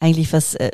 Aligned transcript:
eigentlich 0.00 0.32
was 0.32 0.54
äh, 0.54 0.70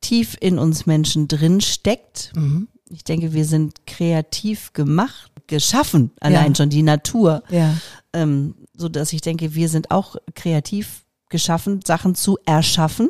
tief 0.00 0.36
in 0.40 0.58
uns 0.58 0.86
Menschen 0.86 1.28
drin 1.28 1.60
steckt. 1.60 2.32
Mhm. 2.34 2.68
Ich 2.90 3.04
denke, 3.04 3.32
wir 3.32 3.44
sind 3.44 3.86
kreativ 3.86 4.72
gemacht, 4.72 5.30
geschaffen, 5.46 6.10
allein 6.20 6.52
Ja. 6.52 6.56
schon 6.56 6.70
die 6.70 6.82
Natur, 6.82 7.42
Ja. 7.50 7.74
ähm, 8.12 8.54
so 8.74 8.88
dass 8.88 9.12
ich 9.12 9.20
denke, 9.20 9.54
wir 9.54 9.68
sind 9.68 9.90
auch 9.90 10.16
kreativ 10.34 11.04
geschaffen, 11.28 11.80
Sachen 11.86 12.14
zu 12.14 12.38
erschaffen. 12.44 13.08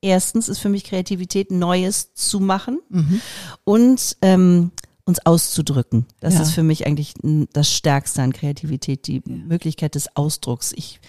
Erstens 0.00 0.48
ist 0.48 0.58
für 0.60 0.68
mich 0.68 0.84
Kreativität 0.84 1.50
Neues 1.50 2.14
zu 2.14 2.38
machen 2.40 2.78
Mhm. 2.88 3.20
und 3.64 4.16
ähm, 4.22 4.70
uns 5.04 5.24
auszudrücken. 5.24 6.06
Das 6.20 6.34
Ja. 6.34 6.42
ist 6.42 6.52
für 6.52 6.62
mich 6.62 6.86
eigentlich 6.86 7.14
das 7.52 7.72
Stärkste 7.72 8.22
an 8.22 8.32
Kreativität, 8.32 9.06
die 9.06 9.22
Möglichkeit 9.24 9.94
des 9.94 10.14
Ausdrucks. 10.16 10.72
Ich, 10.76 11.00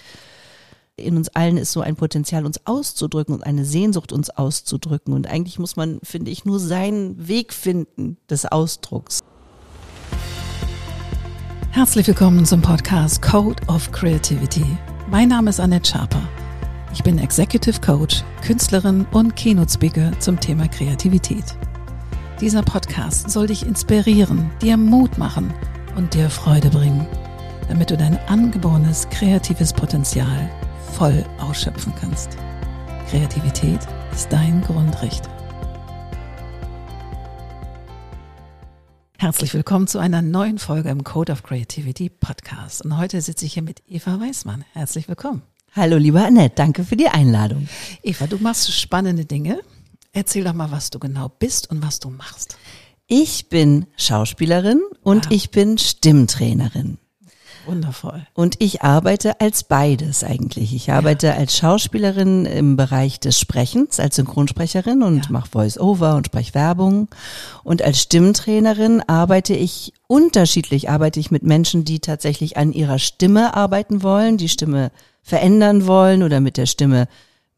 in 1.00 1.18
uns 1.18 1.29
allen 1.29 1.57
ist 1.57 1.71
so 1.71 1.81
ein 1.81 1.95
Potenzial, 1.95 2.45
uns 2.45 2.66
auszudrücken 2.66 3.34
und 3.34 3.45
eine 3.45 3.66
Sehnsucht, 3.66 4.11
uns 4.11 4.29
auszudrücken. 4.29 5.13
Und 5.13 5.27
eigentlich 5.27 5.59
muss 5.59 5.75
man, 5.75 5.99
finde 6.03 6.31
ich, 6.31 6.45
nur 6.45 6.59
seinen 6.59 7.27
Weg 7.27 7.53
finden 7.53 8.17
des 8.30 8.45
Ausdrucks. 8.45 9.20
Herzlich 11.72 12.08
willkommen 12.08 12.45
zum 12.45 12.62
Podcast 12.62 13.22
Code 13.22 13.62
of 13.67 13.91
Creativity. 13.91 14.66
Mein 15.09 15.30
Name 15.30 15.49
ist 15.49 15.59
Annette 15.59 15.89
Schaper. 15.89 16.22
Ich 16.91 17.03
bin 17.03 17.20
Executive 17.20 17.80
Coach, 17.80 18.23
Künstlerin 18.45 19.05
und 19.11 19.36
Keynote 19.36 19.72
Speaker 19.72 20.11
zum 20.20 20.39
Thema 20.39 20.67
Kreativität. 20.67 21.45
Dieser 22.41 22.63
Podcast 22.63 23.30
soll 23.30 23.47
dich 23.47 23.66
inspirieren, 23.66 24.50
dir 24.61 24.77
Mut 24.77 25.17
machen 25.17 25.53
und 25.95 26.13
dir 26.13 26.30
Freude 26.30 26.70
bringen, 26.70 27.05
damit 27.67 27.91
du 27.91 27.97
dein 27.97 28.17
angeborenes 28.27 29.08
kreatives 29.09 29.72
Potenzial 29.72 30.50
voll 30.93 31.25
ausschöpfen 31.39 31.93
kannst. 31.99 32.38
Kreativität 33.09 33.80
ist 34.11 34.31
dein 34.31 34.61
Grundrecht. 34.61 35.30
Herzlich 39.17 39.53
willkommen 39.53 39.88
zu 39.88 39.99
einer 39.99 40.22
neuen 40.22 40.59
Folge 40.59 40.89
im 40.89 41.03
Code 41.03 41.31
of 41.33 41.44
Creativity 41.44 42.09
Podcast. 42.09 42.86
Und 42.86 42.97
heute 42.97 43.22
sitze 43.22 43.45
ich 43.45 43.53
hier 43.53 43.64
mit 43.64 43.81
Eva 43.88 44.19
Weißmann. 44.19 44.64
Herzlich 44.73 45.08
willkommen. 45.09 45.41
Hallo, 45.75 45.97
liebe 45.97 46.22
Annette, 46.23 46.55
danke 46.55 46.83
für 46.83 46.95
die 46.95 47.09
Einladung. 47.09 47.67
Eva, 48.02 48.27
du 48.27 48.38
machst 48.38 48.71
spannende 48.71 49.25
Dinge. 49.25 49.59
Erzähl 50.14 50.44
doch 50.44 50.53
mal, 50.53 50.71
was 50.71 50.89
du 50.89 50.99
genau 50.99 51.30
bist 51.30 51.69
und 51.69 51.83
was 51.83 51.99
du 51.99 52.09
machst. 52.09 52.58
Ich 53.08 53.49
bin 53.49 53.88
Schauspielerin 53.97 54.81
und 55.02 55.25
Wow. 55.25 55.31
ich 55.31 55.49
bin 55.52 55.77
Stimmtrainerin. 55.77 56.98
Wundervoll. 57.70 58.25
Und 58.34 58.56
ich 58.59 58.81
arbeite 58.81 59.39
als 59.42 59.64
beides 59.64 60.23
eigentlich. 60.23 60.73
Ich 60.73 60.92
arbeite 60.92 61.34
als 61.36 61.56
Schauspielerin 61.58 62.45
im 62.45 62.76
Bereich 62.78 63.20
des 63.20 63.39
Sprechens, 63.39 64.00
als 64.00 64.16
Synchronsprecherin 64.16 65.03
und 65.03 65.26
Ja. 65.26 65.31
mache 65.31 65.50
Voice-Over 65.50 66.16
und 66.16 66.28
spreche 66.28 66.53
Werbung. 66.53 67.08
Und 67.64 67.81
als 67.81 68.02
Stimmtrainerin 68.02 69.02
arbeite 69.08 69.53
ich 69.53 69.94
unterschiedlich, 70.08 70.89
arbeite 70.89 71.20
ich 71.20 71.31
mit 71.31 71.44
Menschen, 71.44 71.86
die 71.86 72.00
tatsächlich 72.00 72.58
an 72.58 72.73
ihrer 72.73 73.00
Stimme 73.00 73.56
arbeiten 73.56 74.04
wollen, 74.04 74.38
die 74.38 74.50
Stimme 74.50 74.92
verändern 75.22 75.86
wollen 75.86 76.23
oder 76.23 76.39
mit 76.39 76.58
der 76.58 76.66
Stimme 76.66 77.08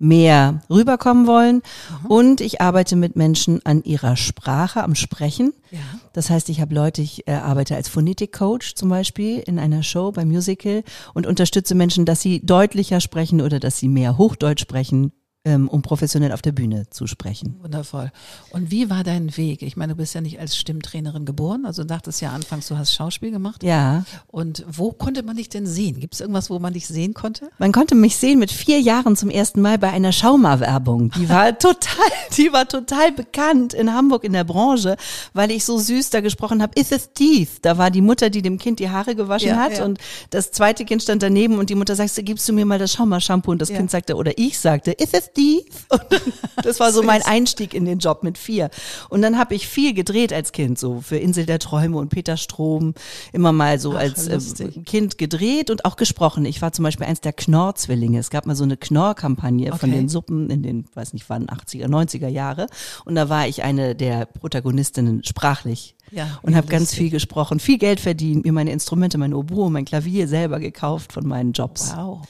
mehr 0.02 0.62
rüberkommen 0.70 1.28
wollen. 1.28 1.62
Und 2.08 2.42
ich 2.42 2.60
arbeite 2.60 2.96
mit 2.96 3.16
Menschen 3.16 3.62
an 3.66 3.84
ihrer 3.84 4.18
Sprache, 4.18 4.84
am 4.84 4.96
Sprechen. 4.96 5.54
Ja. 5.70 5.80
Das 6.14 6.30
heißt, 6.30 6.50
ich 6.50 6.60
habe 6.60 6.74
Leute, 6.74 7.02
ich 7.02 7.28
äh, 7.28 7.34
arbeite 7.34 7.76
als 7.76 7.88
Phonetik-Coach 7.88 8.76
zum 8.76 8.90
Beispiel 8.90 9.40
in 9.40 9.60
einer 9.60 9.84
Show 9.84 10.12
beim 10.12 10.28
Musical 10.28 10.84
und 11.14 11.28
unterstütze 11.28 11.76
Menschen, 11.76 12.06
dass 12.06 12.22
sie 12.22 12.46
deutlicher 12.46 13.00
sprechen 13.00 13.42
oder 13.42 13.60
dass 13.60 13.78
sie 13.78 13.88
mehr 13.88 14.18
Hochdeutsch 14.18 14.62
sprechen, 14.62 15.14
um 15.44 15.82
professionell 15.82 16.32
auf 16.34 16.44
der 16.44 16.52
Bühne 16.52 16.88
zu 16.92 17.08
sprechen. 17.08 17.58
Wundervoll. 17.64 18.12
Und 18.52 18.70
wie 18.70 18.92
war 18.92 19.04
dein 19.04 19.36
Weg? 19.38 19.64
Ich 19.64 19.76
meine, 19.76 19.94
du 19.94 19.98
bist 19.98 20.14
ja 20.14 20.22
nicht 20.22 20.40
als 20.40 20.56
Stimmtrainerin 20.56 21.26
geboren, 21.26 21.66
also 21.66 21.82
du 21.82 21.88
dachtest 21.88 22.22
ja 22.22 22.30
anfangs, 22.32 22.68
du 22.68 22.78
hast 22.78 22.94
Schauspiel 22.94 23.32
gemacht. 23.32 23.64
Ja, 23.64 24.06
Und 24.28 24.64
wo 24.70 24.92
konnte 24.92 25.24
man 25.24 25.38
dich 25.38 25.50
denn 25.50 25.66
sehen? 25.66 26.00
Gibt 26.00 26.14
es 26.14 26.22
irgendwas, 26.22 26.52
wo 26.52 26.60
man 26.60 26.74
dich 26.74 26.86
sehen 26.88 27.16
konnte? 27.16 27.50
man 27.58 27.72
konnte 27.72 27.96
mich 27.96 28.18
sehen 28.18 28.38
mit 28.38 28.52
vier 28.52 28.80
Jahren 28.82 29.16
zum 29.16 29.32
ersten 29.32 29.62
Mal 29.62 29.80
bei 29.80 29.90
einer 29.90 30.12
Schauma-Werbung. 30.12 31.10
Die 31.18 31.28
war 31.28 31.58
total, 31.58 32.06
die 32.38 32.54
war 32.54 32.68
total 32.68 33.12
bekannt 33.12 33.74
in 33.74 33.92
Hamburg 33.92 34.24
in 34.24 34.34
der 34.34 34.44
Branche, 34.44 34.96
weil 35.34 35.50
ich 35.50 35.66
so 35.66 35.80
süß 35.80 36.12
da 36.12 36.22
gesprochen 36.22 36.62
habe. 36.62 36.80
Is 36.80 36.92
it 36.92 37.16
teeth? 37.16 37.50
Da 37.64 37.80
war 37.80 37.90
die 37.90 38.02
Mutter, 38.02 38.30
die 38.30 38.44
dem 38.44 38.60
Kind 38.60 38.80
die 38.80 38.92
Haare 38.92 39.16
gewaschen 39.16 39.50
Ja, 39.50 39.56
hat 39.56 39.80
ja. 39.80 39.86
und 39.86 39.98
das 40.30 40.52
zweite 40.52 40.86
Kind 40.86 41.02
stand 41.02 41.24
daneben 41.24 41.58
und 41.58 41.72
die 41.72 41.76
Mutter 41.76 41.96
sagte, 41.96 42.22
gibst 42.22 42.48
du 42.48 42.54
mir 42.54 42.66
mal 42.66 42.78
das 42.78 42.94
Schauma-Shampoo? 42.94 43.50
Und 43.52 43.60
das 43.62 43.70
Ja. 43.70 43.78
Kind 43.78 43.90
sagte, 43.90 44.16
oder 44.16 44.38
ich 44.38 44.60
sagte, 44.60 44.92
is 44.92 45.14
it 45.14 45.31
Und 45.90 46.66
das 46.66 46.80
war 46.80 46.92
so 46.92 47.04
mein. 47.04 47.22
Einstieg 47.22 47.74
in 47.74 47.86
den 47.86 48.00
Job 48.00 48.24
mit 48.24 48.38
vier. 48.38 48.70
Und 49.10 49.22
dann 49.22 49.38
habe 49.38 49.54
ich 49.56 49.68
viel 49.68 49.94
gedreht 49.94 50.34
als 50.34 50.52
Kind, 50.52 50.78
so 50.80 51.02
für 51.02 51.18
Insel 51.18 51.46
der 51.46 51.60
Träume 51.60 51.98
und 51.98 52.10
Peter 52.10 52.36
Strom, 52.36 52.94
immer 53.32 53.52
mal 53.52 53.80
so 53.80 53.94
Ach, 53.94 54.00
als 54.00 54.28
äh, 54.28 54.34
lustig. 54.34 54.86
Kind 54.86 55.18
gedreht 55.18 55.70
und 55.70 55.86
auch 55.86 55.96
gesprochen. 55.96 56.46
Ich 56.46 56.62
war 56.62 56.72
zum 56.74 56.84
Beispiel 56.84 57.06
eins 57.06 57.22
der 57.22 57.34
Knorr-Zwillinge. 57.34 58.20
Es 58.20 58.30
gab 58.32 58.46
mal 58.46 58.56
so 58.56 58.64
eine 58.64 58.76
Knorr-Kampagne 58.78 59.68
von 59.70 59.90
Okay. 59.90 59.92
den 60.00 60.10
Suppen 60.10 60.50
in 60.50 60.64
den, 60.64 60.86
weiß 60.94 61.14
nicht 61.14 61.30
wann, 61.30 61.48
80er, 61.48 61.88
90er 61.88 62.28
Jahre. 62.28 62.68
Und 63.06 63.16
da 63.16 63.30
war 63.30 63.48
ich 63.48 63.64
eine 63.64 63.96
der 63.96 64.26
Protagonistinnen 64.26 65.24
sprachlich. 65.24 65.96
Ja, 66.12 66.40
Und 66.42 66.56
habe 66.56 66.68
ganz 66.68 66.94
viel 66.94 67.10
gesprochen, 67.10 67.60
viel 67.60 67.78
Geld 67.78 68.00
verdient, 68.02 68.44
mir 68.46 68.52
meine 68.52 68.72
Instrumente, 68.72 69.18
mein 69.18 69.34
Oboe, 69.34 69.70
mein 69.70 69.86
Klavier 69.86 70.28
selber 70.28 70.60
gekauft 70.60 71.14
von 71.14 71.26
meinen 71.28 71.54
Jobs. 71.54 71.94
Wow. 71.96 72.22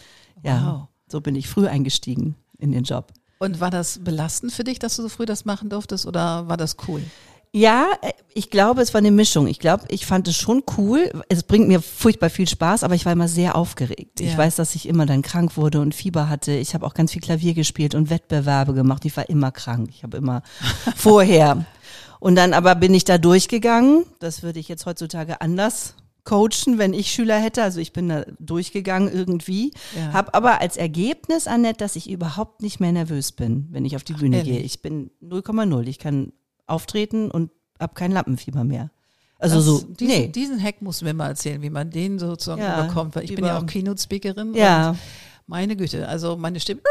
Ja, 0.44 0.66
Wow. 0.74 0.88
so 1.12 1.22
bin 1.22 1.36
ich 1.36 1.48
früh 1.48 1.66
eingestiegen 1.68 2.36
in 2.62 2.72
den 2.72 2.84
Job. 2.84 3.12
Und 3.40 3.60
war 3.60 3.72
das 3.72 4.00
belastend 4.04 4.54
für 4.54 4.64
dich, 4.64 4.80
dass 4.80 4.96
du 4.96 5.02
so 5.02 5.10
früh 5.10 5.26
das 5.26 5.46
machen 5.46 5.70
durftest 5.70 6.06
oder 6.06 6.48
war 6.48 6.58
das 6.58 6.78
cool? 6.88 7.02
Ja, 7.54 7.88
ich 8.34 8.50
glaube, 8.50 8.82
es 8.82 8.94
war 8.94 9.00
eine 9.00 9.12
Mischung. 9.12 9.46
Ich 9.48 9.60
glaube, 9.60 9.84
ich 9.90 10.06
fand 10.06 10.26
es 10.30 10.38
schon 10.38 10.64
cool. 10.78 11.12
Es 11.28 11.44
bringt 11.44 11.68
mir 11.68 11.82
furchtbar 11.82 12.30
viel 12.30 12.48
Spaß, 12.48 12.86
aber 12.86 12.96
ich 12.96 13.06
war 13.06 13.12
immer 13.12 13.28
sehr 13.28 13.58
aufgeregt. 13.58 14.22
Ich 14.22 14.32
Ja. 14.34 14.38
weiß, 14.38 14.56
dass 14.56 14.74
ich 14.74 14.88
immer 14.88 15.06
dann 15.06 15.22
krank 15.22 15.58
wurde 15.58 15.82
und 15.82 15.94
Fieber 15.94 16.30
hatte. 16.30 16.54
Ich 16.54 16.74
habe 16.74 16.86
auch 16.86 16.94
ganz 16.94 17.12
viel 17.12 17.22
Klavier 17.22 17.54
gespielt 17.54 17.94
und 17.94 18.10
Wettbewerbe 18.10 18.74
gemacht. 18.74 19.04
Ich 19.04 19.18
war 19.18 19.28
immer 19.28 19.52
krank. 19.52 19.90
Ich 19.92 20.04
habe 20.04 20.16
immer 20.16 20.44
vorher. 20.96 21.66
Und 22.22 22.36
dann 22.36 22.54
aber 22.54 22.76
bin 22.76 22.94
ich 22.94 23.04
da 23.04 23.18
durchgegangen. 23.18 24.06
Das 24.20 24.44
würde 24.44 24.60
ich 24.60 24.70
jetzt 24.70 24.86
heutzutage 24.86 25.42
anders 25.42 25.96
coachen, 26.24 26.78
wenn 26.78 26.94
ich 26.94 27.12
Schüler 27.12 27.38
hätte. 27.40 27.64
Also 27.64 27.80
ich 27.80 27.94
bin 27.94 28.10
da 28.10 28.26
durchgegangen 28.40 29.12
irgendwie. 29.12 29.72
Ja. 29.96 30.14
Hab 30.14 30.36
aber 30.36 30.62
als 30.62 30.78
Ergebnis, 30.78 31.48
Annette, 31.48 31.78
dass 31.80 31.96
ich 31.96 32.10
überhaupt 32.10 32.62
nicht 32.62 32.80
mehr 32.80 32.92
nervös 32.92 33.32
bin, 33.32 33.68
wenn 33.72 33.86
ich 33.86 33.96
auf 33.96 34.04
die 34.04 34.14
Bühne 34.14 34.38
ehrlich? 34.38 34.54
gehe. 34.54 34.62
Ich 34.62 34.82
bin 34.82 35.10
0,0. 35.24 35.88
Ich 35.88 36.00
kann 36.00 36.32
auftreten 36.68 37.32
und 37.32 37.52
hab 37.80 37.96
kein 37.96 38.12
Lappenfieber 38.12 38.64
mehr. 38.64 38.92
Also 39.40 39.56
Das- 39.56 39.66
so, 39.66 39.80
diesen, 39.88 40.14
nee. 40.22 40.28
diesen 40.28 40.62
Hack 40.62 40.82
musst 40.84 41.02
du 41.02 41.06
mir 41.06 41.16
mal 41.16 41.30
erzählen, 41.30 41.62
wie 41.64 41.72
man 41.72 41.90
den 41.90 42.20
sozusagen 42.20 42.62
Ja, 42.62 42.80
überkommt, 42.84 43.16
weil 43.16 43.24
ich 43.24 43.34
bin 43.34 43.44
ja 43.44 43.58
über- 43.58 43.64
auch 43.64 43.66
Keynote-Speakerin. 43.66 44.54
Ja. 44.54 44.92
Und 44.92 44.98
meine 45.48 45.76
Güte, 45.76 46.08
also 46.08 46.38
meine 46.38 46.60
Stimme, 46.60 46.82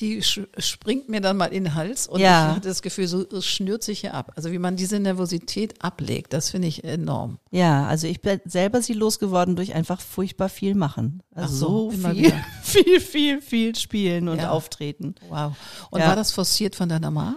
die 0.00 0.22
springt 0.22 1.08
mir 1.08 1.20
dann 1.20 1.36
mal 1.36 1.46
in 1.46 1.64
den 1.64 1.74
Hals 1.74 2.08
und 2.08 2.20
Ja. 2.20 2.48
ich 2.50 2.56
hatte 2.56 2.68
das 2.68 2.82
Gefühl, 2.82 3.06
so 3.06 3.24
es 3.30 3.46
schnürt 3.46 3.84
sich 3.84 4.00
hier 4.00 4.14
ab. 4.14 4.32
Also 4.34 4.50
wie 4.50 4.58
man 4.58 4.74
diese 4.74 4.98
Nervosität 4.98 5.82
ablegt, 5.84 6.32
das 6.32 6.50
finde 6.50 6.66
ich 6.66 6.82
enorm. 6.82 7.38
Ja, 7.52 7.86
also 7.86 8.08
ich 8.08 8.20
bin 8.20 8.40
selber 8.44 8.82
sie 8.82 8.92
losgeworden 8.94 9.54
durch 9.54 9.72
einfach 9.74 10.00
furchtbar 10.00 10.48
viel 10.48 10.74
machen. 10.74 11.22
Also 11.32 11.54
so, 11.54 11.90
so, 11.90 11.96
immer 11.96 12.10
viel, 12.12 12.24
wieder. 12.24 12.44
viel, 12.62 13.00
viel, 13.00 13.40
viel 13.42 13.76
spielen 13.76 14.28
und 14.28 14.38
Ja. 14.38 14.50
auftreten. 14.50 15.14
Wow. 15.28 15.52
Und 15.90 16.00
Ja. 16.00 16.08
war 16.08 16.16
das 16.16 16.32
forciert 16.32 16.74
von 16.74 16.88
deiner 16.88 17.12
Mama? 17.12 17.36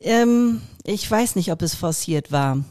Ähm, 0.00 0.62
ich 0.84 1.10
weiß 1.10 1.36
nicht, 1.36 1.52
ob 1.52 1.60
es 1.60 1.74
forciert 1.74 2.32
war. 2.32 2.64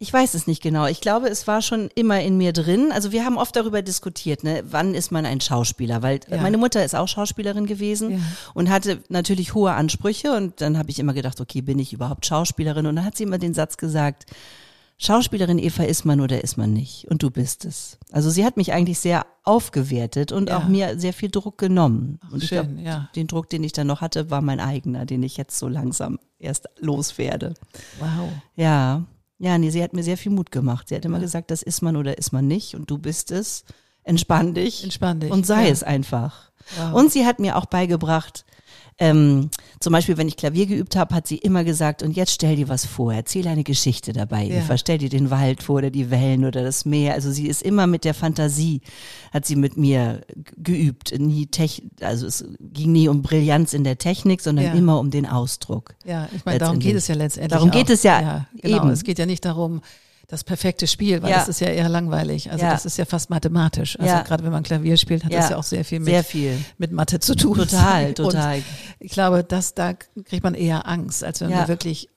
Ich 0.00 0.12
weiß 0.12 0.34
es 0.34 0.46
nicht 0.46 0.62
genau. 0.62 0.86
Ich 0.86 1.00
glaube, 1.00 1.28
es 1.28 1.48
war 1.48 1.60
schon 1.60 1.88
immer 1.96 2.20
in 2.22 2.36
mir 2.36 2.52
drin. 2.52 2.92
Also 2.92 3.10
wir 3.10 3.24
haben 3.24 3.36
oft 3.36 3.56
darüber 3.56 3.82
diskutiert, 3.82 4.44
ne, 4.44 4.62
wann 4.70 4.94
ist 4.94 5.10
man 5.10 5.26
ein 5.26 5.40
Schauspieler? 5.40 6.02
Weil 6.02 6.20
Ja. 6.30 6.40
meine 6.40 6.56
Mutter 6.56 6.84
ist 6.84 6.94
auch 6.94 7.08
Schauspielerin 7.08 7.66
gewesen 7.66 8.12
Ja. 8.12 8.18
und 8.54 8.70
hatte 8.70 9.02
natürlich 9.08 9.54
hohe 9.54 9.72
Ansprüche. 9.72 10.36
Und 10.36 10.60
dann 10.60 10.78
habe 10.78 10.90
ich 10.90 11.00
immer 11.00 11.14
gedacht, 11.14 11.40
okay, 11.40 11.62
bin 11.62 11.80
ich 11.80 11.92
überhaupt 11.92 12.26
Schauspielerin? 12.26 12.86
Und 12.86 12.94
dann 12.94 13.04
hat 13.04 13.16
sie 13.16 13.24
immer 13.24 13.38
den 13.38 13.54
Satz 13.54 13.76
gesagt, 13.76 14.26
Schauspielerin 14.98 15.58
Eva 15.58 15.82
ist 15.82 16.04
man 16.04 16.20
oder 16.20 16.44
ist 16.44 16.56
man 16.56 16.72
nicht? 16.72 17.06
Und 17.08 17.24
du 17.24 17.30
bist 17.30 17.64
es. 17.64 17.98
Also 18.12 18.30
sie 18.30 18.44
hat 18.44 18.56
mich 18.56 18.72
eigentlich 18.72 19.00
sehr 19.00 19.26
aufgewertet 19.42 20.30
und 20.30 20.48
Ja. 20.48 20.58
auch 20.58 20.68
mir 20.68 20.96
sehr 21.00 21.12
viel 21.12 21.30
Druck 21.30 21.58
genommen. 21.58 22.20
und 22.30 22.44
ich 22.44 22.48
schön, 22.50 22.76
glaub, 22.76 22.86
ja. 22.86 23.08
den 23.16 23.26
Druck, 23.26 23.48
den 23.50 23.64
ich 23.64 23.72
dann 23.72 23.88
noch 23.88 24.00
hatte, 24.00 24.30
war 24.30 24.42
mein 24.42 24.60
eigener, 24.60 25.06
den 25.06 25.24
ich 25.24 25.36
jetzt 25.36 25.58
so 25.58 25.66
langsam 25.66 26.20
erst 26.38 26.68
loswerde. 26.78 27.54
Wow. 27.98 28.28
Ja, 28.54 29.04
ja, 29.38 29.56
nee, 29.56 29.70
sie 29.70 29.82
hat 29.82 29.92
mir 29.92 30.02
sehr 30.02 30.16
viel 30.16 30.32
Mut 30.32 30.50
gemacht. 30.50 30.88
Sie 30.88 30.96
hat 30.96 31.04
immer 31.04 31.20
gesagt, 31.20 31.50
das 31.50 31.62
ist 31.62 31.80
man 31.80 31.96
oder 31.96 32.18
ist 32.18 32.32
man 32.32 32.46
nicht 32.46 32.74
und 32.74 32.90
du 32.90 32.98
bist 32.98 33.30
es. 33.30 33.64
Entspann 34.02 34.54
dich. 34.54 34.82
Entspann 34.84 35.20
dich, 35.20 35.30
Und 35.30 35.46
sei 35.46 35.66
ja. 35.66 35.70
es 35.70 35.82
einfach. 35.82 36.50
Wow. 36.76 36.94
Und 36.94 37.12
sie 37.12 37.24
hat 37.26 37.38
mir 37.38 37.56
auch 37.56 37.66
beigebracht, 37.66 38.44
ähm, 39.00 39.50
zum 39.78 39.92
Beispiel, 39.92 40.16
wenn 40.16 40.26
ich 40.26 40.36
Klavier 40.36 40.66
geübt 40.66 40.96
habe, 40.96 41.14
hat 41.14 41.26
sie 41.28 41.36
immer 41.38 41.62
gesagt, 41.62 42.02
und 42.02 42.16
jetzt 42.16 42.32
stell 42.32 42.56
dir 42.56 42.68
was 42.68 42.84
vor, 42.84 43.14
erzähl 43.14 43.46
eine 43.46 43.62
Geschichte 43.62 44.12
dabei. 44.12 44.44
Ja. 44.44 44.56
Eva, 44.56 44.76
stell 44.76 44.98
dir 44.98 45.08
den 45.08 45.30
Wald 45.30 45.62
vor 45.62 45.76
oder 45.76 45.90
die 45.90 46.10
Wellen 46.10 46.44
oder 46.44 46.64
das 46.64 46.84
Meer. 46.84 47.14
Also 47.14 47.30
sie 47.30 47.46
ist 47.46 47.62
immer 47.62 47.86
mit 47.86 48.04
der 48.04 48.14
Fantasie, 48.14 48.80
hat 49.32 49.46
sie 49.46 49.54
mit 49.54 49.76
mir 49.76 50.22
geübt. 50.56 51.16
Nie 51.16 51.46
Tech, 51.46 51.82
also 52.00 52.26
es 52.26 52.44
ging 52.60 52.90
nie 52.92 53.08
um 53.08 53.22
Brillanz 53.22 53.72
in 53.72 53.84
der 53.84 53.98
Technik, 53.98 54.40
sondern 54.40 54.66
Ja. 54.66 54.72
immer 54.72 54.98
um 54.98 55.10
den 55.10 55.26
Ausdruck. 55.26 55.94
Ja, 56.04 56.28
ich 56.34 56.44
meine, 56.44 56.58
darum 56.58 56.80
geht 56.80 56.96
es 56.96 57.06
ja 57.06 57.14
letztendlich. 57.14 57.52
Darum 57.52 57.70
auch. 57.70 57.74
geht 57.74 57.90
es 57.90 58.02
ja 58.02 58.46
genau. 58.56 58.76
eben. 58.78 58.90
Es 58.90 59.04
geht 59.04 59.18
ja 59.20 59.26
nicht 59.26 59.44
darum, 59.44 59.80
das 60.30 60.44
perfekte 60.44 60.86
Spiel, 60.86 61.22
weil 61.22 61.30
Ja. 61.30 61.38
das 61.38 61.48
ist 61.48 61.60
ja 61.60 61.68
eher 61.68 61.88
langweilig. 61.88 62.50
Also 62.52 62.64
Ja. 62.64 62.70
das 62.72 62.84
ist 62.84 62.98
ja 62.98 63.06
fast 63.06 63.30
mathematisch. 63.30 63.98
Also 63.98 64.12
Ja. 64.14 64.22
gerade 64.22 64.44
wenn 64.44 64.52
man 64.52 64.62
Klavier 64.62 64.96
spielt, 64.98 65.24
hat 65.24 65.32
das 65.32 65.48
ja 65.50 65.56
auch 65.56 65.62
sehr 65.64 65.84
viel 65.86 66.00
mit, 66.00 66.08
Sehr 66.10 66.22
viel. 66.22 66.58
mit 66.76 66.92
Mathe 66.92 67.18
zu 67.18 67.34
tun. 67.34 67.56
Total, 67.56 68.08
Und 68.08 68.14
total. 68.16 68.62
ich 69.00 69.10
glaube, 69.10 69.42
dass 69.42 69.72
da 69.74 69.94
kriegt 69.94 70.44
man 70.44 70.54
eher 70.54 70.86
Angst, 70.86 71.24
als 71.24 71.40
wenn 71.40 71.50
du 71.50 71.66
wirklich 71.68 72.08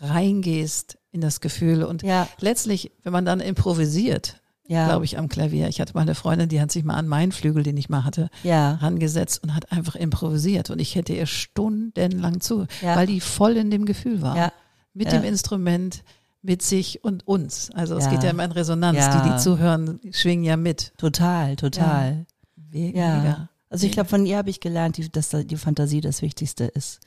reingehst 0.00 0.98
in 1.12 1.20
das 1.20 1.40
Gefühl. 1.40 1.82
Und 1.82 2.02
Ja. 2.02 2.28
letztlich, 2.40 2.92
wenn 3.02 3.12
man 3.12 3.24
dann 3.24 3.40
improvisiert, 3.40 4.40
Ja. 4.68 4.86
glaube 4.86 5.04
ich, 5.04 5.18
am 5.18 5.28
Klavier. 5.28 5.68
Ich 5.68 5.80
hatte 5.80 5.94
mal 5.94 6.00
eine 6.02 6.14
Freundin, 6.14 6.48
die 6.48 6.60
hat 6.60 6.70
sich 6.72 6.84
mal 6.84 6.94
an 6.94 7.08
meinen 7.08 7.32
Flügel, 7.32 7.62
den 7.62 7.76
ich 7.76 7.88
mal 7.88 8.04
hatte, 8.04 8.28
Ja. 8.42 8.72
rangesetzt 8.74 9.42
und 9.42 9.54
hat 9.54 9.72
einfach 9.72 9.94
improvisiert. 9.96 10.70
Und 10.70 10.80
ich 10.80 10.94
hätte 10.94 11.12
ihr 11.14 11.26
stundenlang 11.26 12.40
zu, 12.40 12.66
Ja. 12.82 12.96
weil 12.96 13.06
die 13.06 13.20
voll 13.20 13.56
in 13.56 13.70
dem 13.70 13.86
Gefühl 13.86 14.22
war. 14.22 14.52
Mit 14.92 15.12
dem 15.12 15.24
Instrument, 15.24 16.02
mit 16.46 16.62
sich 16.62 17.02
und 17.04 17.26
uns. 17.26 17.70
Also 17.74 17.96
es 17.96 18.04
Ja. 18.04 18.10
geht 18.12 18.22
ja 18.22 18.30
immer 18.30 18.44
in 18.44 18.52
Resonanz. 18.52 18.98
Ja. 18.98 19.22
Die, 19.22 19.30
die 19.30 19.36
zuhören, 19.38 20.00
schwingen 20.12 20.44
ja 20.44 20.56
mit. 20.56 20.92
Total, 20.96 21.56
total. 21.56 22.24
Ja. 22.72 23.16
Mega. 23.18 23.48
Also 23.68 23.84
ich 23.86 23.92
glaube, 23.92 24.08
von 24.08 24.24
ihr 24.24 24.36
habe 24.38 24.48
ich 24.48 24.60
gelernt, 24.60 24.96
die- 24.96 25.10
dass 25.10 25.28
da 25.30 25.42
die 25.42 25.56
Fantasie 25.56 26.00
das 26.00 26.22
Wichtigste 26.22 26.64
ist. 26.64 27.00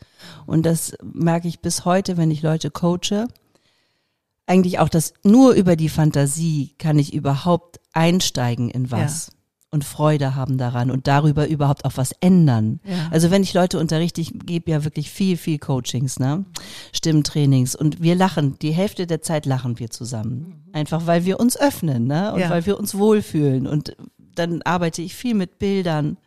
Und 0.45 0.65
das 0.65 0.93
merke 1.01 1.47
ich 1.47 1.61
bis 1.61 1.85
heute, 1.85 2.17
wenn 2.17 2.31
ich 2.31 2.41
Leute 2.41 2.69
coache. 2.69 3.27
Eigentlich 4.45 4.79
auch, 4.79 4.89
dass 4.89 5.13
nur 5.23 5.53
über 5.53 5.75
die 5.75 5.89
Fantasie 5.89 6.75
kann 6.77 6.97
ich 6.99 7.13
überhaupt 7.13 7.79
einsteigen 7.93 8.69
in 8.69 8.91
was 8.91 9.31
und 9.71 9.83
Freude 9.83 10.35
haben 10.35 10.57
daran 10.57 10.89
und 10.89 11.07
darüber 11.07 11.47
überhaupt 11.47 11.85
auch 11.85 11.95
was 11.95 12.11
ändern. 12.21 12.79
Ja. 12.83 13.09
Also 13.11 13.29
wenn 13.29 13.43
ich 13.43 13.53
Leute 13.53 13.77
unterrichte, 13.79 14.19
ich 14.19 14.33
gebe 14.45 14.71
ja 14.71 14.83
wirklich 14.83 15.11
viel, 15.11 15.37
viel 15.37 15.59
Coachings, 15.59 16.19
ne? 16.19 16.45
Stimmtrainings 16.91 17.75
und 17.75 18.01
wir 18.01 18.15
lachen, 18.15 18.57
die 18.59 18.71
Hälfte 18.71 19.05
der 19.05 19.21
Zeit 19.21 19.45
lachen 19.45 19.79
wir 19.79 19.89
zusammen. 19.91 20.63
Einfach 20.73 21.05
weil 21.05 21.25
wir 21.25 21.39
uns 21.39 21.55
öffnen, 21.59 22.07
ne? 22.07 22.33
Und 22.33 22.39
Ja. 22.39 22.49
weil 22.49 22.65
wir 22.65 22.79
uns 22.79 22.95
wohlfühlen 22.95 23.67
und 23.67 23.95
dann 24.35 24.61
arbeite 24.63 25.01
ich 25.01 25.15
viel 25.15 25.35
mit 25.35 25.59
Bildern, 25.59 26.17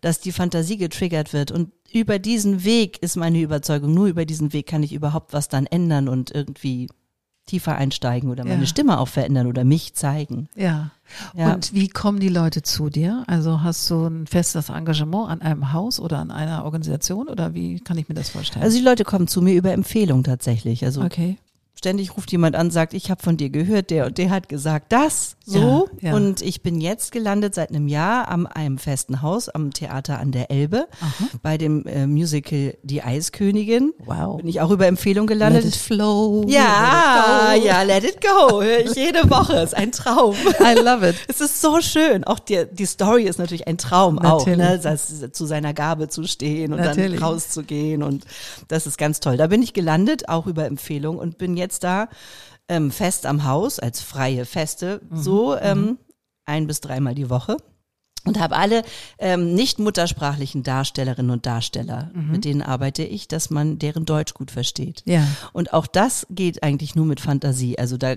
dass 0.00 0.18
die 0.20 0.32
Fantasie 0.32 0.76
getriggert 0.76 1.32
wird 1.32 1.52
und 1.52 1.70
über 1.92 2.18
diesen 2.18 2.64
Weg 2.64 3.00
ist 3.02 3.16
meine 3.16 3.40
Überzeugung, 3.40 3.92
nur 3.94 4.06
über 4.06 4.24
diesen 4.24 4.52
Weg 4.52 4.66
kann 4.66 4.82
ich 4.82 4.92
überhaupt 4.92 5.32
was 5.34 5.48
dann 5.48 5.66
ändern 5.66 6.08
und 6.08 6.30
irgendwie 6.30 6.88
tiefer 7.52 7.76
einsteigen 7.76 8.30
oder 8.30 8.44
meine 8.44 8.62
Ja. 8.62 8.66
Stimme 8.66 8.98
auch 8.98 9.08
verändern 9.08 9.46
oder 9.46 9.62
mich 9.62 9.92
zeigen. 9.92 10.48
Ja. 10.56 10.90
Ja. 11.36 11.52
Und 11.52 11.74
wie 11.74 11.88
kommen 11.88 12.18
die 12.18 12.30
Leute 12.30 12.62
zu 12.62 12.88
dir? 12.88 13.24
Also 13.26 13.60
hast 13.62 13.90
du 13.90 14.06
ein 14.06 14.26
festes 14.26 14.70
Engagement 14.70 15.28
an 15.28 15.42
einem 15.42 15.74
Haus 15.74 16.00
oder 16.00 16.18
an 16.18 16.30
einer 16.30 16.64
Organisation 16.64 17.28
oder 17.28 17.52
wie 17.52 17.78
kann 17.80 17.98
ich 17.98 18.08
mir 18.08 18.14
das 18.14 18.30
vorstellen? 18.30 18.64
Also 18.64 18.78
die 18.78 18.82
Leute 18.82 19.04
kommen 19.04 19.28
zu 19.28 19.42
mir 19.42 19.52
über 19.52 19.70
Empfehlung 19.72 20.24
tatsächlich. 20.24 20.82
Also 20.82 21.02
okay. 21.02 21.36
ständig 21.74 22.16
ruft 22.16 22.32
jemand 22.32 22.56
an, 22.56 22.70
sagt, 22.70 22.94
ich 22.94 23.10
habe 23.10 23.22
von 23.22 23.36
dir 23.36 23.50
gehört, 23.50 23.90
der 23.90 24.06
und 24.06 24.16
der 24.16 24.30
hat 24.30 24.48
gesagt 24.48 24.90
das 24.90 25.36
so 25.44 25.88
Ja, 26.00 26.10
ja. 26.10 26.14
und 26.16 26.42
ich 26.42 26.62
bin 26.62 26.80
jetzt 26.80 27.12
gelandet 27.12 27.54
seit 27.54 27.70
einem 27.70 27.88
Jahr 27.88 28.28
am 28.28 28.46
einem 28.46 28.78
festen 28.78 29.22
Haus 29.22 29.48
am 29.48 29.72
Theater 29.72 30.18
an 30.18 30.32
der 30.32 30.50
Elbe 30.50 30.86
Aha. 31.00 31.28
bei 31.42 31.58
dem 31.58 31.84
äh, 31.86 32.06
Musical 32.06 32.76
Die 32.82 33.02
Eiskönigin. 33.02 33.92
Wow. 34.04 34.38
Bin 34.38 34.48
ich 34.48 34.60
auch 34.60 34.70
über 34.70 34.86
Empfehlung 34.86 35.26
gelandet. 35.26 35.64
Let 35.64 35.74
it 35.74 35.80
flow. 35.80 36.44
ja, 36.48 37.52
let 37.52 37.58
it 37.58 37.62
go. 37.62 37.66
ja, 37.68 37.82
let 37.82 38.04
it 38.04 38.20
go. 38.20 38.62
Höre 38.62 38.80
ich 38.80 38.94
jede 38.94 39.28
Woche. 39.30 39.56
Ist 39.60 39.76
ein 39.76 39.92
Traum. 39.92 40.34
I 40.60 40.78
love 40.78 41.08
it. 41.08 41.16
Es 41.28 41.40
ist 41.40 41.60
so 41.60 41.80
schön. 41.80 42.24
Auch 42.24 42.38
die, 42.38 42.64
die 42.70 42.86
Story 42.86 43.24
ist 43.24 43.38
natürlich 43.38 43.66
ein 43.66 43.78
Traum 43.78 44.18
auch, 44.18 44.46
Natürlich. 44.46 44.58
ne? 44.58 44.80
das, 44.82 45.32
zu 45.32 45.46
seiner 45.46 45.74
Gabe 45.74 46.08
zu 46.08 46.24
stehen 46.24 46.72
und 46.72 46.80
Natürlich. 46.80 47.18
dann 47.20 47.28
rauszugehen 47.28 48.02
und 48.02 48.24
das 48.68 48.86
ist 48.86 48.98
ganz 48.98 49.20
toll. 49.20 49.36
Da 49.36 49.46
bin 49.46 49.62
ich 49.62 49.72
gelandet, 49.72 50.28
auch 50.28 50.46
über 50.46 50.66
Empfehlung 50.66 51.18
und 51.18 51.38
bin 51.38 51.56
jetzt 51.56 51.84
da 51.84 52.08
ähm, 52.68 52.90
fest 52.90 53.26
am 53.26 53.44
Haus 53.44 53.78
als 53.78 54.00
freie 54.00 54.44
Feste, 54.46 55.00
Mhm. 55.10 55.16
so 55.22 55.56
ähm, 55.56 55.98
ein 56.44 56.66
bis 56.66 56.80
dreimal 56.80 57.14
die 57.14 57.30
Woche. 57.30 57.56
Und 58.24 58.38
habe 58.38 58.54
alle 58.54 58.84
ähm, 59.18 59.52
nicht 59.54 59.80
muttersprachlichen 59.80 60.62
Darstellerinnen 60.62 61.32
und 61.32 61.44
Darsteller, 61.44 62.12
Mhm. 62.14 62.30
mit 62.30 62.44
denen 62.44 62.62
arbeite 62.62 63.02
ich, 63.02 63.26
dass 63.26 63.50
man 63.50 63.80
deren 63.80 64.04
Deutsch 64.04 64.32
gut 64.34 64.52
versteht. 64.52 65.02
Ja. 65.06 65.26
Und 65.52 65.72
auch 65.72 65.88
das 65.88 66.24
geht 66.30 66.62
eigentlich 66.62 66.94
nur 66.94 67.04
mit 67.06 67.18
Fantasie. 67.20 67.78
Also 67.80 67.96
da 67.96 68.14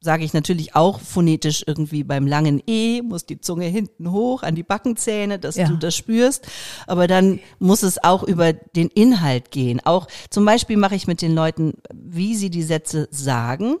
sage 0.00 0.24
ich 0.24 0.32
natürlich 0.34 0.76
auch 0.76 1.00
phonetisch 1.00 1.64
irgendwie 1.66 2.04
beim 2.04 2.26
langen 2.26 2.62
E, 2.66 3.02
muss 3.02 3.26
die 3.26 3.40
Zunge 3.40 3.66
hinten 3.66 4.12
hoch 4.12 4.42
an 4.42 4.54
die 4.54 4.62
Backenzähne, 4.62 5.38
dass 5.38 5.56
Ja. 5.56 5.66
du 5.68 5.76
das 5.76 5.96
spürst. 5.96 6.46
Aber 6.86 7.06
dann 7.06 7.40
muss 7.58 7.82
es 7.82 8.02
auch 8.04 8.22
über 8.22 8.52
den 8.52 8.88
Inhalt 8.88 9.50
gehen. 9.50 9.80
Auch 9.84 10.06
zum 10.30 10.44
Beispiel 10.44 10.76
mache 10.76 10.94
ich 10.94 11.06
mit 11.06 11.22
den 11.22 11.34
Leuten, 11.34 11.74
wie 11.92 12.36
sie 12.36 12.50
die 12.50 12.62
Sätze 12.62 13.08
sagen 13.10 13.76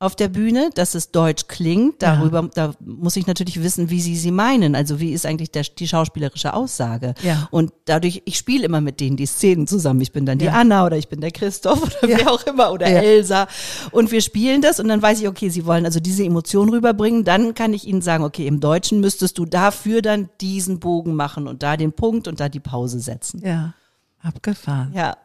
auf 0.00 0.14
der 0.14 0.28
Bühne, 0.28 0.70
dass 0.74 0.94
es 0.94 1.10
deutsch 1.10 1.48
klingt. 1.48 2.02
Darüber, 2.02 2.48
da 2.54 2.72
muss 2.78 3.16
ich 3.16 3.26
natürlich 3.26 3.60
wissen, 3.60 3.90
wie 3.90 4.00
sie 4.00 4.14
sie 4.16 4.30
meinen. 4.30 4.76
Also 4.76 5.00
wie 5.00 5.10
ist 5.12 5.26
eigentlich 5.26 5.50
der, 5.50 5.64
die 5.64 5.88
schauspielerische 5.88 6.54
Aussage? 6.54 7.14
Ja. 7.22 7.48
Und 7.50 7.72
dadurch, 7.84 8.22
ich 8.24 8.38
spiele 8.38 8.64
immer 8.64 8.80
mit 8.80 9.00
denen 9.00 9.16
die 9.16 9.26
Szenen 9.26 9.66
zusammen. 9.66 10.00
Ich 10.00 10.12
bin 10.12 10.24
dann 10.24 10.38
die 10.38 10.44
Ja. 10.44 10.52
Anna 10.52 10.86
oder 10.86 10.96
ich 10.96 11.08
bin 11.08 11.20
der 11.20 11.32
Christoph 11.32 11.82
oder 11.82 12.08
Ja. 12.08 12.18
wer 12.18 12.30
auch 12.30 12.46
immer 12.46 12.70
oder 12.70 12.88
Ja. 12.88 13.00
Elsa. 13.00 13.48
Und 13.90 14.12
wir 14.12 14.20
spielen 14.20 14.62
das 14.62 14.78
und 14.78 14.86
dann 14.86 15.02
weiß 15.02 15.20
ich, 15.20 15.26
okay, 15.26 15.48
sie 15.48 15.66
wollen 15.66 15.84
also 15.84 15.98
diese 15.98 16.22
Emotion 16.24 16.68
rüberbringen. 16.68 17.24
Dann 17.24 17.54
kann 17.54 17.72
ich 17.72 17.84
ihnen 17.84 18.00
sagen, 18.00 18.22
okay, 18.22 18.46
im 18.46 18.60
Deutschen 18.60 19.00
müsstest 19.00 19.36
du 19.36 19.46
dafür 19.46 20.00
dann 20.00 20.28
diesen 20.40 20.78
Bogen 20.78 21.16
machen 21.16 21.48
und 21.48 21.64
da 21.64 21.76
den 21.76 21.92
Punkt 21.92 22.28
und 22.28 22.38
da 22.38 22.48
die 22.48 22.60
Pause 22.60 23.00
setzen. 23.00 23.42
Ja. 23.44 23.74
Abgefahren. 24.22 24.92
Ja. 24.94 25.16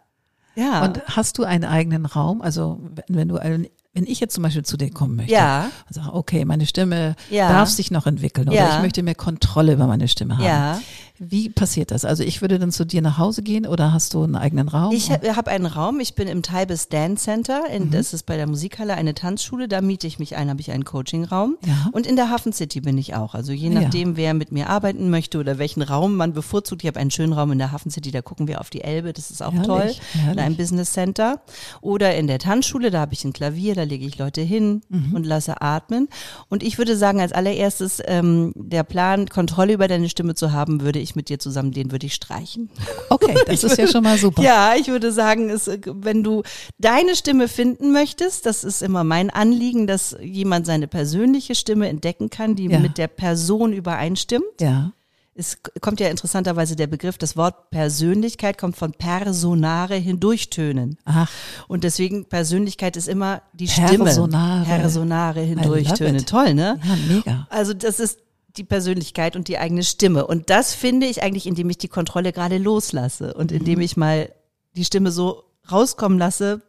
Ja. 0.56 0.84
Und 0.84 1.02
hast 1.08 1.38
du 1.38 1.44
einen 1.44 1.66
eigenen 1.66 2.08
Raum? 2.08 2.42
Also 2.42 2.80
wenn, 2.96 3.18
wenn 3.18 3.28
du 3.28 3.38
ein, 3.38 3.68
wenn 3.94 4.06
ich 4.08 4.20
jetzt 4.20 4.34
zum 4.34 4.44
Beispiel 4.44 4.64
zu 4.66 4.76
dir 4.76 4.90
kommen 4.92 5.16
möchte 5.16 5.32
Ja. 5.34 5.70
und 5.88 5.94
sage, 5.94 6.14
okay, 6.14 6.46
meine 6.46 6.66
Stimme 6.66 7.16
Ja. 7.30 7.50
darf 7.50 7.70
sich 7.70 7.92
noch 7.92 8.08
entwickeln 8.08 8.48
oder 8.50 8.58
Ja. 8.58 8.76
ich 8.76 8.82
möchte 8.82 9.04
mehr 9.04 9.14
Kontrolle 9.16 9.74
über 9.74 9.86
meine 9.88 10.08
Stimme 10.08 10.38
haben. 10.38 10.44
Ja. 10.46 10.82
Wie 11.20 11.50
passiert 11.50 11.92
das? 11.92 12.06
Also 12.06 12.24
ich 12.24 12.42
würde 12.42 12.58
dann 12.58 12.72
zu 12.72 12.86
dir 12.86 13.02
nach 13.04 13.18
Hause 13.20 13.44
gehen 13.44 13.68
oder 13.68 13.94
hast 13.94 14.14
du 14.16 14.24
einen 14.24 14.36
eigenen 14.36 14.68
Raum? 14.68 14.92
Ich 14.94 15.12
habe 15.12 15.52
einen 15.52 15.68
Raum, 15.68 16.00
ich 16.00 16.16
bin 16.16 16.28
im 16.28 16.42
Taibes 16.42 16.90
Dance 16.90 17.24
Center, 17.24 17.64
in, 17.72 17.92
das 17.92 18.14
ist 18.14 18.26
bei 18.26 18.36
der 18.36 18.48
Musikhalle 18.48 18.96
eine 18.96 19.14
Tanzschule, 19.14 19.68
da 19.68 19.82
miete 19.82 20.08
ich 20.08 20.18
mich 20.18 20.36
ein, 20.36 20.50
habe 20.50 20.60
ich 20.60 20.72
einen 20.72 20.86
Coachingraum. 20.86 21.58
Ja. 21.66 21.90
Und 21.92 22.08
in 22.08 22.16
der 22.16 22.32
Hafen 22.32 22.52
City 22.52 22.82
bin 22.82 22.98
ich 22.98 23.14
auch. 23.16 23.36
Also 23.36 23.52
je 23.54 23.70
Ja. 23.70 23.82
nachdem, 23.82 24.18
wer 24.18 24.34
mit 24.34 24.52
mir 24.52 24.70
arbeiten 24.70 25.10
möchte 25.12 25.38
oder 25.38 25.60
welchen 25.60 25.84
Raum 25.84 26.16
man 26.16 26.34
bevorzugt. 26.34 26.84
Ich 26.84 26.88
habe 26.88 27.00
einen 27.00 27.12
schönen 27.12 27.34
Raum 27.34 27.52
in 27.52 27.60
der 27.60 27.72
Hafen 27.72 27.92
City, 27.92 28.10
da 28.10 28.22
gucken 28.24 28.48
wir 28.48 28.60
auf 28.60 28.72
die 28.72 28.82
Elbe, 28.82 29.14
das 29.14 29.30
ist 29.30 29.44
auch 29.44 29.54
Herrlich, 29.54 29.68
toll. 29.68 29.94
herrlich. 30.14 30.34
In 30.34 30.40
einem 30.40 30.56
Business 30.58 30.94
Center. 30.94 31.42
Oder 31.82 32.16
in 32.16 32.26
der 32.26 32.40
Tanzschule, 32.40 32.90
da 32.90 33.00
habe 33.02 33.14
ich 33.14 33.24
ein 33.24 33.34
Klavier, 33.34 33.76
da 33.76 33.84
lege 33.84 34.06
ich 34.06 34.18
Leute 34.18 34.42
hin 34.42 34.82
Mhm. 34.90 35.14
und 35.16 35.26
lasse 35.26 35.62
atmen. 35.62 36.10
Und 36.50 36.64
ich 36.64 36.78
würde 36.80 36.98
sagen, 36.98 37.22
als 37.22 37.32
allererstes, 37.34 38.02
ähm, 38.06 38.52
der 38.56 38.84
Plan, 38.84 39.28
Kontrolle 39.30 39.74
über 39.74 39.88
deine 39.88 40.10
Stimme 40.10 40.34
zu 40.34 40.52
haben, 40.52 40.82
würde 40.82 41.00
ich 41.00 41.13
mit 41.16 41.30
dir 41.30 41.40
zusammen, 41.40 41.72
den 41.72 41.92
würde 41.92 42.06
ich 42.06 42.14
streichen. 42.14 42.70
okay, 43.10 43.36
das 43.46 43.64
ist 43.64 43.78
ja 43.78 43.88
schon 43.88 44.04
mal 44.04 44.18
super. 44.18 44.42
Ja, 44.44 44.74
ich 44.80 44.88
würde 44.88 45.12
sagen, 45.12 45.50
es, 45.50 45.70
wenn 45.86 46.24
du 46.24 46.44
deine 46.78 47.16
Stimme 47.16 47.48
finden 47.48 47.92
möchtest, 47.92 48.46
das 48.46 48.64
ist 48.64 48.82
immer 48.82 49.04
mein 49.04 49.30
Anliegen, 49.30 49.88
dass 49.88 50.16
jemand 50.22 50.66
seine 50.66 50.88
persönliche 50.88 51.56
Stimme 51.56 51.88
entdecken 51.90 52.30
kann, 52.30 52.56
die 52.56 52.68
Ja. 52.68 52.80
mit 52.80 52.98
der 52.98 53.08
Person 53.08 53.74
übereinstimmt. 53.74 54.44
Ja. 54.62 54.92
Es 55.36 55.58
kommt 55.82 56.00
ja 56.00 56.10
interessanterweise 56.10 56.76
der 56.76 56.86
Begriff, 56.86 57.18
das 57.18 57.36
Wort 57.36 57.72
Persönlichkeit 57.72 58.60
kommt 58.60 58.78
von 58.78 58.92
personare 58.92 59.96
hindurchtönen. 59.96 60.98
Ach, 61.06 61.28
Und 61.68 61.84
deswegen 61.84 62.26
Persönlichkeit 62.26 62.98
ist 62.98 63.08
immer 63.08 63.42
die 63.54 63.66
Personare. 63.66 64.62
Stimme. 64.64 64.78
Personare 64.80 65.40
love 65.40 65.48
hindurchtönen. 65.50 66.26
Toll, 66.28 66.54
ne? 66.54 66.80
ja, 66.84 66.96
mega. 67.16 67.48
Also 67.50 67.74
das 67.74 68.00
ist 68.00 68.20
die 68.58 68.64
Persönlichkeit 68.64 69.36
und 69.36 69.48
die 69.48 69.58
eigene 69.58 69.84
Stimme. 69.84 70.28
Und 70.28 70.50
das 70.50 70.74
finde 70.74 71.08
ich 71.08 71.24
eigentlich, 71.24 71.48
indem 71.48 71.70
ich 71.70 71.78
die 71.78 71.88
Kontrolle 71.88 72.32
gerade 72.32 72.58
loslasse 72.58 73.34
und 73.34 73.52
indem 73.52 73.82
ich 73.82 73.98
mal 73.98 74.32
die 74.76 74.86
Stimme 74.86 75.12
so 75.12 75.44
rauskommen 75.72 76.20
lasse, 76.20 76.62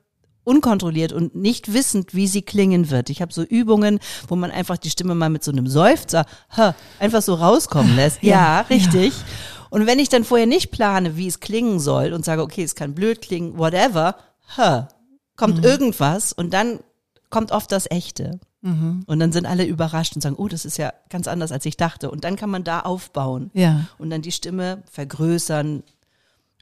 unkontrolliert 0.44 1.12
und 1.12 1.34
nicht 1.34 1.72
wissend, 1.72 2.14
wie 2.14 2.26
sie 2.26 2.42
klingen 2.42 2.90
wird. 2.90 3.10
Ich 3.10 3.22
habe 3.22 3.32
so 3.32 3.42
Übungen, 3.42 3.98
wo 4.28 4.36
man 4.36 4.50
einfach 4.50 4.76
die 4.76 4.90
Stimme 4.90 5.14
mal 5.14 5.30
mit 5.30 5.42
so 5.42 5.50
einem 5.50 5.66
Seufzer 5.66 6.26
ha, 6.50 6.74
einfach 6.98 7.22
so 7.22 7.34
rauskommen 7.34 7.96
lässt. 7.96 8.22
Ja, 8.22 8.30
Ja, 8.30 8.60
richtig. 8.62 9.12
Und 9.70 9.86
wenn 9.86 9.98
ich 9.98 10.08
dann 10.08 10.24
vorher 10.24 10.46
nicht 10.46 10.70
plane, 10.70 11.16
wie 11.16 11.26
es 11.26 11.40
klingen 11.40 11.80
soll 11.80 12.12
und 12.12 12.24
sage, 12.24 12.42
okay, 12.42 12.62
es 12.62 12.74
kann 12.74 12.94
blöd 12.94 13.20
klingen, 13.20 13.58
whatever, 13.58 14.16
ha, 14.56 14.88
kommt 15.36 15.64
irgendwas 15.64 16.32
und 16.32 16.54
dann 16.54 16.80
kommt 17.30 17.50
oft 17.50 17.72
das 17.72 17.90
Echte. 17.90 18.38
Und 19.06 19.18
dann 19.20 19.30
sind 19.30 19.44
alle 19.44 19.66
überrascht 19.66 20.14
und 20.16 20.22
sagen, 20.22 20.36
oh, 20.38 20.48
das 20.48 20.64
ist 20.64 20.78
ja 20.78 20.92
ganz 21.10 21.28
anders, 21.28 21.52
als 21.52 21.66
ich 21.66 21.76
dachte. 21.76 22.10
Und 22.10 22.24
dann 22.24 22.36
kann 22.36 22.48
man 22.48 22.64
da 22.64 22.80
aufbauen 22.80 23.50
Ja. 23.52 23.86
und 23.98 24.08
dann 24.08 24.22
die 24.22 24.32
Stimme 24.32 24.82
vergrößern 24.90 25.82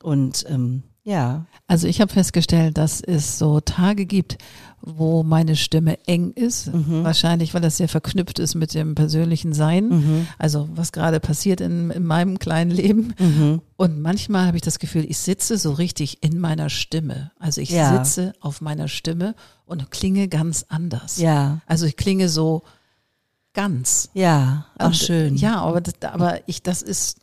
und 0.03 0.45
ähm, 0.49 0.83
ja, 1.05 1.47
Also 1.67 1.89
ich 1.89 2.01
habe 2.01 2.13
festgestellt, 2.13 2.79
dass 2.79 3.01
es 3.01 3.37
so 3.39 3.59
Tage 3.61 4.07
gibt, 4.07 4.39
wo 4.81 5.25
meine 5.25 5.57
Stimme 5.57 5.99
eng 6.07 6.31
ist. 6.33 6.73
Mhm. 6.73 7.03
Wahrscheinlich, 7.03 7.55
weil 7.55 7.61
das 7.61 7.77
sehr 7.77 7.89
verknüpft 7.89 8.39
ist 8.39 8.55
mit 8.55 8.73
dem 8.75 8.95
persönlichen 8.95 9.53
Sein. 9.53 9.89
Mhm. 9.89 10.27
Also 10.39 10.69
was 10.75 10.93
gerade 10.93 11.19
passiert 11.19 11.61
in, 11.61 11.91
in 11.91 12.05
meinem 12.05 12.39
kleinen 12.39 12.71
Leben. 12.71 13.15
Mhm. 13.19 13.63
Und 13.77 14.01
manchmal 14.01 14.47
habe 14.47 14.57
ich 14.57 14.63
das 14.63 14.79
Gefühl, 14.79 15.05
ich 15.09 15.19
sitze 15.19 15.59
so 15.59 15.73
richtig 15.73 16.23
in 16.23 16.39
meiner 16.39 16.69
Stimme. 16.71 17.33
Also 17.41 17.61
ich 17.61 17.71
Ja. 17.71 18.05
sitze 18.05 18.33
auf 18.41 18.61
meiner 18.61 18.87
Stimme 18.87 19.35
und 19.73 19.91
klinge 19.91 20.29
ganz 20.29 20.65
anders. 20.69 21.17
Ja, 21.19 21.61
Also 21.67 21.87
ich 21.87 21.97
klinge 21.97 22.29
so 22.29 22.63
ganz. 23.55 24.09
ja, 24.15 24.67
ach 24.79 24.87
Und, 24.89 24.97
schön. 24.97 25.37
Ja, 25.37 25.61
aber 25.63 25.81
das, 25.81 25.95
aber 26.03 26.41
ich, 26.49 26.63
das 26.63 26.83
ist 26.83 27.19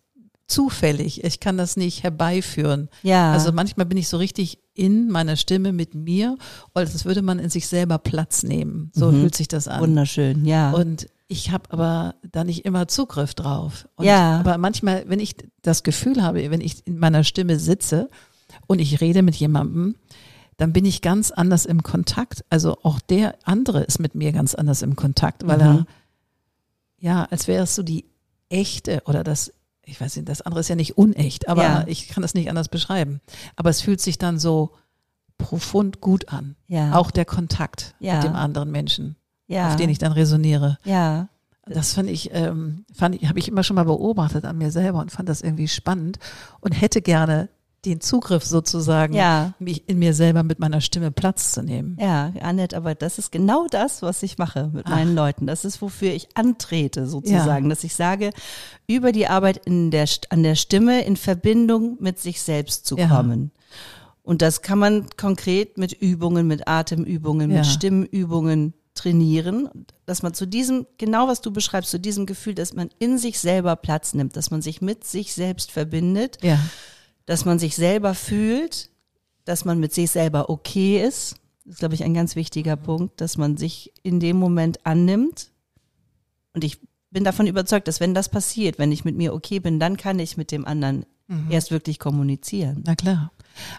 zufällig. 0.47 1.23
Ich 1.23 1.39
kann 1.39 1.57
das 1.57 1.77
nicht 1.77 2.03
herbeiführen. 2.03 2.89
Ja. 3.03 3.31
Also 3.33 3.51
manchmal 3.51 3.85
bin 3.85 3.97
ich 3.97 4.09
so 4.09 4.17
richtig 4.17 4.59
in 4.73 5.09
meiner 5.09 5.35
Stimme 5.35 5.71
mit 5.73 5.93
mir, 5.93 6.37
als 6.73 7.05
würde 7.05 7.21
man 7.21 7.37
in 7.39 7.49
sich 7.49 7.67
selber 7.67 7.97
Platz 7.99 8.43
nehmen. 8.43 8.91
So 8.93 9.11
Mhm. 9.11 9.21
fühlt 9.21 9.35
sich 9.35 9.47
das 9.47 9.67
an. 9.67 9.81
Wunderschön, 9.81 10.45
ja. 10.45 10.71
Und 10.71 11.07
ich 11.27 11.51
habe 11.51 11.65
aber 11.71 12.15
da 12.31 12.43
nicht 12.43 12.65
immer 12.65 12.87
Zugriff 12.87 13.35
drauf. 13.35 13.87
Und 13.95 14.05
Ja. 14.05 14.39
Aber 14.39 14.57
manchmal, 14.57 15.03
wenn 15.07 15.19
ich 15.19 15.35
das 15.61 15.83
Gefühl 15.83 16.23
habe, 16.23 16.49
wenn 16.49 16.61
ich 16.61 16.85
in 16.87 16.97
meiner 16.97 17.23
Stimme 17.23 17.59
sitze 17.59 18.09
und 18.65 18.79
ich 18.79 19.01
rede 19.01 19.21
mit 19.21 19.35
jemandem, 19.35 19.95
dann 20.59 20.73
bin 20.73 20.85
ich 20.85 21.01
ganz 21.01 21.31
anders 21.31 21.65
im 21.65 21.81
Kontakt. 21.83 22.43
Also 22.49 22.77
auch 22.83 22.99
der 22.99 23.35
andere 23.43 23.81
ist 23.83 23.99
mit 23.99 24.13
mir 24.13 24.31
ganz 24.31 24.53
anders 24.55 24.81
im 24.83 24.95
Kontakt, 24.95 25.47
weil 25.47 25.59
er, 25.61 25.73
Mhm. 25.73 25.85
ja, 26.99 27.23
als 27.31 27.47
wäre 27.47 27.63
es 27.63 27.75
so 27.75 27.81
die 27.83 28.05
echte 28.49 29.01
oder 29.05 29.23
das, 29.23 29.53
ich 29.83 29.99
weiß 29.99 30.15
nicht, 30.17 30.27
das 30.29 30.41
andere 30.41 30.59
ist 30.59 30.67
ja 30.67 30.75
nicht 30.75 30.97
unecht, 30.97 31.47
aber 31.47 31.63
Ja. 31.63 31.83
ich 31.87 32.09
kann 32.09 32.21
das 32.21 32.33
nicht 32.33 32.49
anders 32.49 32.67
beschreiben. 32.67 33.21
Aber 33.55 33.69
es 33.69 33.81
fühlt 33.81 34.01
sich 34.01 34.17
dann 34.17 34.37
so 34.37 34.71
profund 35.37 36.01
gut 36.01 36.29
an. 36.29 36.55
ja. 36.67 36.93
Auch 36.95 37.11
der 37.11 37.25
Kontakt 37.25 37.95
Ja. 37.99 38.15
mit 38.15 38.23
dem 38.25 38.35
anderen 38.35 38.69
Menschen, 38.71 39.15
auf 39.49 39.75
den 39.77 39.89
ich 39.89 39.97
dann 39.97 40.11
resoniere. 40.11 40.77
ja. 40.83 41.29
Das 41.71 41.93
fand 41.93 42.09
ich, 42.09 42.31
ähm, 42.33 42.83
fand 42.95 43.13
ich, 43.13 43.27
habe 43.29 43.37
ich 43.37 43.47
immer 43.47 43.61
schon 43.63 43.75
mal 43.75 43.83
beobachtet 43.85 44.43
an 44.43 44.57
mir 44.57 44.71
selber 44.71 44.97
und 45.01 45.11
fand 45.11 45.29
das 45.29 45.41
irgendwie 45.41 45.67
spannend 45.67 46.17
und 46.61 46.71
hätte 46.71 46.99
gerne 46.99 47.47
den 47.85 48.01
Zugriff 48.01 48.43
sozusagen, 48.43 49.13
Ja. 49.13 49.53
mich 49.59 49.87
in 49.87 49.99
mir 49.99 50.13
selber 50.13 50.43
mit 50.43 50.59
meiner 50.59 50.81
Stimme 50.81 51.11
Platz 51.11 51.53
zu 51.53 51.63
nehmen. 51.63 51.97
Ja, 51.99 52.33
Annette, 52.41 52.75
aber 52.75 52.93
das 52.95 53.17
ist 53.19 53.31
genau 53.31 53.67
das, 53.69 54.01
was 54.01 54.21
ich 54.23 54.37
mache 54.37 54.69
mit 54.73 54.85
Ach. 54.85 54.91
meinen 54.91 55.15
Leuten. 55.15 55.47
Das 55.47 55.63
ist, 55.65 55.81
wofür 55.81 56.11
ich 56.13 56.27
antrete, 56.35 57.07
sozusagen, 57.07 57.69
dass 57.69 57.83
ich 57.83 57.95
sage, 57.95 58.31
über 58.87 59.11
die 59.11 59.27
Arbeit 59.27 59.65
in 59.65 59.91
der, 59.91 60.07
an 60.29 60.43
der 60.43 60.55
Stimme 60.55 61.03
in 61.03 61.15
Verbindung 61.15 61.97
mit 61.99 62.19
sich 62.19 62.41
selbst 62.41 62.85
zu 62.85 62.97
Ja. 62.97 63.07
kommen. 63.07 63.51
Und 64.23 64.41
das 64.41 64.61
kann 64.61 64.77
man 64.77 65.07
konkret 65.17 65.77
mit 65.77 65.93
Übungen, 65.93 66.45
mit 66.47 66.67
Atemübungen, 66.67 67.49
Ja. 67.49 67.57
mit 67.59 67.65
Stimmübungen 67.65 68.73
trainieren, 68.93 69.69
dass 70.05 70.21
man 70.23 70.33
zu 70.33 70.45
diesem, 70.45 70.85
genau 70.97 71.27
was 71.27 71.39
du 71.41 71.51
beschreibst, 71.51 71.89
zu 71.91 71.99
diesem 71.99 72.25
Gefühl, 72.25 72.53
dass 72.53 72.73
man 72.73 72.89
in 72.99 73.17
sich 73.17 73.39
selber 73.39 73.75
Platz 73.77 74.13
nimmt, 74.13 74.35
dass 74.35 74.51
man 74.51 74.61
sich 74.61 74.81
mit 74.81 75.05
sich 75.05 75.33
selbst 75.33 75.71
verbindet, 75.71 76.37
Ja, 76.43 76.59
dass 77.29 77.45
man 77.45 77.59
sich 77.59 77.75
selber 77.75 78.15
fühlt, 78.15 78.89
dass 79.45 79.63
man 79.63 79.79
mit 79.79 79.93
sich 79.93 80.09
selber 80.09 80.49
okay 80.49 80.99
ist. 80.99 81.35
Das 81.63 81.75
ist, 81.75 81.79
glaube 81.79 81.93
ich, 81.93 82.03
ein 82.03 82.15
ganz 82.15 82.35
wichtiger 82.35 82.75
Punkt, 82.75 83.21
dass 83.21 83.37
man 83.37 83.55
sich 83.55 83.93
in 84.01 84.19
dem 84.19 84.37
Moment 84.37 84.83
annimmt. 84.83 85.51
Und 86.55 86.63
ich 86.63 86.79
bin 87.11 87.23
davon 87.23 87.45
überzeugt, 87.45 87.87
dass 87.87 87.99
wenn 87.99 88.15
das 88.15 88.29
passiert, 88.29 88.79
wenn 88.79 88.91
ich 88.91 89.05
mit 89.05 89.15
mir 89.15 89.35
okay 89.35 89.59
bin, 89.59 89.79
dann 89.79 89.95
kann 89.95 90.17
ich 90.17 90.37
mit 90.37 90.51
dem 90.51 90.65
anderen 90.65 91.05
erst 91.51 91.69
wirklich 91.69 91.99
kommunizieren. 91.99 92.81
na 92.87 92.95
klar. 92.95 93.31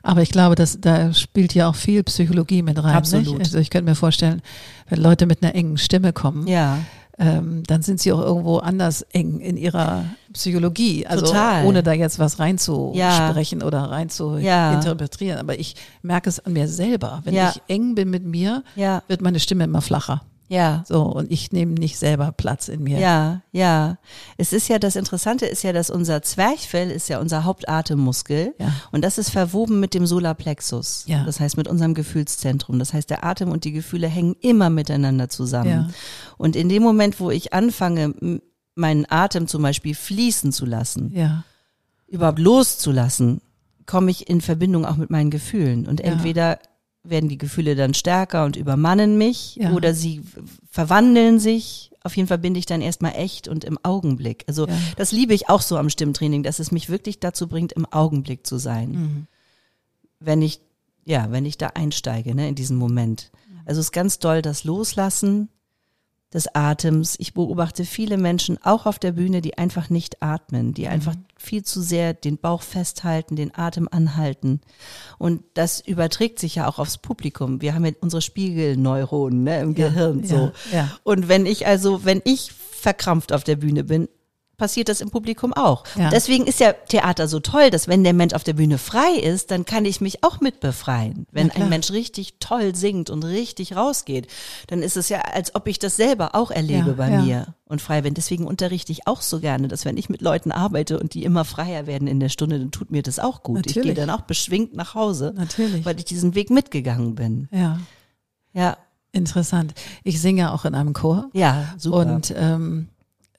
Aber 0.04 0.23
ich 0.23 0.30
glaube, 0.30 0.54
dass 0.54 0.80
da 0.80 1.12
spielt 1.12 1.52
ja 1.52 1.69
auch 1.69 1.75
viel 1.75 2.04
Psychologie 2.04 2.62
mit 2.62 2.80
rein. 2.80 2.95
Absolut. 2.95 3.38
Nicht? 3.38 3.47
Also 3.47 3.59
ich 3.59 3.71
könnte 3.71 3.90
mir 3.90 3.97
vorstellen, 3.97 4.42
wenn 4.88 5.00
Leute 5.00 5.26
mit 5.26 5.42
einer 5.42 5.57
engen 5.57 5.76
Stimme 5.76 6.12
kommen, 6.12 6.47
Ja, 6.47 6.78
ähm, 7.21 7.62
dann 7.67 7.83
sind 7.83 8.00
sie 8.00 8.12
auch 8.12 8.21
irgendwo 8.21 8.59
anders 8.59 9.03
eng 9.12 9.39
in 9.41 9.57
ihrer 9.57 10.05
Psychologie. 10.33 11.07
Also 11.07 11.27
Total. 11.27 11.67
ohne 11.67 11.83
da 11.83 11.93
jetzt 11.93 12.19
was 12.19 12.39
reinzusprechen 12.39 13.62
oder 13.62 13.83
rein 13.83 14.09
zu 14.09 14.39
Ja. 14.39 14.73
interpretieren. 14.73 15.39
Aber 15.39 15.59
ich 15.59 15.77
merke 16.03 16.29
es 16.31 16.41
an 16.41 16.55
mir 16.55 16.67
selber. 16.67 17.21
Wenn 17.25 17.35
Ja. 17.35 17.50
ich 17.55 17.61
eng 17.69 17.95
bin 17.95 18.11
mit 18.11 18.25
mir, 18.25 18.65
ja, 18.75 19.03
wird 19.07 19.21
meine 19.21 19.39
Stimme 19.39 19.65
immer 19.65 19.83
flacher. 19.83 20.23
Ja. 20.50 20.83
So, 20.87 21.02
und 21.04 21.30
ich 21.30 21.52
nehme 21.52 21.73
nicht 21.75 21.97
selber 21.97 22.33
Platz 22.33 22.66
in 22.69 22.83
mir. 22.83 22.99
Ja, 22.99 23.42
ja. 23.52 23.99
Es 24.37 24.52
ist 24.52 24.69
ja 24.69 24.80
das 24.80 24.97
Interessante 24.97 25.47
ist 25.47 25.62
ja, 25.62 25.73
dass 25.73 25.90
unser 25.90 26.23
Zwerchfell 26.23 26.90
ist 26.90 27.09
ja 27.09 27.21
unser 27.21 27.45
Hauptatemmuskel 27.45 28.54
Ja. 28.59 28.73
und 28.90 29.02
das 29.02 29.16
ist 29.16 29.30
verwoben 29.30 29.78
mit 29.78 29.95
dem 29.95 30.07
Solarplexus. 30.07 31.04
Ja. 31.07 31.25
Das 31.25 31.38
heißt 31.38 31.57
mit 31.57 31.69
unserem 31.69 31.95
Gefühlszentrum. 31.95 32.80
Das 32.80 32.92
heißt, 32.92 33.09
der 33.11 33.25
Atem 33.25 33.52
und 33.52 33.62
die 33.64 33.71
Gefühle 33.73 34.09
hängen 34.09 34.35
immer 34.40 34.71
miteinander 34.71 35.28
zusammen. 35.28 35.71
Ja. 35.71 35.88
Und 36.37 36.57
in 36.57 36.69
dem 36.69 36.83
Moment, 36.83 37.21
wo 37.21 37.30
ich 37.30 37.52
anfange, 37.52 38.40
meinen 38.75 39.07
Atem 39.09 39.47
zum 39.47 39.62
Beispiel 39.62 39.95
fließen 39.95 40.52
zu 40.52 40.66
lassen, 40.66 41.12
Ja, 41.14 41.45
überhaupt 42.09 42.40
loszulassen, 42.40 43.40
komme 43.87 44.11
ich 44.11 44.28
in 44.28 44.40
Verbindung 44.40 44.85
auch 44.85 44.97
mit 44.97 45.11
meinen 45.11 45.30
Gefühlen. 45.30 45.87
Und 45.87 46.00
entweder 46.00 46.59
werden 47.02 47.28
die 47.28 47.38
Gefühle 47.38 47.75
dann 47.76 47.95
stärker 47.95 48.45
und 48.45 48.57
übermannen 48.57 49.16
mich 49.16 49.57
Ja. 49.57 49.73
oder 49.73 49.95
sie 49.95 50.23
verwandeln 50.71 51.38
sich. 51.38 51.90
Auf 52.02 52.16
jeden 52.16 52.28
Fall 52.28 52.38
bin 52.38 52.54
ich 52.54 52.66
dann 52.66 52.80
erstmal 52.83 53.12
echt 53.16 53.49
und 53.49 53.64
im 53.64 53.78
Augenblick. 53.83 54.45
Also 54.47 54.66
Ja. 54.66 54.75
das 54.97 55.12
liebe 55.12 55.35
ich 55.35 55.49
auch 55.49 55.62
so 55.62 55.76
am 55.76 55.90
Stimmtraining, 55.90 56.42
dass 56.42 56.59
es 56.59 56.73
mich 56.73 56.88
wirklich 56.90 57.19
dazu 57.21 57.49
bringt, 57.49 57.73
im 57.73 57.87
Augenblick 57.87 58.47
zu 58.47 58.59
sein. 58.59 58.90
Mhm. 58.92 59.26
Wenn 60.19 60.42
ich, 60.42 60.61
ja, 61.04 61.30
wenn 61.30 61.47
ich 61.47 61.57
da 61.59 61.69
einsteige, 61.69 62.35
ne, 62.35 62.49
in 62.49 62.54
diesem 62.54 62.76
Moment. 62.76 63.30
Also 63.64 63.80
es 63.80 63.87
ist 63.87 63.92
ganz 63.92 64.19
doll 64.19 64.42
das 64.42 64.64
Loslassen 64.64 65.49
des 66.33 66.55
Atems. 66.55 67.17
Ich 67.19 67.35
beobachte 67.35 67.85
viele 67.85 68.17
Menschen 68.17 68.59
auch 68.63 68.87
auf 68.87 68.99
der 68.99 69.13
Bühne, 69.13 69.41
die 69.41 69.59
einfach 69.59 69.91
nicht 69.91 70.23
atmen, 70.23 70.75
die 70.75 70.87
einfach 70.87 71.15
viel 71.37 71.65
zu 71.65 71.83
sehr 71.83 72.15
den 72.15 72.39
Bauch 72.39 72.63
festhalten, 72.63 73.35
den 73.35 73.55
Atem 73.55 73.89
anhalten. 73.91 74.61
Und 75.19 75.43
das 75.55 75.81
überträgt 75.81 76.39
sich 76.39 76.55
ja 76.57 76.69
auch 76.69 76.79
aufs 76.79 76.99
Publikum. 76.99 77.61
Wir 77.63 77.75
haben 77.75 77.85
ja 77.85 77.93
unsere 78.01 78.23
Spiegelneuronen 78.23 79.43
ne, 79.43 79.61
im 79.61 79.75
Ja, 79.75 79.89
Gehirn 79.89 80.25
so. 80.25 80.37
ja, 80.37 80.53
ja. 80.73 80.91
Und 81.03 81.29
wenn 81.29 81.47
ich 81.47 81.67
also, 81.67 82.05
wenn 82.05 82.23
ich 82.25 82.53
verkrampft 82.53 83.33
auf 83.33 83.45
der 83.45 83.57
Bühne 83.57 83.85
bin, 83.85 84.09
passiert 84.61 84.88
das 84.88 85.00
im 85.00 85.11
Publikum 85.11 85.52
auch. 85.52 85.83
Ja. 85.97 86.11
Deswegen 86.11 86.47
ist 86.47 86.61
ja 86.61 86.73
Theater 86.73 87.26
so 87.26 87.40
toll, 87.40 87.71
dass 87.71 87.88
wenn 87.88 88.05
der 88.05 88.12
Mensch 88.12 88.35
auf 88.35 88.45
der 88.45 88.52
Bühne 88.52 88.79
frei 88.79 89.14
ist, 89.21 89.50
dann 89.50 89.64
kann 89.64 89.85
ich 89.85 90.00
mich 90.00 90.23
auch 90.23 90.40
mit 90.40 90.61
befreien. 90.61 91.26
Wenn 91.33 91.50
ein 91.50 91.69
Mensch 91.69 91.90
richtig 91.90 92.35
toll 92.38 92.76
singt 92.76 93.11
und 93.11 93.25
richtig 93.25 93.75
rausgeht, 93.75 94.29
dann 94.69 94.83
ist 94.83 94.97
es 94.97 95.09
ja, 95.09 95.21
als 95.23 95.55
ob 95.57 95.67
ich 95.67 95.81
das 95.81 95.97
selber 95.97 96.37
auch 96.37 96.52
erlebe 96.52 96.90
Ja, 96.90 96.95
bei 96.95 97.11
ja. 97.11 97.23
mir 97.23 97.55
und 97.64 97.81
frei 97.81 98.02
bin. 98.02 98.14
Deswegen 98.14 98.47
unterrichte 98.47 98.93
ich 98.93 99.07
auch 99.09 99.23
so 99.23 99.40
gerne, 99.40 99.67
dass 99.67 99.85
wenn 99.85 99.97
ich 99.97 100.09
mit 100.11 100.21
Leuten 100.23 100.52
arbeite 100.52 101.00
und 101.00 101.14
die 101.14 101.25
immer 101.25 101.45
freier 101.45 101.87
werden 101.87 102.07
in 102.07 102.21
der 102.21 102.29
Stunde, 102.29 102.59
dann 102.59 102.71
tut 102.71 102.90
mir 102.90 103.02
das 103.02 103.19
auch 103.19 103.43
gut. 103.43 103.67
Ich 103.67 103.73
gehe 103.75 103.83
Natürlich. 103.83 103.99
dann 103.99 104.11
auch 104.11 104.23
beschwingt 104.23 104.76
nach 104.76 104.95
Hause, 104.95 105.33
Natürlich. 105.37 105.85
weil 105.87 105.99
ich 105.99 106.05
diesen 106.05 106.35
Weg 106.35 106.50
mitgegangen 106.50 107.14
bin. 107.14 107.49
Ja, 107.50 107.79
Ja, 108.52 108.76
interessant. 109.12 109.73
Ich 110.05 110.21
singe 110.21 110.52
auch 110.52 110.64
in 110.64 110.75
einem 110.75 110.93
Chor. 110.93 111.31
ja, 111.33 111.75
super. 111.79 111.99
Und 112.14 112.33
ähm, 112.37 112.88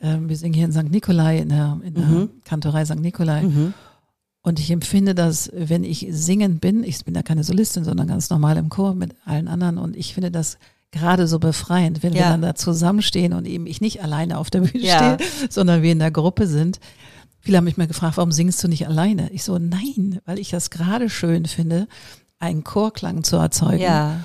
ähm, 0.02 0.30
wir 0.30 0.36
singen 0.38 0.54
hier 0.54 0.66
in 0.66 0.72
St. 0.72 0.90
Nikolai, 0.90 1.40
in 1.40 1.50
der, 1.50 1.80
in 1.84 1.94
der 1.94 2.04
Mhm. 2.06 2.30
Kantorei 2.44 2.86
St. 2.86 3.00
Nikolai. 3.00 3.44
mhm. 3.44 3.74
Und 4.44 4.60
ich 4.60 4.72
empfinde 4.72 5.14
das, 5.14 5.52
wenn 5.54 5.84
ich 5.84 6.08
singen 6.10 6.58
bin, 6.60 6.84
ich 6.84 7.06
bin 7.06 7.14
ja 7.14 7.22
keine 7.22 7.44
Solistin, 7.44 7.84
sondern 7.84 8.08
ganz 8.08 8.30
normal 8.32 8.58
im 8.58 8.70
Chor 8.70 8.96
mit 8.96 9.14
allen 9.24 9.48
anderen. 9.48 9.78
Und 9.78 9.96
ich 9.96 10.16
finde 10.16 10.32
das 10.32 10.58
gerade 10.90 11.28
so 11.28 11.38
befreiend, 11.38 12.02
wenn 12.02 12.14
wir 12.14 12.22
Ja. 12.22 12.30
dann 12.32 12.42
da 12.42 12.56
zusammenstehen 12.56 13.34
und 13.34 13.46
eben 13.46 13.68
ich 13.68 13.82
nicht 13.82 14.04
alleine 14.04 14.40
auf 14.40 14.50
der 14.50 14.62
Bühne 14.62 14.84
Ja. 14.84 15.18
stehe, 15.20 15.30
sondern 15.50 15.84
wir 15.84 15.92
in 15.92 16.00
der 16.00 16.10
Gruppe 16.12 16.48
sind. 16.48 16.80
Viele 17.40 17.58
haben 17.58 17.66
mich 17.66 17.78
mal 17.78 17.88
gefragt, 17.88 18.18
warum 18.18 18.32
singst 18.32 18.64
du 18.64 18.68
nicht 18.68 18.88
alleine? 18.88 19.30
Ich 19.32 19.44
so, 19.44 19.58
nein, 19.60 20.20
weil 20.26 20.40
ich 20.40 20.50
das 20.50 20.70
gerade 20.72 21.10
schön 21.10 21.46
finde, 21.46 21.88
einen 22.40 22.64
Chorklang 22.64 23.24
zu 23.24 23.36
erzeugen 23.38 23.82
Ja, 23.84 24.22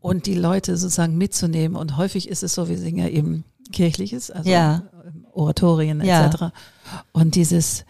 und 0.00 0.26
die 0.26 0.34
Leute 0.34 0.76
sozusagen 0.76 1.16
mitzunehmen. 1.16 1.76
Und 1.76 1.96
häufig 1.96 2.28
ist 2.28 2.42
es 2.42 2.54
so, 2.54 2.68
wir 2.68 2.78
singen 2.78 2.98
ja 2.98 3.08
eben 3.08 3.44
kirchliches, 3.72 4.30
also 4.30 4.48
Ja. 4.50 4.82
Oratorien 5.32 6.02
Ja. 6.02 6.26
etc. 6.26 6.52
Und 7.12 7.34
dieses 7.34 7.84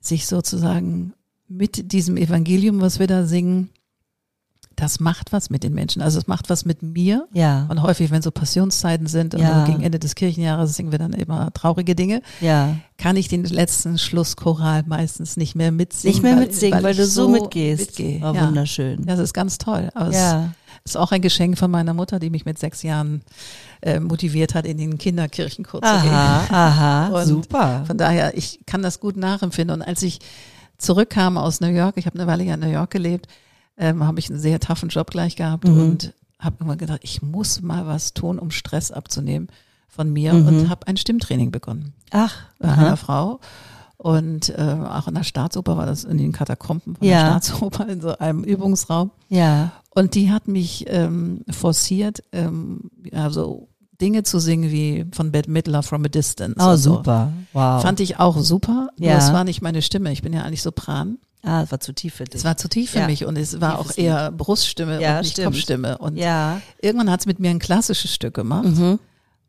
sich 0.00 0.26
sozusagen 0.26 1.14
mit 1.48 1.92
diesem 1.92 2.16
Evangelium, 2.16 2.80
was 2.80 2.98
wir 2.98 3.06
da 3.06 3.24
singen, 3.26 3.70
das 4.76 4.98
macht 4.98 5.32
was 5.32 5.50
mit 5.50 5.62
den 5.62 5.72
Menschen. 5.72 6.02
Also 6.02 6.18
es 6.18 6.26
macht 6.26 6.50
was 6.50 6.64
mit 6.64 6.82
mir. 6.82 7.28
ja, 7.32 7.66
Und 7.70 7.80
häufig, 7.82 8.10
wenn 8.10 8.22
so 8.22 8.32
Passionszeiten 8.32 9.06
sind 9.06 9.34
und 9.34 9.40
Ja. 9.40 9.64
gegen 9.66 9.82
Ende 9.82 10.00
des 10.00 10.16
Kirchenjahres 10.16 10.74
singen 10.74 10.90
wir 10.90 10.98
dann 10.98 11.12
immer 11.12 11.52
traurige 11.52 11.94
Dinge, 11.94 12.22
ja. 12.40 12.76
kann 12.98 13.16
ich 13.16 13.28
den 13.28 13.44
letzten 13.44 13.98
Schlusschoral 13.98 14.82
meistens 14.84 15.36
nicht 15.36 15.54
mehr 15.54 15.70
mitsingen. 15.70 16.12
Nicht 16.16 16.22
mehr 16.24 16.34
mitsingen, 16.36 16.82
weil, 16.82 16.90
ich 16.90 16.96
du 16.98 17.06
so 17.06 17.28
mitgehst. 17.28 17.86
Mitgehe. 17.98 18.18
Oh, 18.20 18.34
ja. 18.34 18.48
wunderschön. 18.48 19.06
Das 19.06 19.20
ist 19.20 19.32
ganz 19.32 19.58
toll. 19.58 19.90
Aber 19.94 20.10
es 20.10 20.50
ist 20.84 20.96
auch 20.96 21.12
ein 21.12 21.22
Geschenk 21.22 21.56
von 21.56 21.70
meiner 21.70 21.94
Mutter, 21.94 22.18
die 22.18 22.30
mich 22.30 22.44
mit 22.44 22.58
sechs 22.58 22.82
Jahren 22.82 23.22
äh, 23.84 24.00
motiviert 24.00 24.54
hat, 24.54 24.64
in 24.66 24.78
den 24.78 24.96
Kinderkirchenchor 24.98 25.82
zu 25.82 26.00
gehen. 26.02 26.10
aha, 26.12 27.08
Und 27.12 27.26
super. 27.26 27.84
Von 27.86 27.98
daher, 27.98 28.36
ich 28.36 28.60
kann 28.66 28.82
das 28.82 28.98
gut 28.98 29.16
nachempfinden. 29.16 29.80
Und 29.80 29.86
als 29.86 30.02
ich 30.02 30.18
zurückkam 30.78 31.36
aus 31.38 31.60
New 31.60 31.68
York, 31.68 31.96
ich 31.96 32.06
habe 32.06 32.18
eine 32.18 32.26
Weile 32.26 32.44
ja 32.44 32.54
in 32.54 32.60
New 32.60 32.68
York 32.70 32.90
gelebt, 32.90 33.26
ähm, 33.76 34.04
habe 34.06 34.18
ich 34.20 34.30
einen 34.30 34.38
sehr 34.38 34.60
toughen 34.60 34.88
Job 34.88 35.10
gleich 35.10 35.36
gehabt 35.36 35.66
Mhm. 35.68 35.78
und 35.80 36.12
habe 36.38 36.56
immer 36.60 36.76
gedacht, 36.76 37.00
ich 37.02 37.22
muss 37.22 37.60
mal 37.62 37.86
was 37.86 38.14
tun, 38.14 38.38
um 38.38 38.50
Stress 38.50 38.90
abzunehmen 38.90 39.48
von 39.88 40.12
mir 40.12 40.32
Mhm. 40.34 40.46
und 40.48 40.68
habe 40.70 40.86
ein 40.86 40.96
Stimmtraining 40.96 41.50
begonnen 41.50 41.92
Ach, 42.10 42.34
bei 42.58 42.68
aha. 42.68 42.80
einer 42.80 42.96
Frau. 42.96 43.40
Und 43.96 44.50
äh, 44.50 44.76
auch 44.84 45.08
in 45.08 45.14
der 45.14 45.22
Staatsoper 45.22 45.76
war 45.76 45.86
das 45.86 46.04
in 46.04 46.18
den 46.18 46.32
Katakomben 46.32 46.96
von 46.96 47.06
Ja. 47.06 47.20
der 47.20 47.26
Staatsoper 47.42 47.88
in 47.88 48.00
so 48.00 48.16
einem 48.18 48.44
Übungsraum. 48.44 49.10
ja. 49.28 49.72
Und 49.96 50.16
die 50.16 50.32
hat 50.32 50.48
mich 50.48 50.86
ähm, 50.88 51.42
forciert, 51.48 52.24
ähm, 52.32 52.90
also 53.12 53.68
Dinge 54.04 54.22
zu 54.22 54.38
singen 54.38 54.70
wie 54.70 55.06
von 55.12 55.32
Bette 55.32 55.50
Midler 55.50 55.82
From 55.82 56.04
a 56.04 56.08
Distance. 56.08 56.56
Oh, 56.60 56.70
und 56.72 56.76
so. 56.76 56.94
super. 56.96 57.32
Wow. 57.54 57.80
Fand 57.82 58.00
ich 58.00 58.18
auch 58.18 58.38
super. 58.38 58.88
Ja. 58.98 59.16
Es 59.16 59.32
war 59.32 59.44
nicht 59.44 59.62
meine 59.62 59.80
Stimme. 59.80 60.12
Ich 60.12 60.20
bin 60.22 60.32
ja 60.34 60.42
eigentlich 60.42 60.62
Sopran. 60.62 61.16
ah, 61.42 61.62
es 61.62 61.70
war 61.72 61.80
zu 61.80 61.92
tief 61.94 62.14
für 62.14 62.24
dich. 62.24 62.34
Es 62.36 62.44
war 62.44 62.56
zu 62.58 62.68
tief 62.68 62.90
für 62.90 62.98
Ja. 63.00 63.06
mich 63.06 63.24
und 63.24 63.36
es 63.36 63.60
war 63.60 63.78
Tiefes 63.78 63.92
auch 63.92 63.98
eher 63.98 64.30
Bruststimme 64.32 65.00
Ja, 65.00 65.16
und 65.16 65.22
nicht 65.22 65.32
stimmt. 65.32 65.46
Kopfstimme. 65.54 65.98
Und 65.98 66.16
ja. 66.16 66.60
irgendwann 66.82 67.10
hat 67.10 67.20
es 67.20 67.26
mit 67.26 67.38
mir 67.40 67.50
ein 67.50 67.58
klassisches 67.58 68.12
Stück 68.14 68.34
gemacht. 68.34 68.64
Mhm. 68.66 68.98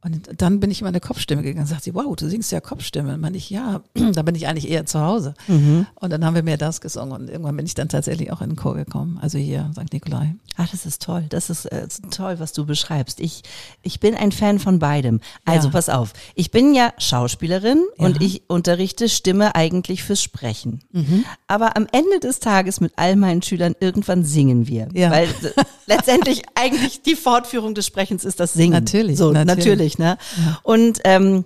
Und 0.05 0.29
dann 0.39 0.59
bin 0.59 0.69
ich 0.69 0.81
in 0.81 0.85
meine 0.85 0.99
Kopfstimme 0.99 1.41
gegangen 1.41 1.61
und 1.63 1.67
sagt 1.67 1.83
sie, 1.83 1.95
wow, 1.95 2.15
du 2.15 2.29
singst 2.29 2.51
ja 2.51 2.61
Kopfstimme. 2.61 3.15
Und 3.15 3.21
meine 3.21 3.37
ich, 3.37 3.49
ja, 3.49 3.81
da 4.13 4.21
bin 4.21 4.35
ich 4.35 4.47
eigentlich 4.47 4.69
eher 4.69 4.85
zu 4.85 4.99
Hause. 5.01 5.33
Mhm. 5.47 5.87
Und 5.95 6.11
dann 6.13 6.23
haben 6.23 6.35
wir 6.35 6.43
mehr 6.43 6.57
das 6.57 6.79
gesungen 6.79 7.13
und 7.23 7.29
irgendwann 7.29 7.57
bin 7.57 7.65
ich 7.65 7.73
dann 7.73 7.89
tatsächlich 7.89 8.31
auch 8.31 8.41
in 8.41 8.51
den 8.51 8.55
Chor 8.55 8.75
gekommen. 8.75 9.17
Also 9.21 9.39
hier, 9.39 9.71
St. 9.73 9.91
Nikolai. 9.91 10.35
Ach, 10.57 10.69
das 10.69 10.85
ist 10.85 11.01
toll. 11.01 11.25
Das 11.29 11.49
ist, 11.49 11.65
äh, 11.65 11.87
toll, 12.11 12.35
was 12.37 12.53
du 12.53 12.65
beschreibst. 12.65 13.19
Ich, 13.19 13.41
ich 13.81 13.99
bin 13.99 14.13
ein 14.15 14.31
Fan 14.31 14.59
von 14.59 14.77
beidem. 14.79 15.21
Also 15.43 15.69
Ja. 15.69 15.71
pass 15.73 15.89
auf. 15.89 16.13
Ich 16.35 16.51
bin 16.51 16.73
ja 16.75 16.93
Schauspielerin 16.99 17.83
Ja. 17.97 18.05
und 18.05 18.21
ich 18.21 18.43
unterrichte 18.47 19.09
Stimme 19.09 19.55
eigentlich 19.55 20.03
fürs 20.03 20.21
Sprechen. 20.21 20.81
Mhm. 20.91 21.25
Aber 21.47 21.75
am 21.75 21.87
Ende 21.91 22.19
des 22.21 22.39
Tages 22.39 22.79
mit 22.79 22.93
all 22.95 23.15
meinen 23.15 23.41
Schülern 23.41 23.73
irgendwann 23.79 24.23
singen 24.23 24.67
wir. 24.67 24.87
Ja. 24.93 25.09
Weil 25.09 25.27
letztendlich 25.87 26.43
eigentlich 26.55 27.01
die 27.01 27.15
Fortführung 27.15 27.73
des 27.75 27.85
Sprechens 27.87 28.23
ist 28.23 28.39
das 28.39 28.53
Singen. 28.53 28.73
Natürlich, 28.73 29.17
So, 29.17 29.31
natürlich, 29.31 29.55
natürlich. 29.57 29.94
Ne? 29.99 30.17
Ja. 30.37 30.59
Und 30.63 30.99
ähm, 31.03 31.45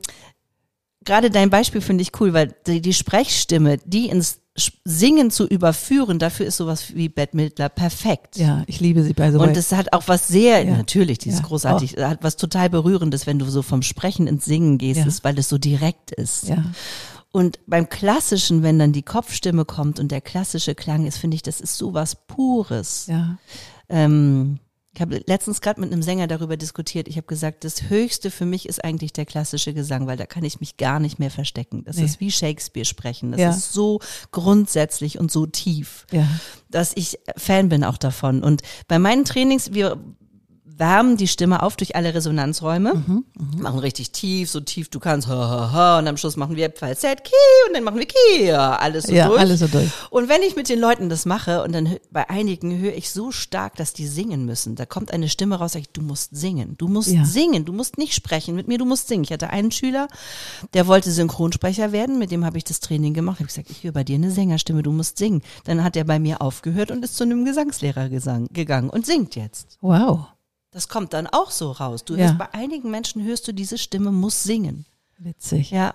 gerade 1.06 1.30
dein 1.32 1.50
Beispiel 1.50 1.82
finde 1.82 2.02
ich 2.02 2.12
cool, 2.20 2.34
weil 2.34 2.56
die, 2.68 2.82
die 2.82 2.94
Sprechstimme, 2.94 3.78
die 3.86 4.10
ins 4.10 4.40
Singen 4.84 5.32
zu 5.32 5.48
überführen, 5.48 6.20
dafür 6.20 6.46
ist 6.46 6.58
sowas 6.58 6.94
wie 6.94 7.08
Bette 7.08 7.36
Midler 7.38 7.70
perfekt. 7.70 8.36
Ja, 8.36 8.64
ich 8.68 8.82
liebe 8.82 9.04
sie 9.04 9.14
bei 9.14 9.32
so 9.32 9.40
Und 9.40 9.56
es 9.56 9.72
hat 9.72 9.94
auch 9.94 10.08
was 10.08 10.28
sehr, 10.28 10.66
Ja. 10.66 10.76
natürlich, 10.76 11.18
die 11.20 11.30
ist 11.30 11.40
Ja. 11.40 11.46
großartig, 11.46 11.96
hat 11.98 12.20
was 12.24 12.36
total 12.36 12.70
Berührendes, 12.70 13.26
wenn 13.26 13.40
du 13.40 13.46
so 13.46 13.62
vom 13.62 13.82
Sprechen 13.84 14.28
ins 14.28 14.44
Singen 14.44 14.78
gehst, 14.78 15.00
Ja. 15.00 15.06
ist, 15.06 15.24
weil 15.24 15.40
es 15.40 15.48
so 15.48 15.58
direkt 15.58 16.12
ist. 16.12 16.50
ja. 16.50 16.64
Und 17.32 17.60
beim 17.68 17.88
Klassischen, 17.90 18.64
wenn 18.64 18.80
dann 18.80 18.92
die 18.92 19.04
Kopfstimme 19.04 19.64
kommt 19.64 20.00
und 20.00 20.12
der 20.12 20.20
klassische 20.20 20.74
Klang 20.76 21.06
ist, 21.06 21.20
finde 21.20 21.36
ich, 21.36 21.44
das 21.44 21.62
ist 21.62 21.78
so 21.78 21.94
was 21.94 22.16
Pures. 22.28 23.06
Ja. 23.08 23.38
Ähm, 23.88 24.60
ich 25.00 25.02
habe 25.02 25.22
letztens 25.28 25.62
gerade 25.62 25.80
mit 25.80 25.94
einem 25.94 26.04
Sänger 26.04 26.28
darüber 26.28 26.58
diskutiert. 26.58 27.08
Ich 27.08 27.16
habe 27.16 27.26
gesagt, 27.26 27.64
das 27.64 27.84
Höchste 27.84 28.32
für 28.32 28.46
mich 28.46 28.68
ist 28.68 28.84
eigentlich 28.84 29.14
der 29.14 29.26
klassische 29.26 29.74
Gesang, 29.74 30.08
weil 30.08 30.18
da 30.18 30.26
kann 30.26 30.44
ich 30.44 30.60
mich 30.60 30.76
gar 30.76 31.00
nicht 31.00 31.20
mehr 31.20 31.32
verstecken. 31.32 31.86
Das 31.86 31.96
Nee. 31.96 32.04
ist 32.04 32.20
wie 32.20 32.30
Shakespeare 32.30 32.84
sprechen. 32.84 33.32
Das 33.32 33.40
Ja. 33.40 33.50
ist 33.52 33.72
so 33.72 34.02
grundsätzlich 34.32 35.18
und 35.18 35.32
so 35.32 35.46
tief 35.46 36.06
Ja. 36.12 36.28
dass 36.70 36.92
ich 36.96 37.18
Fan 37.38 37.70
bin 37.70 37.86
auch 37.86 37.96
davon. 37.96 38.44
Und 38.44 38.62
bei 38.90 39.00
meinen 39.00 39.24
Trainings, 39.24 39.72
wir 39.74 39.98
wärmen 40.80 41.18
die 41.18 41.28
Stimme 41.28 41.62
auf 41.62 41.76
durch 41.76 41.96
alle 41.96 42.14
Resonanzräume, 42.14 42.96
Mhm, 42.96 43.26
machen 43.58 43.80
richtig 43.80 44.12
tief, 44.12 44.50
so 44.50 44.60
tief 44.62 44.90
du 44.90 45.00
kannst, 45.00 45.28
ha, 45.28 45.34
ha, 45.36 45.72
ha, 45.72 46.00
und 46.00 46.08
am 46.08 46.18
Schluss 46.18 46.38
machen 46.38 46.56
wir 46.56 46.72
Falsett, 46.72 47.24
Ki, 47.24 47.32
und 47.68 47.76
dann 47.76 47.84
machen 47.84 48.00
wir 48.00 48.08
Ki, 48.08 48.52
alles 48.52 49.06
so 49.06 49.14
ja, 49.14 49.28
durch. 49.28 49.40
alles 49.40 49.60
so 49.60 49.68
durch. 49.68 49.90
Und 50.10 50.30
wenn 50.30 50.42
ich 50.42 50.56
mit 50.56 50.70
den 50.70 50.80
Leuten 50.80 51.10
das 51.10 51.26
mache, 51.26 51.62
und 51.64 51.74
dann 51.74 51.98
bei 52.12 52.30
einigen 52.30 52.80
höre 52.80 52.94
ich 52.96 53.12
so 53.12 53.32
stark, 53.32 53.76
dass 53.76 53.94
die 53.94 54.08
singen 54.08 54.46
müssen, 54.46 54.76
da 54.76 54.86
kommt 54.86 55.12
eine 55.14 55.30
Stimme 55.30 55.56
raus, 55.58 55.74
sag 55.74 55.82
ich, 55.82 55.90
du 55.90 56.02
musst 56.02 56.36
singen, 56.36 56.76
du 56.78 56.88
musst 56.88 57.10
Ja. 57.12 57.26
singen, 57.26 57.66
du 57.66 57.74
musst 57.74 57.98
nicht 57.98 58.14
sprechen 58.16 58.56
mit 58.56 58.68
mir, 58.68 58.78
du 58.78 58.86
musst 58.86 59.08
singen. 59.10 59.24
Ich 59.26 59.32
hatte 59.32 59.50
einen 59.50 59.72
Schüler, 59.72 60.08
der 60.74 60.88
wollte 60.88 61.12
Synchronsprecher 61.12 61.92
werden, 61.92 62.18
mit 62.20 62.32
dem 62.32 62.46
habe 62.46 62.58
ich 62.58 62.64
das 62.64 62.80
Training 62.80 63.14
gemacht, 63.14 63.40
habe 63.40 63.48
gesagt, 63.48 63.70
ich 63.70 63.84
höre 63.84 63.92
bei 63.92 64.04
dir 64.06 64.16
eine 64.16 64.32
Sängerstimme, 64.32 64.82
du 64.82 64.92
musst 64.92 65.18
singen. 65.18 65.42
Dann 65.66 65.84
hat 65.84 65.96
er 65.98 66.06
bei 66.06 66.20
mir 66.20 66.42
aufgehört 66.42 66.90
und 66.92 67.04
ist 67.04 67.18
zu 67.18 67.24
einem 67.26 67.44
Gesangslehrer 67.46 68.10
gesang, 68.10 68.48
gegangen 68.54 68.90
und 68.90 69.06
singt 69.06 69.36
jetzt. 69.36 69.78
Wow. 69.82 70.28
Das 70.80 70.88
kommt 70.88 71.12
dann 71.12 71.28
auch 71.28 71.52
so 71.52 71.72
raus. 71.74 72.06
Du 72.06 72.16
Ja. 72.16 72.28
hörst 72.28 72.38
bei 72.38 72.54
einigen 72.54 72.90
Menschen 72.90 73.22
hörst 73.26 73.46
du 73.50 73.52
diese 73.54 73.78
Stimme 73.78 74.14
muss 74.14 74.44
singen. 74.44 74.86
Witzig. 75.18 75.72
Ja, 75.72 75.94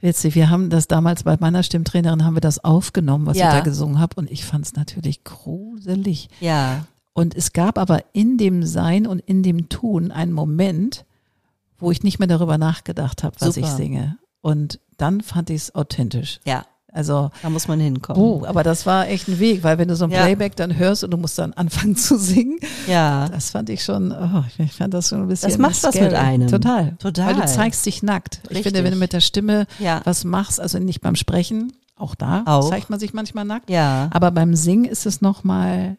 Witzig. 0.00 0.34
Wir 0.34 0.48
haben 0.48 0.70
das 0.70 0.88
damals 0.88 1.24
bei 1.24 1.36
meiner 1.38 1.62
Stimmtrainerin 1.62 2.24
haben 2.24 2.32
wir 2.34 2.40
das 2.40 2.64
aufgenommen, 2.64 3.26
was 3.26 3.36
Ja. 3.36 3.48
ich 3.48 3.54
da 3.56 3.60
gesungen 3.60 3.98
habe 3.98 4.16
und 4.16 4.30
ich 4.30 4.46
fand 4.46 4.64
es 4.64 4.72
natürlich 4.72 5.22
gruselig. 5.24 6.30
ja, 6.40 6.86
Und 7.12 7.34
es 7.34 7.52
gab 7.52 7.76
aber 7.76 8.02
in 8.14 8.38
dem 8.38 8.64
Sein 8.64 9.06
und 9.06 9.18
in 9.18 9.42
dem 9.42 9.68
Tun 9.68 10.10
einen 10.12 10.32
Moment, 10.32 11.04
wo 11.76 11.90
ich 11.90 12.02
nicht 12.02 12.18
mehr 12.18 12.28
darüber 12.28 12.56
nachgedacht 12.56 13.22
habe, 13.22 13.36
was 13.40 13.56
Super. 13.56 13.66
ich 13.66 13.72
singe. 13.74 14.16
Und 14.40 14.80
dann 14.96 15.20
fand 15.20 15.50
ich 15.50 15.56
es 15.56 15.74
authentisch. 15.74 16.40
ja, 16.46 16.64
Also, 16.92 17.30
da 17.42 17.50
muss 17.50 17.68
man 17.68 17.78
hinkommen. 17.80 18.20
oh, 18.22 18.44
aber 18.46 18.62
das 18.62 18.84
war 18.86 19.08
echt 19.08 19.28
ein 19.28 19.38
Weg, 19.38 19.62
weil 19.62 19.78
wenn 19.78 19.88
du 19.88 19.96
so 19.96 20.04
ein 20.04 20.10
Ja. 20.10 20.22
Playback 20.22 20.56
dann 20.56 20.76
hörst 20.76 21.04
und 21.04 21.10
du 21.12 21.16
musst 21.16 21.38
dann 21.38 21.52
anfangen 21.52 21.94
zu 21.96 22.18
singen, 22.18 22.58
Ja, 22.88 23.28
das 23.28 23.50
fand 23.50 23.70
ich 23.70 23.84
schon, 23.84 24.12
oh, 24.12 24.44
ich 24.58 24.72
fand 24.72 24.92
das 24.94 25.08
schon 25.08 25.22
ein 25.22 25.28
bisschen 25.28 25.48
Das 25.50 25.58
macht 25.58 25.82
was 25.84 25.94
mit 25.94 26.14
einem. 26.14 26.48
Total. 26.48 26.96
Total. 26.98 27.26
Weil 27.34 27.40
du 27.42 27.46
zeigst 27.46 27.84
dich 27.86 28.02
nackt. 28.02 28.40
Ich 28.44 28.50
Richtig. 28.50 28.64
finde, 28.64 28.84
wenn 28.84 28.92
du 28.92 28.98
mit 28.98 29.12
der 29.12 29.20
Stimme 29.20 29.66
Ja. 29.78 30.00
was 30.04 30.24
machst, 30.24 30.60
also 30.60 30.78
nicht 30.78 31.00
beim 31.00 31.14
Sprechen, 31.16 31.72
auch 31.96 32.14
da 32.14 32.42
Auch. 32.46 32.70
zeigt 32.70 32.88
man 32.90 32.98
sich 32.98 33.12
manchmal 33.12 33.44
nackt, 33.44 33.68
ja. 33.70 34.08
aber 34.12 34.30
beim 34.30 34.54
Singen 34.56 34.86
ist 34.86 35.04
es 35.06 35.20
nochmal, 35.20 35.98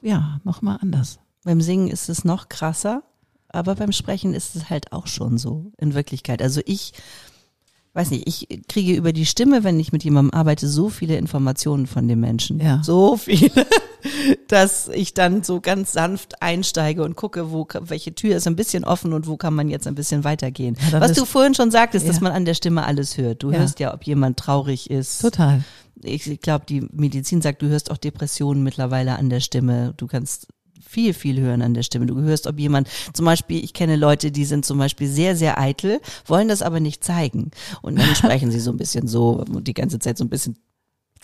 ja, 0.00 0.40
nochmal 0.44 0.78
anders. 0.82 1.18
Beim 1.44 1.60
Singen 1.60 1.88
ist 1.88 2.08
es 2.08 2.24
noch 2.24 2.48
krasser, 2.48 3.02
aber 3.48 3.74
beim 3.76 3.92
Sprechen 3.92 4.34
ist 4.34 4.56
es 4.56 4.68
halt 4.70 4.92
auch 4.92 5.06
schon 5.06 5.38
so 5.38 5.72
in 5.78 5.94
Wirklichkeit. 5.94 6.42
Also 6.42 6.60
ich 6.66 6.92
weiß 7.94 8.10
nicht, 8.10 8.26
ich 8.26 8.62
kriege 8.68 8.94
über 8.94 9.12
die 9.12 9.26
Stimme, 9.26 9.64
wenn 9.64 9.78
ich 9.78 9.92
mit 9.92 10.02
jemandem 10.04 10.32
arbeite, 10.32 10.66
so 10.66 10.88
viele 10.88 11.16
Informationen 11.16 11.86
von 11.86 12.08
dem 12.08 12.20
Menschen. 12.20 12.58
Ja. 12.58 12.80
So 12.82 13.16
viele, 13.18 13.50
dass 14.48 14.88
ich 14.88 15.14
dann 15.14 15.42
so 15.42 15.60
ganz 15.60 15.92
sanft 15.92 16.40
einsteige 16.42 17.02
und 17.04 17.16
gucke, 17.16 17.52
wo 17.52 17.66
welche 17.80 18.14
Tür 18.14 18.36
ist 18.36 18.46
ein 18.46 18.56
bisschen 18.56 18.84
offen 18.84 19.12
und 19.12 19.26
wo 19.26 19.36
kann 19.36 19.54
man 19.54 19.68
jetzt 19.68 19.86
ein 19.86 19.94
bisschen 19.94 20.24
weitergehen. 20.24 20.76
Ja, 20.90 21.00
Was 21.00 21.12
du 21.12 21.24
vorhin 21.24 21.54
schon 21.54 21.70
sagtest, 21.70 22.08
dass 22.08 22.16
Ja. 22.16 22.22
man 22.22 22.32
an 22.32 22.44
der 22.44 22.54
Stimme 22.54 22.84
alles 22.84 23.18
hört. 23.18 23.42
Du 23.42 23.50
Ja. 23.50 23.58
hörst 23.58 23.78
ja, 23.78 23.92
ob 23.94 24.04
jemand 24.04 24.38
traurig 24.38 24.90
ist. 24.90 25.20
Total. 25.20 25.62
ich 26.02 26.40
glaube, 26.40 26.64
die 26.68 26.80
Medizin 26.92 27.42
sagt, 27.42 27.62
du 27.62 27.68
hörst 27.68 27.90
auch 27.90 27.96
Depressionen 27.98 28.62
mittlerweile 28.64 29.16
an 29.18 29.30
der 29.30 29.40
Stimme. 29.40 29.94
Du 29.98 30.06
kannst 30.08 30.48
viel, 30.84 31.14
viel 31.14 31.40
hören 31.40 31.62
an 31.62 31.74
der 31.74 31.82
Stimme. 31.82 32.06
Du 32.06 32.20
hörst, 32.20 32.46
ob 32.46 32.58
jemand, 32.58 32.88
zum 33.12 33.24
Beispiel, 33.24 33.62
ich 33.62 33.72
kenne 33.72 33.96
Leute, 33.96 34.30
die 34.30 34.44
sind 34.44 34.64
zum 34.64 34.78
Beispiel 34.78 35.08
sehr, 35.08 35.36
sehr 35.36 35.58
eitel, 35.58 36.00
wollen 36.26 36.48
das 36.48 36.62
aber 36.62 36.80
nicht 36.80 37.02
zeigen. 37.04 37.50
Und 37.80 37.98
dann 37.98 38.14
sprechen 38.16 38.50
sie 38.50 38.60
so 38.60 38.70
ein 38.70 38.76
bisschen 38.76 39.08
so 39.08 39.30
und 39.44 39.66
die 39.66 39.74
ganze 39.74 39.98
Zeit 39.98 40.18
so 40.18 40.24
ein 40.24 40.30
bisschen 40.30 40.56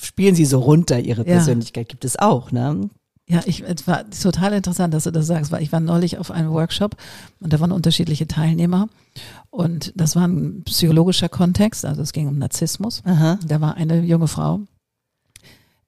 spielen 0.00 0.34
sie 0.34 0.44
so 0.44 0.60
runter 0.60 1.00
ihre 1.00 1.26
Ja. 1.26 1.34
Persönlichkeit. 1.34 1.88
Gibt 1.88 2.04
es 2.04 2.18
auch, 2.18 2.52
ne? 2.52 2.88
Ja, 3.30 3.42
ich, 3.44 3.62
es 3.62 3.86
war 3.86 4.08
total 4.08 4.54
interessant, 4.54 4.94
dass 4.94 5.04
du 5.04 5.10
das 5.10 5.26
sagst, 5.26 5.52
weil 5.52 5.62
ich 5.62 5.70
war 5.70 5.80
neulich 5.80 6.16
auf 6.16 6.30
einem 6.30 6.50
Workshop 6.50 6.96
und 7.40 7.52
da 7.52 7.60
waren 7.60 7.72
unterschiedliche 7.72 8.26
Teilnehmer 8.26 8.88
und 9.50 9.92
das 9.96 10.16
war 10.16 10.26
ein 10.26 10.62
psychologischer 10.64 11.28
Kontext, 11.28 11.84
also 11.84 12.00
es 12.00 12.12
ging 12.14 12.26
um 12.26 12.38
Narzissmus. 12.38 13.02
Aha. 13.04 13.38
Da 13.46 13.60
war 13.60 13.74
eine 13.74 14.00
junge 14.00 14.28
Frau, 14.28 14.60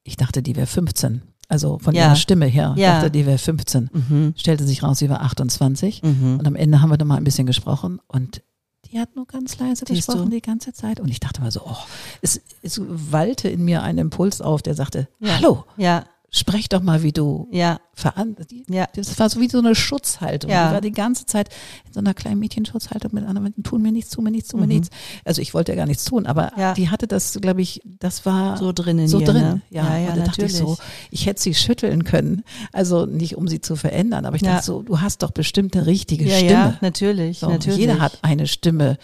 ich 0.02 0.18
dachte, 0.18 0.42
die 0.42 0.54
wäre 0.54 0.66
15, 0.66 1.22
also 1.50 1.78
von 1.78 1.94
Ja. 1.94 2.06
ihrer 2.06 2.16
Stimme 2.16 2.46
her, 2.46 2.74
Ja. 2.76 2.94
dachte, 2.96 3.10
die 3.10 3.26
wäre 3.26 3.38
15. 3.38 3.90
Mhm. 3.92 4.34
Stellte 4.36 4.64
sich 4.64 4.82
raus, 4.82 4.98
sie 4.98 5.10
war 5.10 5.20
28 5.22 6.02
Mhm. 6.02 6.38
und 6.38 6.46
am 6.46 6.56
Ende 6.56 6.80
haben 6.80 6.90
wir 6.90 6.96
dann 6.98 7.08
mal 7.08 7.16
ein 7.16 7.24
bisschen 7.24 7.46
gesprochen 7.46 8.00
und 8.06 8.42
die 8.90 8.98
hat 8.98 9.14
nur 9.14 9.26
ganz 9.26 9.58
leise 9.58 9.84
Siehst 9.86 10.08
du? 10.08 10.12
gesprochen 10.12 10.30
die 10.30 10.40
ganze 10.40 10.72
Zeit 10.72 10.98
und 11.00 11.08
ich 11.08 11.20
dachte 11.20 11.40
mal 11.42 11.50
so, 11.52 11.60
oh, 11.64 11.76
es, 12.22 12.40
es 12.62 12.80
wallte 12.84 13.48
in 13.48 13.64
mir 13.64 13.82
ein 13.82 13.98
Impuls 13.98 14.40
auf, 14.40 14.62
der 14.62 14.74
sagte, 14.74 15.08
Ja. 15.20 15.36
hallo, 15.36 15.64
Ja, 15.76 16.04
sprech 16.32 16.68
doch 16.68 16.80
mal, 16.82 17.02
wie 17.02 17.12
du 17.12 17.48
ja, 17.50 17.80
veran 17.92 18.36
die, 18.50 18.64
ja. 18.68 18.86
das 18.94 19.18
war 19.18 19.28
so 19.28 19.40
wie 19.40 19.48
so 19.48 19.58
eine 19.58 19.74
Schutzhaltung. 19.74 20.50
Ja. 20.50 20.68
Die 20.68 20.74
war 20.74 20.80
die 20.80 20.92
ganze 20.92 21.26
Zeit 21.26 21.48
in 21.86 21.92
so 21.92 21.98
einer 22.00 22.14
kleinen 22.14 22.38
Mädchenschutzhaltung 22.38 23.10
mit 23.12 23.24
anderen, 23.26 23.52
tun 23.64 23.82
mir 23.82 23.90
nichts, 23.90 24.10
tun 24.12 24.24
mir 24.24 24.30
nichts, 24.30 24.48
tun 24.50 24.60
mir 24.60 24.66
Mhm. 24.66 24.72
nichts. 24.74 24.90
Also 25.24 25.42
ich 25.42 25.54
wollte 25.54 25.72
ja 25.72 25.76
gar 25.76 25.86
nichts 25.86 26.04
tun, 26.04 26.26
aber 26.26 26.52
Ja. 26.56 26.74
die 26.74 26.88
hatte 26.88 27.06
das, 27.08 27.38
glaube 27.40 27.62
ich, 27.62 27.80
das 27.84 28.24
war 28.26 28.56
So 28.56 28.72
drin 28.72 28.98
in 29.00 29.08
so 29.08 29.18
ihr, 29.18 29.26
drin. 29.26 29.42
ne? 29.42 29.60
Ja, 29.70 29.84
Ja, 29.84 29.98
ja, 29.98 30.08
und 30.10 30.18
da 30.18 30.24
dachte 30.26 30.44
ich 30.46 30.54
so, 30.56 30.76
ich 31.10 31.26
hätte 31.26 31.42
sie 31.42 31.54
schütteln 31.54 32.04
können. 32.04 32.44
Also 32.72 33.06
nicht, 33.06 33.36
um 33.36 33.48
sie 33.48 33.60
zu 33.60 33.74
verändern, 33.74 34.24
aber 34.24 34.36
ich 34.36 34.42
dachte 34.42 34.64
so, 34.64 34.82
du 34.82 35.00
hast 35.00 35.22
doch 35.24 35.32
bestimmt 35.32 35.74
eine 35.76 35.86
richtige 35.86 36.24
Stimme. 36.30 36.50
ja, 36.50 36.78
natürlich, 36.80 37.40
So, 37.40 37.48
natürlich. 37.50 37.78
Jeder 37.80 37.98
hat 37.98 38.18
eine 38.22 38.46
Stimme, 38.46 38.98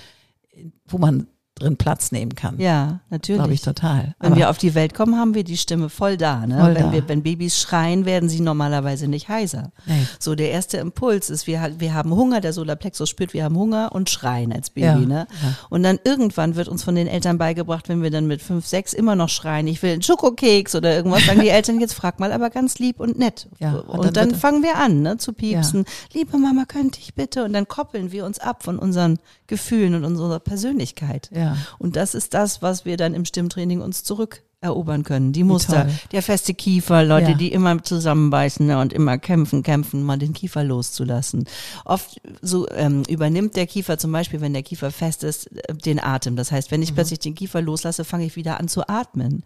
wo 0.86 0.98
man 0.98 1.26
drin 1.58 1.76
Platz 1.78 2.12
nehmen 2.12 2.34
kann. 2.34 2.60
Ja, 2.60 3.00
natürlich. 3.08 3.38
Glaube 3.40 3.54
ich 3.54 3.62
total. 3.62 4.14
Wenn 4.20 4.32
Aber- 4.32 4.36
wir 4.40 4.50
auf 4.50 4.58
die 4.58 4.74
Welt 4.74 4.92
kommen, 4.92 5.16
haben 5.16 5.34
wir 5.34 5.42
die 5.42 5.56
Stimme 5.56 5.88
voll 5.88 6.18
da. 6.18 6.46
Ne? 6.46 6.58
Voll 6.60 6.74
wenn, 6.74 6.82
da. 6.84 6.92
Wir, 6.92 7.08
wenn 7.08 7.22
Babys 7.22 7.58
schreien, 7.58 8.04
werden 8.04 8.28
sie 8.28 8.40
normalerweise 8.40 9.08
nicht 9.08 9.28
heiser. 9.30 9.72
Nee. 9.86 10.06
So, 10.18 10.34
der 10.34 10.50
erste 10.50 10.76
Impuls 10.76 11.30
ist, 11.30 11.46
wir, 11.46 11.70
wir 11.78 11.94
haben 11.94 12.10
Hunger, 12.14 12.42
der 12.42 12.52
Solarplexus 12.52 13.08
spürt, 13.08 13.32
wir 13.32 13.42
haben 13.44 13.56
Hunger 13.56 13.90
und 13.92 14.10
schreien 14.10 14.52
als 14.52 14.68
Baby. 14.70 14.86
Ja, 14.86 14.96
Ne? 14.96 15.26
ja. 15.42 15.54
Und 15.70 15.82
dann 15.82 15.98
irgendwann 16.04 16.56
wird 16.56 16.68
uns 16.68 16.84
von 16.84 16.94
den 16.94 17.06
Eltern 17.06 17.38
beigebracht, 17.38 17.88
wenn 17.88 18.02
wir 18.02 18.10
dann 18.10 18.26
mit 18.26 18.42
fünf, 18.42 18.66
sechs 18.66 18.92
immer 18.92 19.16
noch 19.16 19.30
schreien, 19.30 19.66
ich 19.66 19.82
will 19.82 19.92
einen 19.94 20.02
Schokokeks 20.02 20.74
oder 20.74 20.94
irgendwas, 20.94 21.24
sagen 21.24 21.40
die 21.40 21.48
Eltern, 21.48 21.80
jetzt 21.80 21.94
frag 21.94 22.20
mal 22.20 22.32
aber 22.32 22.50
ganz 22.50 22.78
lieb 22.78 23.00
und 23.00 23.18
nett. 23.18 23.48
Ja, 23.60 23.76
und, 23.76 24.00
und 24.00 24.16
dann 24.16 24.30
dann, 24.30 24.34
fangen 24.38 24.62
wir 24.62 24.76
an, 24.76 25.00
ne, 25.00 25.16
zu 25.16 25.32
piepsen. 25.32 25.86
Liebe 26.12 26.36
Mama, 26.36 26.64
könnte 26.66 26.98
ich 27.00 27.14
bitte? 27.14 27.44
Und 27.44 27.54
dann 27.54 27.66
koppeln 27.66 28.12
wir 28.12 28.26
uns 28.26 28.38
ab 28.38 28.62
von 28.62 28.78
unseren 28.78 29.18
Gefühlen 29.46 29.94
und 29.94 30.04
unserer 30.04 30.38
Persönlichkeit. 30.40 31.30
Ja. 31.32 31.45
Und 31.78 31.96
das 31.96 32.14
ist 32.14 32.34
das, 32.34 32.62
was 32.62 32.84
wir 32.84 32.96
dann 32.96 33.14
im 33.14 33.24
Stimmtraining 33.24 33.80
uns 33.80 34.02
zurückerobern 34.04 35.04
können. 35.04 35.32
Die 35.32 35.44
Muster, 35.44 35.86
der 36.12 36.22
feste 36.22 36.54
Kiefer, 36.54 37.04
Leute, 37.04 37.30
Ja. 37.32 37.36
die 37.36 37.52
immer 37.52 37.82
zusammenbeißen 37.82 38.66
ne, 38.66 38.78
und 38.80 38.92
immer 38.92 39.18
kämpfen, 39.18 39.62
kämpfen, 39.62 40.02
mal 40.02 40.18
den 40.18 40.32
Kiefer 40.32 40.64
loszulassen. 40.64 41.44
Oft 41.84 42.20
so 42.42 42.68
ähm, 42.70 43.02
übernimmt 43.08 43.54
der 43.56 43.66
Kiefer 43.66 43.98
zum 43.98 44.12
Beispiel, 44.12 44.40
wenn 44.40 44.52
der 44.54 44.62
Kiefer 44.62 44.90
fest 44.90 45.22
ist, 45.24 45.46
äh, 45.56 45.74
den 45.74 46.00
Atem. 46.02 46.36
Das 46.36 46.50
heißt, 46.52 46.70
wenn 46.70 46.82
ich 46.82 46.90
Mhm. 46.90 46.94
plötzlich 46.96 47.18
den 47.20 47.34
Kiefer 47.34 47.60
loslasse, 47.62 48.04
fange 48.04 48.24
ich 48.26 48.36
wieder 48.36 48.58
an 48.58 48.68
zu 48.68 48.88
atmen. 48.88 49.44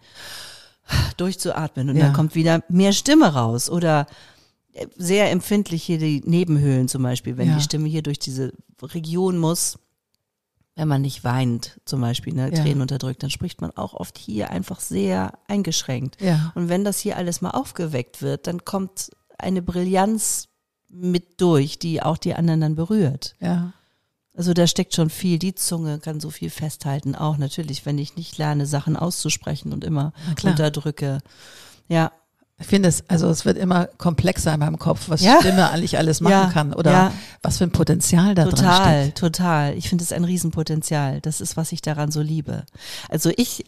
Durchzuatmen 1.17 1.89
und 1.89 1.95
Ja. 1.97 2.05
dann 2.05 2.13
kommt 2.13 2.35
wieder 2.35 2.63
mehr 2.69 2.91
Stimme 2.93 3.33
raus 3.33 3.69
oder 3.69 4.07
äh, 4.73 4.87
sehr 4.97 5.29
empfindlich 5.31 5.83
hier 5.83 5.97
die 5.99 6.21
Nebenhöhlen 6.25 6.87
zum 6.87 7.03
Beispiel, 7.03 7.37
wenn 7.37 7.49
Ja. 7.49 7.55
die 7.55 7.61
Stimme 7.61 7.87
hier 7.89 8.01
durch 8.01 8.19
diese 8.19 8.53
Region 8.81 9.37
muss, 9.37 9.77
wenn 10.81 10.87
man 10.87 11.03
nicht 11.03 11.23
weint 11.23 11.79
zum 11.85 12.01
Beispiel, 12.01 12.33
ne, 12.33 12.49
Ja. 12.51 12.59
Tränen 12.59 12.81
unterdrückt, 12.81 13.21
dann 13.21 13.29
spricht 13.29 13.61
man 13.61 13.69
auch 13.77 13.93
oft 13.93 14.17
hier 14.17 14.49
einfach 14.49 14.79
sehr 14.79 15.37
eingeschränkt. 15.47 16.19
Ja. 16.19 16.51
Und 16.55 16.69
wenn 16.69 16.83
das 16.83 16.97
hier 16.97 17.17
alles 17.17 17.39
mal 17.39 17.51
aufgeweckt 17.51 18.23
wird, 18.23 18.47
dann 18.47 18.65
kommt 18.65 19.11
eine 19.37 19.61
Brillanz 19.61 20.47
mit 20.89 21.39
durch, 21.39 21.77
die 21.77 22.01
auch 22.01 22.17
die 22.17 22.33
anderen 22.33 22.61
dann 22.61 22.75
berührt. 22.75 23.35
Ja. 23.39 23.73
Also 24.33 24.55
da 24.55 24.65
steckt 24.65 24.95
schon 24.95 25.11
viel. 25.11 25.37
Die 25.37 25.53
Zunge 25.53 25.99
kann 25.99 26.19
so 26.19 26.31
viel 26.31 26.49
festhalten. 26.49 27.13
Auch 27.13 27.37
natürlich, 27.37 27.85
wenn 27.85 27.99
ich 27.99 28.15
nicht 28.15 28.39
lerne, 28.39 28.65
Sachen 28.65 28.95
auszusprechen 28.97 29.73
und 29.73 29.83
immer 29.83 30.13
unterdrücke. 30.43 31.19
Ja, 31.89 32.11
Ich 32.61 32.67
finde 32.67 32.89
es, 32.89 33.03
also 33.09 33.27
es 33.29 33.43
wird 33.43 33.57
immer 33.57 33.87
komplexer 33.97 34.53
in 34.53 34.59
meinem 34.59 34.79
Kopf, 34.79 35.09
was 35.09 35.21
Ja. 35.21 35.39
Stimme 35.39 35.69
eigentlich 35.71 35.97
alles 35.97 36.21
machen 36.21 36.31
Ja. 36.31 36.49
kann 36.53 36.73
oder 36.73 36.91
Ja. 36.91 37.11
was 37.41 37.57
für 37.57 37.63
ein 37.65 37.71
Potenzial 37.71 38.35
da 38.35 38.43
drin 38.43 38.55
Total, 38.55 39.01
steckt. 39.03 39.17
total. 39.17 39.73
Ich 39.77 39.89
finde 39.89 40.03
es 40.03 40.11
ein 40.13 40.23
Riesenpotenzial. 40.23 41.19
Das 41.21 41.41
ist, 41.41 41.57
was 41.57 41.71
ich 41.71 41.81
daran 41.81 42.11
so 42.11 42.21
liebe. 42.21 42.63
Also 43.09 43.31
ich 43.35 43.65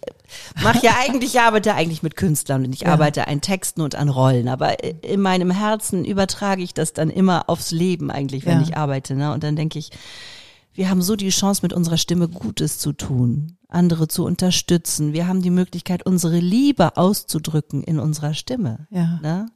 mache 0.61 0.85
ja 0.85 0.91
eigentlich, 1.05 1.33
ich 1.35 1.41
arbeite 1.41 1.73
eigentlich 1.73 2.03
mit 2.03 2.15
Künstlern 2.15 2.63
und 2.65 2.73
ich 2.73 2.87
arbeite 2.87 3.27
an 3.27 3.41
Texten 3.41 3.81
und 3.81 3.95
an 3.95 4.09
Rollen. 4.09 4.47
Aber 4.47 4.83
in 5.03 5.19
meinem 5.21 5.51
Herzen 5.51 6.05
übertrage 6.05 6.61
ich 6.63 6.73
das 6.73 6.93
dann 6.93 7.09
immer 7.09 7.49
aufs 7.49 7.71
Leben 7.71 8.11
eigentlich, 8.11 8.45
wenn 8.45 8.61
ich 8.61 8.77
arbeite. 8.77 9.15
Ne? 9.15 9.33
Und 9.33 9.43
dann 9.43 9.55
denke 9.55 9.79
ich, 9.79 9.89
wir 10.75 10.89
haben 10.89 11.01
so 11.01 11.15
die 11.15 11.29
Chance, 11.29 11.61
mit 11.63 11.73
unserer 11.73 11.97
Stimme 11.97 12.27
Gutes 12.27 12.79
zu 12.79 12.93
tun, 12.93 13.57
andere 13.73 14.07
zu 14.07 14.25
unterstützen. 14.25 15.13
Wir 15.13 15.27
haben 15.27 15.41
die 15.41 15.49
Möglichkeit, 15.49 16.05
unsere 16.05 16.39
Liebe 16.39 16.97
auszudrücken 16.97 17.83
in 17.83 17.99
unserer 17.99 18.33
Stimme 18.33 18.87
Ja. 18.89 19.19
ne? 19.21 19.47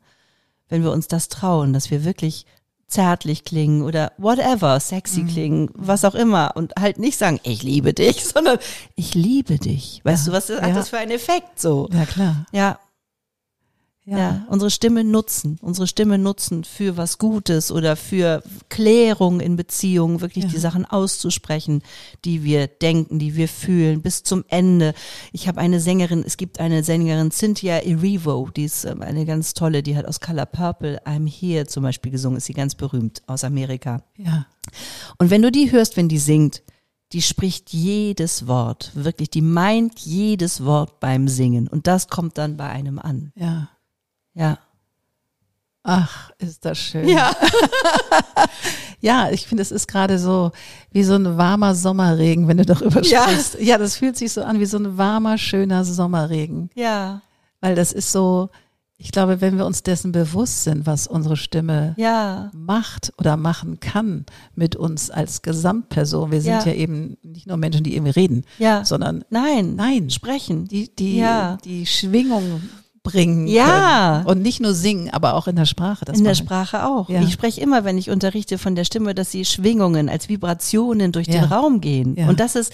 wenn 0.70 0.84
wir 0.84 0.92
uns 0.92 1.08
das 1.08 1.30
trauen, 1.30 1.72
dass 1.72 1.92
wir 1.92 2.04
wirklich 2.04 2.46
zärtlich 2.88 3.44
klingen 3.46 3.82
oder 3.84 4.12
whatever, 4.18 4.80
sexy 4.80 5.22
Mhm. 5.24 5.28
klingen, 5.28 5.70
was 5.74 6.06
auch 6.06 6.16
immer 6.16 6.52
und 6.56 6.74
halt 6.80 7.00
nicht 7.00 7.18
sagen, 7.18 7.40
ich 7.44 7.64
liebe 7.64 7.94
dich, 7.94 8.24
sondern 8.26 8.58
ich 8.96 9.14
liebe 9.14 9.60
dich. 9.60 10.02
Weißt 10.04 10.28
Ja. 10.28 10.32
du, 10.32 10.38
was 10.38 10.50
hat 10.50 10.62
Ja. 10.70 10.74
das 10.74 10.90
für 10.90 10.98
einen 10.98 11.12
Effekt 11.12 11.60
so? 11.60 11.90
Ja, 11.94 12.06
klar. 12.06 12.46
Ja, 12.52 12.80
ja, 14.10 14.46
unsere 14.50 14.72
Stimme 14.72 15.04
nutzen, 15.04 15.60
unsere 15.62 15.86
Stimme 15.86 16.17
nutzen 16.17 16.63
für 16.63 16.96
was 16.96 17.17
Gutes 17.17 17.72
oder 17.74 17.98
für 17.98 18.41
Klärung 18.70 19.41
in 19.41 19.58
Beziehungen, 19.58 20.22
wirklich 20.22 20.46
Ja. 20.46 20.50
die 20.50 20.58
Sachen 20.60 20.86
auszusprechen, 20.86 21.82
die 22.24 22.43
wir 22.46 22.67
denken, 22.67 23.20
die 23.20 23.36
wir 23.36 23.50
fühlen, 23.50 24.02
bis 24.02 24.24
zum 24.24 24.46
Ende. 24.48 24.93
Ich 25.34 25.50
habe 25.50 25.60
eine 25.60 25.82
Sängerin, 25.82 26.24
es 26.26 26.38
gibt 26.38 26.62
eine 26.62 26.84
Sängerin, 26.86 27.32
Cynthia 27.32 27.80
Erivo, 27.80 28.50
die 28.56 28.63
ist 28.63 28.86
ähm, 28.86 29.02
eine 29.02 29.26
ganz 29.26 29.54
tolle, 29.54 29.84
die 29.84 29.98
hat 29.98 30.06
aus 30.06 30.22
Color 30.22 30.46
Purple 30.46 31.02
I'm 31.06 31.28
Here 31.30 31.67
zum 31.67 31.84
Beispiel 31.84 32.12
gesungen, 32.12 32.38
ist 32.38 32.46
sie 32.46 32.54
ganz 32.54 32.76
berühmt 32.76 33.22
aus 33.28 33.43
Amerika. 33.43 34.04
Ja. 34.17 34.46
Und 35.17 35.30
wenn 35.32 35.41
du 35.41 35.52
die 35.52 35.72
hörst, 35.72 35.98
wenn 35.98 36.08
die 36.08 36.17
singt, 36.20 36.63
die 37.13 37.22
spricht 37.22 37.74
jedes 37.74 38.48
Wort, 38.48 38.91
wirklich, 38.93 39.30
die 39.30 39.41
meint 39.41 40.00
jedes 40.00 40.63
Wort 40.65 41.00
beim 41.00 41.28
Singen 41.28 41.67
und 41.67 41.88
das 41.88 42.08
kommt 42.08 42.38
dann 42.38 42.58
bei 42.58 42.70
einem 42.70 43.00
an. 43.00 43.32
Ja. 43.36 43.70
Ja. 44.38 44.58
Ach, 45.84 46.32
ist 46.38 46.63
das 46.65 46.78
schön. 46.78 47.08
Ja. 47.10 47.36
Ja, 49.00 49.30
ich 49.30 49.45
finde, 49.45 49.62
es 49.62 49.71
ist 49.71 49.88
gerade 49.88 50.17
so 50.17 50.52
wie 50.91 51.04
so 51.04 51.13
ein 51.13 51.38
warmer 51.38 51.76
Sommerregen, 51.76 52.47
wenn 52.47 52.58
du 52.58 52.65
darüber 52.65 53.02
Ja. 53.04 53.23
sprichst. 53.28 53.58
Ja, 53.62 53.78
das 53.78 53.95
fühlt 53.97 54.17
sich 54.17 54.34
so 54.34 54.41
an 54.43 54.60
wie 54.60 54.65
so 54.65 54.78
ein 54.78 54.97
warmer, 54.97 55.38
schöner 55.38 55.86
Sommerregen. 55.86 56.71
Ja. 56.73 57.21
Weil 57.62 57.76
das 57.76 57.91
ist 57.93 58.12
so, 58.12 58.50
ich 58.97 59.12
glaube, 59.12 59.39
wenn 59.39 59.56
wir 59.60 59.67
uns 59.67 59.84
dessen 59.84 60.12
bewusst 60.12 60.63
sind, 60.63 60.88
was 60.88 61.06
unsere 61.06 61.38
Stimme 61.38 61.93
Ja. 61.97 62.50
macht 62.56 63.13
oder 63.19 63.38
machen 63.38 63.80
kann 63.80 64.26
mit 64.56 64.76
uns 64.76 65.12
als 65.12 65.43
Gesamtperson. 65.43 66.32
Wir 66.32 66.41
sind 66.41 66.54
Ja. 66.54 66.65
ja, 66.65 66.73
eben 66.73 67.17
nicht 67.21 67.45
nur 67.45 67.58
Menschen, 67.58 67.84
die 67.84 67.93
irgendwie 67.95 68.19
reden, 68.19 68.45
Ja. 68.58 68.84
sondern 68.84 69.23
Nein. 69.30 69.76
nein, 69.76 70.10
Sprechen. 70.10 70.65
die, 70.67 70.93
die, 70.95 71.23
die 71.63 71.86
Schwingung 71.86 72.63
bringen 73.12 73.48
Ja. 73.48 74.22
können. 74.24 74.28
Und 74.38 74.41
nicht 74.43 74.60
nur 74.62 74.74
singen, 74.74 75.10
aber 75.10 75.34
auch 75.34 75.48
in 75.48 75.56
der 75.56 75.65
Sprache. 75.65 76.06
Das 76.06 76.17
in 76.17 76.24
der. 76.24 76.36
Sprache 76.36 76.86
auch. 76.86 77.10
Ja. 77.10 77.22
Ich 77.22 77.34
spreche 77.34 77.62
immer, 77.62 77.84
wenn 77.84 77.98
ich 77.98 78.10
unterrichte 78.10 78.58
von 78.58 78.76
der 78.76 78.84
Stimme, 78.86 79.13
dass 79.15 79.32
sie 79.32 79.46
Schwingungen 79.46 80.10
als 80.10 80.30
Vibrationen 80.30 81.12
durch 81.12 81.28
Ja. 81.28 81.34
den 81.41 81.43
Raum 81.46 81.82
gehen. 81.82 82.15
Ja. 82.15 82.28
Und 82.30 82.39
das 82.39 82.56
ist 82.56 82.74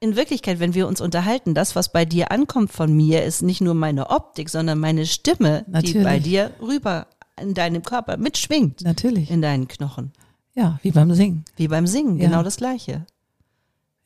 in 0.00 0.16
Wirklichkeit, 0.16 0.60
wenn 0.60 0.74
wir 0.74 0.88
uns 0.88 1.00
unterhalten, 1.00 1.54
das, 1.54 1.76
was 1.76 1.92
bei 1.92 2.04
dir 2.04 2.30
ankommt 2.32 2.72
von 2.72 2.94
mir, 2.96 3.22
ist 3.24 3.42
nicht 3.42 3.60
nur 3.60 3.74
meine 3.74 4.10
Optik, 4.10 4.48
sondern 4.48 4.78
meine 4.78 5.04
Stimme, 5.06 5.64
die 5.66 5.72
Natürlich. 5.72 6.04
bei 6.04 6.18
dir 6.18 6.50
rüber 6.60 7.06
in 7.40 7.52
deinem 7.54 7.82
Körper 7.82 8.16
mitschwingt, 8.16 8.82
Natürlich. 8.82 9.30
in 9.30 9.42
deinen 9.42 9.68
Knochen. 9.68 10.12
Ja, 10.54 10.78
wie 10.82 10.90
beim 10.90 11.12
Singen. 11.14 11.44
Wie 11.56 11.68
beim 11.68 11.86
Singen, 11.86 12.18
genau 12.18 12.42
das 12.42 12.56
Gleiche. 12.56 13.06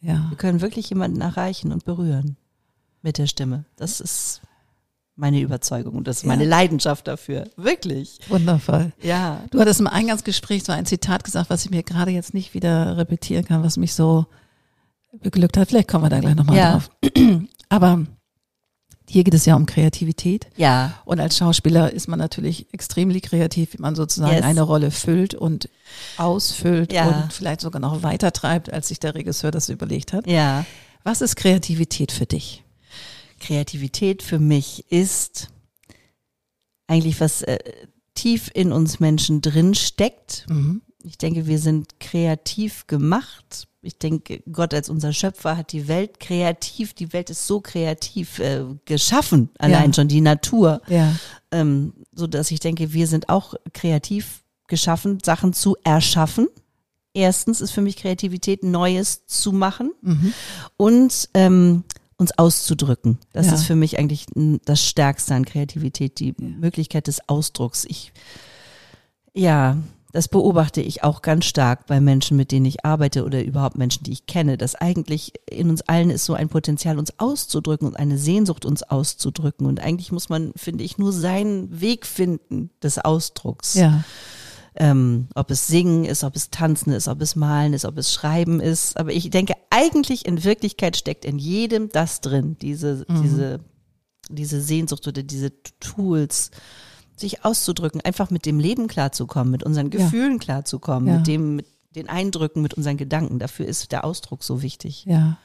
Ja. 0.00 0.27
Wir 0.29 0.37
können 0.37 0.61
wirklich 0.61 0.88
jemanden 0.90 1.20
erreichen 1.20 1.72
und 1.72 1.85
berühren 1.85 2.37
mit 3.03 3.16
der 3.18 3.27
Stimme. 3.27 3.64
Das 3.77 4.00
ist 4.00 4.40
meine 5.16 5.40
Überzeugung 5.40 5.94
und 5.94 6.09
das 6.09 6.18
ist 6.18 6.22
Ja. 6.24 6.29
meine 6.29 6.44
Leidenschaft 6.44 7.07
dafür. 7.07 7.44
Wirklich. 7.57 8.18
Wundervoll. 8.29 8.92
Ja. 9.03 9.44
Du 9.50 9.61
hattest 9.61 9.81
im 9.81 9.87
Eingangsgespräch 9.87 10.64
so 10.64 10.72
ein 10.72 10.87
Zitat 10.87 11.22
gesagt, 11.24 11.50
was 11.50 11.64
ich 11.64 11.70
mir 11.70 11.83
gerade 11.85 12.11
jetzt 12.11 12.35
nicht 12.35 12.53
wieder 12.55 12.96
repetieren 12.96 13.44
kann, 13.44 13.62
was 13.62 13.77
mich 13.77 13.94
so 13.94 14.27
beglückt 15.22 15.57
hat. 15.57 15.68
Vielleicht 15.68 15.88
kommen 15.88 16.05
wir 16.05 16.11
da 16.11 16.18
gleich 16.20 16.35
nochmal 16.35 16.57
Ja. 16.57 16.72
drauf. 16.72 16.90
Aber 17.68 18.05
hier 19.09 19.22
geht 19.22 19.35
es 19.35 19.44
ja 19.46 19.55
um 19.55 19.66
Kreativität. 19.66 20.48
Ja. 20.57 20.94
Und 21.05 21.20
als 21.20 21.37
Schauspieler 21.37 21.92
ist 21.92 22.09
man 22.09 22.18
natürlich 22.18 22.66
extrem 22.72 23.11
kreativ, 23.20 23.74
wie 23.74 23.81
man 23.81 23.94
sozusagen 23.94 24.35
Yes. 24.35 24.44
eine 24.44 24.62
Rolle 24.62 24.90
füllt 24.90 25.35
und 25.35 25.68
ausfüllt 26.16 26.92
Ja. 26.92 27.07
und 27.07 27.33
vielleicht 27.33 27.61
sogar 27.61 27.81
noch 27.81 28.03
weiter 28.03 28.33
treibt, 28.33 28.72
als 28.72 28.88
sich 28.88 28.98
der 28.98 29.14
Regisseur 29.14 29.53
das 29.53 29.68
überlegt 29.68 30.12
hat. 30.12 30.27
Ja. 30.27 30.64
Was 31.05 31.20
ist 31.20 31.37
Kreativität 31.37 32.11
für 32.11 32.27
dich? 32.27 32.63
Kreativität 33.40 34.23
für 34.23 34.38
mich 34.38 34.90
ist 34.90 35.49
eigentlich 36.87 37.20
was 37.20 37.42
äh, 37.42 37.59
tief 38.14 38.51
in 38.55 38.73
uns 38.73 39.01
Menschen 39.01 39.40
drin 39.40 39.75
steckt. 39.75 40.47
Mhm. 40.49 40.83
Ich 41.03 41.18
denke, 41.18 41.47
wir 41.47 41.59
sind 41.59 42.01
kreativ 42.01 42.87
gemacht. 42.87 43.68
Ich 43.83 43.99
denke, 43.99 44.42
Gott 44.51 44.73
als 44.73 44.88
unser 44.88 45.12
Schöpfer 45.12 45.59
hat 45.59 45.73
die 45.73 45.88
Welt 45.88 46.18
kreativ, 46.18 46.94
die 46.94 47.12
Welt 47.12 47.29
ist 47.29 47.47
so 47.47 47.61
kreativ 47.61 48.38
äh, 48.38 48.64
geschaffen, 48.87 49.51
allein 49.59 49.90
Ja. 49.90 49.94
schon 49.94 50.09
die 50.09 50.23
Natur, 50.23 50.81
Ja, 50.88 51.14
ähm, 51.51 51.92
so 52.12 52.27
dass 52.27 52.51
ich 52.51 52.61
denke, 52.61 52.94
wir 52.94 53.07
sind 53.07 53.29
auch 53.29 53.55
kreativ 53.75 54.42
geschaffen, 54.68 55.18
Sachen 55.23 55.53
zu 55.53 55.77
erschaffen. 55.85 56.49
Erstens 57.12 57.61
ist 57.61 57.73
für 57.73 57.83
mich 57.83 57.97
Kreativität 57.97 58.62
Neues 58.64 59.27
zu 59.27 59.53
machen 59.53 59.92
mhm. 60.01 60.33
und 60.79 61.29
ähm, 61.35 61.85
uns 62.16 62.33
auszudrücken. 62.38 63.18
Das 63.33 63.46
Ja. 63.46 63.55
ist 63.55 63.64
für 63.64 63.74
mich 63.77 63.98
eigentlich 63.98 64.27
das 64.64 64.83
Stärkste 64.85 65.35
an 65.35 65.44
Kreativität, 65.44 66.18
die 66.20 66.35
Möglichkeit 66.38 67.07
des 67.07 67.29
Ausdrucks. 67.29 67.85
Ich, 67.88 68.12
ja, 69.35 69.77
das 70.12 70.29
beobachte 70.29 70.81
ich 70.81 71.03
auch 71.03 71.22
ganz 71.22 71.44
stark 71.44 71.87
bei 71.88 72.00
Menschen, 72.00 72.37
mit 72.37 72.53
denen 72.53 72.66
ich 72.66 72.85
arbeite 72.85 73.24
oder 73.24 73.42
überhaupt 73.44 73.77
Menschen, 73.77 74.05
die 74.05 74.12
ich 74.12 74.27
kenne, 74.27 74.57
dass 74.57 74.77
eigentlich 74.77 75.33
in 75.50 75.70
uns 75.70 75.83
allen 75.83 76.11
ist 76.11 76.24
so 76.24 76.35
ein 76.35 76.48
Potenzial, 76.48 77.00
uns 77.00 77.18
auszudrücken 77.18 77.88
und 77.88 77.96
eine 77.96 78.16
Sehnsucht, 78.16 78.64
uns 78.64 78.85
auszudrücken. 78.85 79.66
Und 79.66 79.81
eigentlich 79.81 80.12
muss 80.12 80.29
man, 80.29 80.53
finde 80.55 80.85
ich, 80.85 80.98
nur 80.98 81.12
seinen 81.12 81.81
Weg 81.81 82.07
finden 82.07 82.70
des 82.81 82.98
Ausdrucks. 82.98 83.74
ja, 83.74 84.05
Ähm, 84.77 85.29
ob 85.35 85.51
es 85.53 85.69
Singen 85.69 86.05
ist, 86.05 86.25
ob 86.25 86.35
es 86.35 86.51
Tanzen 86.51 86.93
ist, 86.93 87.07
ob 87.07 87.21
es 87.21 87.37
Malen 87.37 87.75
ist, 87.75 87.85
ob 87.85 87.97
es 87.97 88.13
Schreiben 88.13 88.59
ist. 88.61 88.97
Aber 88.99 89.13
ich 89.13 89.31
denke, 89.31 89.55
eigentlich 89.71 90.27
in 90.27 90.43
Wirklichkeit 90.43 90.97
steckt 90.97 91.25
in 91.25 91.39
jedem 91.39 91.91
das 91.91 92.21
drin, 92.21 92.57
diese, 92.61 93.05
Mhm. 93.09 93.23
diese, 93.23 93.61
diese 94.31 94.61
Sehnsucht 94.61 95.07
oder 95.07 95.23
diese 95.23 95.53
Tools, 95.79 96.51
sich 97.17 97.45
auszudrücken, 97.45 98.01
einfach 98.01 98.31
mit 98.31 98.45
dem 98.47 98.59
Leben 98.59 98.89
klarzukommen, 98.89 99.53
mit 99.53 99.63
unseren 99.63 99.91
Ja. 99.93 99.99
Gefühlen 99.99 100.41
klarzukommen, 100.41 101.09
Ja. 101.09 101.17
mit 101.19 101.27
dem, 101.29 101.57
mit 101.57 101.67
den 101.95 102.09
Eindrücken, 102.09 102.61
mit 102.61 102.75
unseren 102.75 102.97
Gedanken. 102.97 103.39
Dafür 103.39 103.67
ist 103.67 103.93
der 103.93 104.05
Ausdruck 104.05 104.43
so 104.43 104.63
wichtig. 104.63 105.05
Ja. 105.05 105.39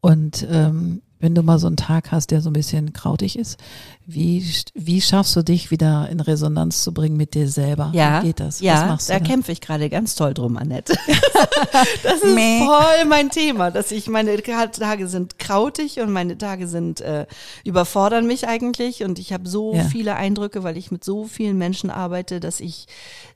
Und 0.00 0.44
ähm, 0.50 1.02
wenn 1.20 1.34
du 1.34 1.42
mal 1.42 1.58
so 1.58 1.66
einen 1.66 1.76
Tag 1.76 2.12
hast, 2.12 2.30
der 2.30 2.40
so 2.40 2.50
ein 2.50 2.52
bisschen 2.52 2.92
krautig 2.92 3.38
ist, 3.38 3.58
wie, 4.06 4.42
wie 4.74 5.00
schaffst 5.00 5.36
du 5.36 5.42
dich 5.42 5.70
wieder 5.70 6.08
in 6.10 6.20
Resonanz 6.20 6.82
zu 6.82 6.94
bringen 6.94 7.16
mit 7.16 7.34
dir 7.34 7.48
selber? 7.48 7.90
Ja, 7.94 8.22
Wie 8.22 8.28
geht 8.28 8.40
das? 8.40 8.56
Was 8.56 8.60
ja, 8.60 8.86
machst 8.86 9.08
du 9.08 9.12
da 9.12 9.18
da? 9.18 9.24
kämpfe 9.26 9.52
ich 9.52 9.60
gerade 9.60 9.90
ganz 9.90 10.14
toll 10.14 10.32
drum, 10.32 10.56
Annette. 10.56 10.94
das 12.02 12.22
ist 12.22 12.34
Meh. 12.34 12.60
voll 12.64 13.04
mein 13.08 13.30
Thema, 13.30 13.70
dass 13.70 13.90
ich 13.90 14.08
meine 14.08 14.40
Tage 14.42 15.08
sind 15.08 15.38
krautig 15.38 16.00
und 16.00 16.10
meine 16.10 16.38
Tage 16.38 16.68
sind 16.68 17.00
äh, 17.00 17.26
überfordern 17.64 18.26
mich 18.26 18.48
eigentlich 18.48 19.02
und 19.04 19.18
ich 19.18 19.32
habe 19.32 19.48
so 19.48 19.74
Ja. 19.74 19.84
viele 19.84 20.16
Eindrücke, 20.16 20.62
weil 20.62 20.76
ich 20.76 20.90
mit 20.90 21.04
so 21.04 21.24
vielen 21.26 21.58
Menschen 21.58 21.90
arbeite, 21.90 22.40
dass 22.40 22.60
ich 22.60 22.86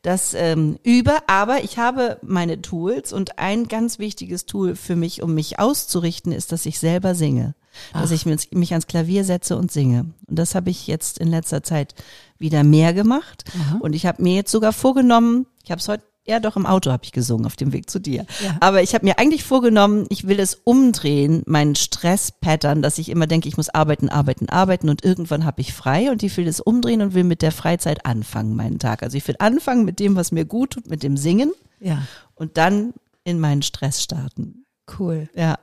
das 0.03 0.35
ähm, 0.35 0.79
übe. 0.83 1.13
Aber 1.27 1.63
ich 1.65 1.79
habe 1.79 2.19
meine 2.23 2.63
Tools 2.63 3.13
und 3.13 3.39
ein 3.39 3.69
ganz 3.69 3.99
wichtiges 3.99 4.47
Tool 4.47 4.75
für 4.77 4.97
mich, 4.97 5.23
um 5.23 5.35
mich 5.35 5.59
auszurichten, 5.59 6.33
ist, 6.33 6.53
dass 6.53 6.65
ich 6.67 6.79
selber 6.79 7.15
singe. 7.15 7.55
Dass 7.93 8.11
Ach. 8.11 8.15
ich 8.15 8.27
mich, 8.27 8.51
mich 8.53 8.73
ans 8.73 8.87
Klavier 8.87 9.25
setze 9.25 9.57
und 9.57 9.71
singe. 9.73 10.07
Und 10.27 10.39
das 10.39 10.55
habe 10.55 10.71
ich 10.71 10.87
jetzt 10.87 11.19
in 11.19 11.29
letzter 11.29 11.63
Zeit 11.63 11.95
wieder 12.39 12.65
mehr 12.65 12.93
gemacht. 12.95 13.45
Aha. 13.59 13.79
Und 13.81 13.95
ich 13.95 14.07
habe 14.07 14.23
mir 14.23 14.35
jetzt 14.35 14.51
sogar 14.53 14.73
vorgenommen, 14.73 15.47
ich 15.65 15.71
habe 15.71 15.81
es 15.81 15.89
heute, 15.89 16.05
ja 16.25 16.39
doch 16.39 16.55
im 16.57 16.67
Auto 16.67 16.93
habe 16.93 17.03
ich 17.05 17.11
gesungen, 17.11 17.47
auf 17.47 17.57
dem 17.57 17.73
Weg 17.73 17.91
zu 17.91 17.99
dir. 17.99 18.27
Ja. 18.45 18.57
Aber 18.61 18.81
ich 18.83 18.95
habe 18.95 19.05
mir 19.05 19.19
eigentlich 19.19 19.43
vorgenommen, 19.43 20.07
ich 20.09 20.29
will 20.29 20.39
es 20.39 20.55
umdrehen, 20.55 21.43
meinen 21.47 21.75
Stress-Pattern, 21.75 22.81
dass 22.83 22.99
ich 22.99 23.09
immer 23.09 23.27
denke, 23.27 23.49
ich 23.49 23.57
muss 23.57 23.69
arbeiten, 23.71 24.09
arbeiten, 24.09 24.49
arbeiten 24.49 24.89
und 24.89 25.05
irgendwann 25.05 25.45
habe 25.45 25.61
ich 25.61 25.73
frei 25.73 26.11
und 26.13 26.23
ich 26.23 26.37
will 26.37 26.47
es 26.47 26.61
umdrehen 26.61 27.03
und 27.03 27.15
will 27.15 27.25
mit 27.25 27.43
der 27.43 27.51
Freizeit 27.53 28.07
anfangen, 28.07 28.55
meinen 28.55 28.79
Tag. 28.79 29.03
Also 29.03 29.17
ich 29.17 29.27
will 29.27 29.35
anfangen 29.41 29.85
mit 29.85 29.99
dem, 29.99 30.15
was 30.15 30.31
mir 30.31 30.45
gut 30.45 30.71
tut, 30.75 30.89
mit 30.89 31.03
dem 31.03 31.17
Singen 31.17 31.53
Ja, 31.81 32.03
und 32.37 32.57
dann 32.57 32.93
in 33.25 33.41
meinen 33.41 33.63
Stress 33.63 34.01
starten. 34.03 34.65
cool, 34.99 35.29
Ja, 35.35 35.59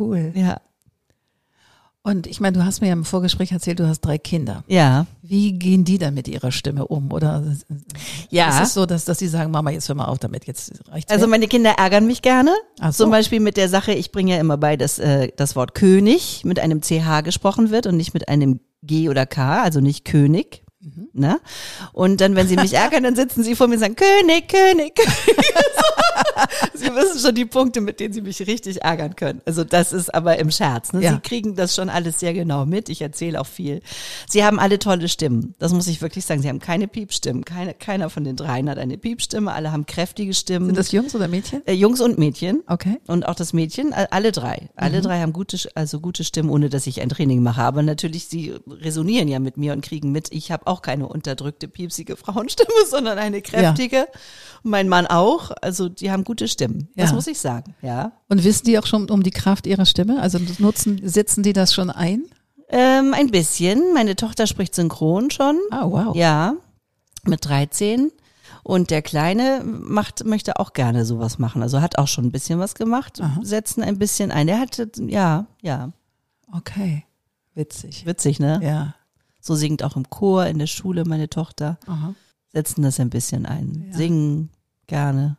cool. 0.00 0.32
ja, 0.34 0.60
Und 2.06 2.26
ich 2.26 2.38
meine, 2.38 2.58
du 2.58 2.62
hast 2.66 2.82
mir 2.82 2.88
ja 2.88 2.92
im 2.92 3.06
Vorgespräch 3.06 3.50
erzählt, 3.52 3.80
du 3.80 3.88
hast 3.88 4.00
drei 4.02 4.18
Kinder. 4.18 4.62
ja. 4.68 5.06
Wie 5.26 5.52
gehen 5.54 5.84
die 5.86 5.96
dann 5.96 6.12
mit 6.12 6.28
ihrer 6.28 6.52
Stimme 6.52 6.86
um? 6.86 7.10
Oder 7.10 7.42
Ja. 8.28 8.50
ist 8.50 8.68
es 8.68 8.74
so, 8.74 8.84
dass, 8.84 9.06
dass 9.06 9.18
sie 9.18 9.26
sagen, 9.26 9.50
Mama, 9.50 9.70
jetzt 9.70 9.88
hör 9.88 9.94
mal 9.94 10.04
auf 10.04 10.18
damit, 10.18 10.46
jetzt 10.46 10.82
reicht's 10.90 11.10
Also 11.10 11.26
meine 11.26 11.48
Kinder 11.48 11.70
ärgern 11.78 12.06
mich 12.06 12.20
gerne. 12.20 12.50
Ach 12.78 12.92
so. 12.92 13.04
Zum 13.04 13.10
Beispiel 13.10 13.40
mit 13.40 13.56
der 13.56 13.70
Sache, 13.70 13.94
ich 13.94 14.12
bringe 14.12 14.32
ja 14.34 14.38
immer 14.38 14.58
bei, 14.58 14.76
dass 14.76 14.98
äh, 14.98 15.28
das 15.36 15.56
Wort 15.56 15.74
König 15.74 16.42
mit 16.44 16.60
einem 16.60 16.82
CH 16.82 17.22
gesprochen 17.24 17.70
wird 17.70 17.86
und 17.86 17.96
nicht 17.96 18.12
mit 18.12 18.28
einem 18.28 18.60
G 18.82 19.08
oder 19.08 19.24
K, 19.24 19.62
also 19.62 19.80
nicht 19.80 20.04
König. 20.04 20.62
Mhm. 20.84 21.08
Ne? 21.12 21.40
Und 21.92 22.20
dann, 22.20 22.36
wenn 22.36 22.46
sie 22.46 22.56
mich 22.56 22.74
ärgern, 22.74 23.02
dann 23.02 23.16
sitzen 23.16 23.42
sie 23.42 23.54
vor 23.54 23.68
mir 23.68 23.74
und 23.74 23.80
sagen, 23.80 23.96
König, 23.96 24.48
König, 24.48 24.94
König. 24.94 25.54
sie 26.74 26.86
wissen 26.94 27.20
schon 27.20 27.34
die 27.34 27.44
Punkte, 27.44 27.80
mit 27.80 28.00
denen 28.00 28.12
sie 28.12 28.20
mich 28.20 28.40
richtig 28.46 28.82
ärgern 28.82 29.16
können. 29.16 29.40
Also 29.46 29.64
das 29.64 29.92
ist 29.92 30.14
aber 30.14 30.38
im 30.38 30.50
Scherz. 30.50 30.92
Ne? 30.92 31.02
Ja. 31.02 31.12
Sie 31.12 31.20
kriegen 31.20 31.54
das 31.54 31.74
schon 31.74 31.88
alles 31.88 32.20
sehr 32.20 32.34
genau 32.34 32.66
mit. 32.66 32.88
Ich 32.88 33.00
erzähle 33.00 33.40
auch 33.40 33.46
viel. 33.46 33.80
Sie 34.28 34.44
haben 34.44 34.58
alle 34.58 34.78
tolle 34.78 35.08
Stimmen. 35.08 35.54
Das 35.58 35.72
muss 35.72 35.86
ich 35.86 36.02
wirklich 36.02 36.24
sagen. 36.24 36.42
Sie 36.42 36.48
haben 36.48 36.60
keine 36.60 36.88
Piepstimmen. 36.88 37.44
Keine, 37.44 37.74
keiner 37.74 38.10
von 38.10 38.24
den 38.24 38.36
dreien 38.36 38.68
hat 38.68 38.78
eine 38.78 38.98
Piepstimme. 38.98 39.52
Alle 39.52 39.72
haben 39.72 39.86
kräftige 39.86 40.34
Stimmen. 40.34 40.66
Sind 40.66 40.78
das 40.78 40.92
Jungs 40.92 41.14
oder 41.14 41.28
Mädchen? 41.28 41.62
Äh, 41.66 41.72
Jungs 41.72 42.00
und 42.00 42.18
Mädchen. 42.18 42.62
Okay. 42.66 42.98
Und 43.06 43.26
auch 43.26 43.34
das 43.34 43.52
Mädchen, 43.52 43.92
alle 43.92 44.32
drei. 44.32 44.68
Alle 44.76 45.00
drei 45.00 45.20
haben 45.20 45.32
gute, 45.32 45.58
also 45.74 46.00
gute 46.00 46.24
Stimmen, 46.24 46.50
ohne 46.50 46.68
dass 46.68 46.86
ich 46.86 47.00
ein 47.00 47.08
Training 47.08 47.42
mache. 47.42 47.62
Aber 47.62 47.82
natürlich, 47.82 48.26
sie 48.26 48.54
resonieren 48.68 49.28
ja 49.28 49.38
mit 49.38 49.56
mir 49.56 49.72
und 49.72 49.82
kriegen 49.82 50.12
mit. 50.12 50.32
Ich 50.32 50.50
habe 50.50 50.66
auch 50.66 50.73
keine 50.82 51.06
unterdrückte, 51.08 51.68
piepsige 51.68 52.16
Frauenstimme, 52.16 52.70
sondern 52.88 53.18
eine 53.18 53.42
kräftige. 53.42 54.06
Und 54.62 54.70
mein 54.70 54.88
Mann 54.88 55.06
auch. 55.06 55.50
Also 55.62 55.88
die 55.88 56.10
haben 56.10 56.24
gute 56.24 56.48
Stimmen. 56.48 56.88
Das 56.96 57.10
Ja. 57.10 57.14
muss 57.16 57.26
ich 57.26 57.38
sagen, 57.38 57.74
ja. 57.82 58.12
Und 58.28 58.44
wissen 58.44 58.64
die 58.66 58.78
auch 58.78 58.86
schon 58.86 59.10
um 59.10 59.22
die 59.22 59.30
Kraft 59.30 59.66
ihrer 59.66 59.86
Stimme? 59.86 60.20
Also 60.20 60.38
nutzen, 60.58 61.00
setzen 61.02 61.42
die 61.42 61.52
das 61.52 61.74
schon 61.74 61.90
ein? 61.90 62.24
Ähm, 62.68 63.14
ein 63.14 63.30
bisschen. 63.30 63.92
Meine 63.94 64.16
Tochter 64.16 64.46
spricht 64.46 64.74
synchron 64.74 65.30
schon. 65.30 65.58
Ah, 65.70 65.84
wow. 65.86 66.16
Ja, 66.16 66.54
mit 67.24 67.44
13. 67.46 68.10
Und 68.62 68.90
der 68.90 69.02
Kleine 69.02 69.62
macht, 69.64 70.24
möchte 70.24 70.58
auch 70.58 70.72
gerne 70.72 71.04
sowas 71.04 71.38
machen. 71.38 71.62
Also 71.62 71.82
hat 71.82 71.98
auch 71.98 72.08
schon 72.08 72.24
ein 72.24 72.32
bisschen 72.32 72.58
was 72.58 72.74
gemacht, 72.74 73.20
Aha. 73.20 73.38
setzen 73.42 73.82
ein 73.82 73.98
bisschen 73.98 74.30
ein. 74.32 74.46
Der 74.46 74.58
hatte, 74.58 74.90
ja, 75.06 75.46
ja, 75.60 75.90
Okay. 76.56 77.04
Witzig. 77.54 78.06
witzig, 78.06 78.40
ne? 78.40 78.60
Ja. 78.62 78.94
So 79.46 79.54
singt 79.54 79.82
auch 79.82 79.94
im 79.96 80.08
Chor 80.08 80.46
in 80.46 80.58
der 80.58 80.66
Schule 80.66 81.04
meine 81.04 81.28
Tochter. 81.28 81.78
Aha. 81.86 82.14
Setzen 82.52 82.82
das 82.82 82.98
ein 82.98 83.10
bisschen 83.10 83.44
ein. 83.44 83.88
Ja. 83.90 83.96
Singen 83.96 84.48
gerne. 84.86 85.36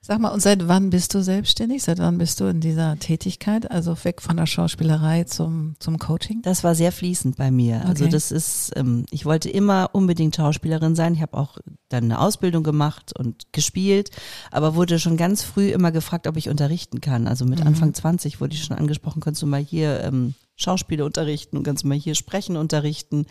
Sag 0.00 0.20
mal, 0.20 0.28
und 0.28 0.40
seit 0.40 0.68
wann 0.68 0.90
bist 0.90 1.12
du 1.14 1.22
selbstständig? 1.24 1.82
Seit 1.82 1.98
wann 1.98 2.18
bist 2.18 2.38
du 2.38 2.44
in 2.44 2.60
dieser 2.60 2.96
Tätigkeit? 3.00 3.68
Also 3.70 3.96
weg 4.04 4.22
von 4.22 4.36
der 4.36 4.46
Schauspielerei 4.46 5.24
zum, 5.24 5.74
zum 5.80 5.98
Coaching? 5.98 6.40
Das 6.42 6.62
war 6.62 6.76
sehr 6.76 6.92
fließend 6.92 7.36
bei 7.36 7.50
mir. 7.50 7.84
Also 7.84 8.04
Okay. 8.04 8.12
das 8.12 8.30
ist, 8.30 8.70
ähm, 8.76 9.04
ich 9.10 9.24
wollte 9.26 9.50
immer 9.50 9.90
unbedingt 9.94 10.36
Schauspielerin 10.36 10.94
sein. 10.94 11.14
Ich 11.14 11.20
habe 11.20 11.36
auch 11.36 11.58
dann 11.88 12.04
eine 12.04 12.20
Ausbildung 12.20 12.62
gemacht 12.62 13.12
und 13.18 13.52
gespielt, 13.52 14.10
aber 14.52 14.76
wurde 14.76 15.00
schon 15.00 15.16
ganz 15.16 15.42
früh 15.42 15.70
immer 15.70 15.90
gefragt, 15.90 16.28
ob 16.28 16.36
ich 16.36 16.48
unterrichten 16.48 17.00
kann. 17.00 17.26
Also 17.26 17.44
mit 17.44 17.58
Mhm. 17.60 17.66
Anfang 17.66 17.92
20 17.92 18.40
wurde 18.40 18.54
ich 18.54 18.62
schon 18.64 18.78
angesprochen, 18.78 19.20
kannst 19.20 19.42
du 19.42 19.46
mal 19.46 19.60
hier 19.60 20.04
ähm, 20.04 20.34
Schauspiele 20.58 21.04
unterrichten 21.04 21.56
und 21.56 21.66
du 21.66 21.88
mal 21.88 21.96
hier 21.96 22.16
sprechen 22.16 22.56
unterrichten. 22.56 23.26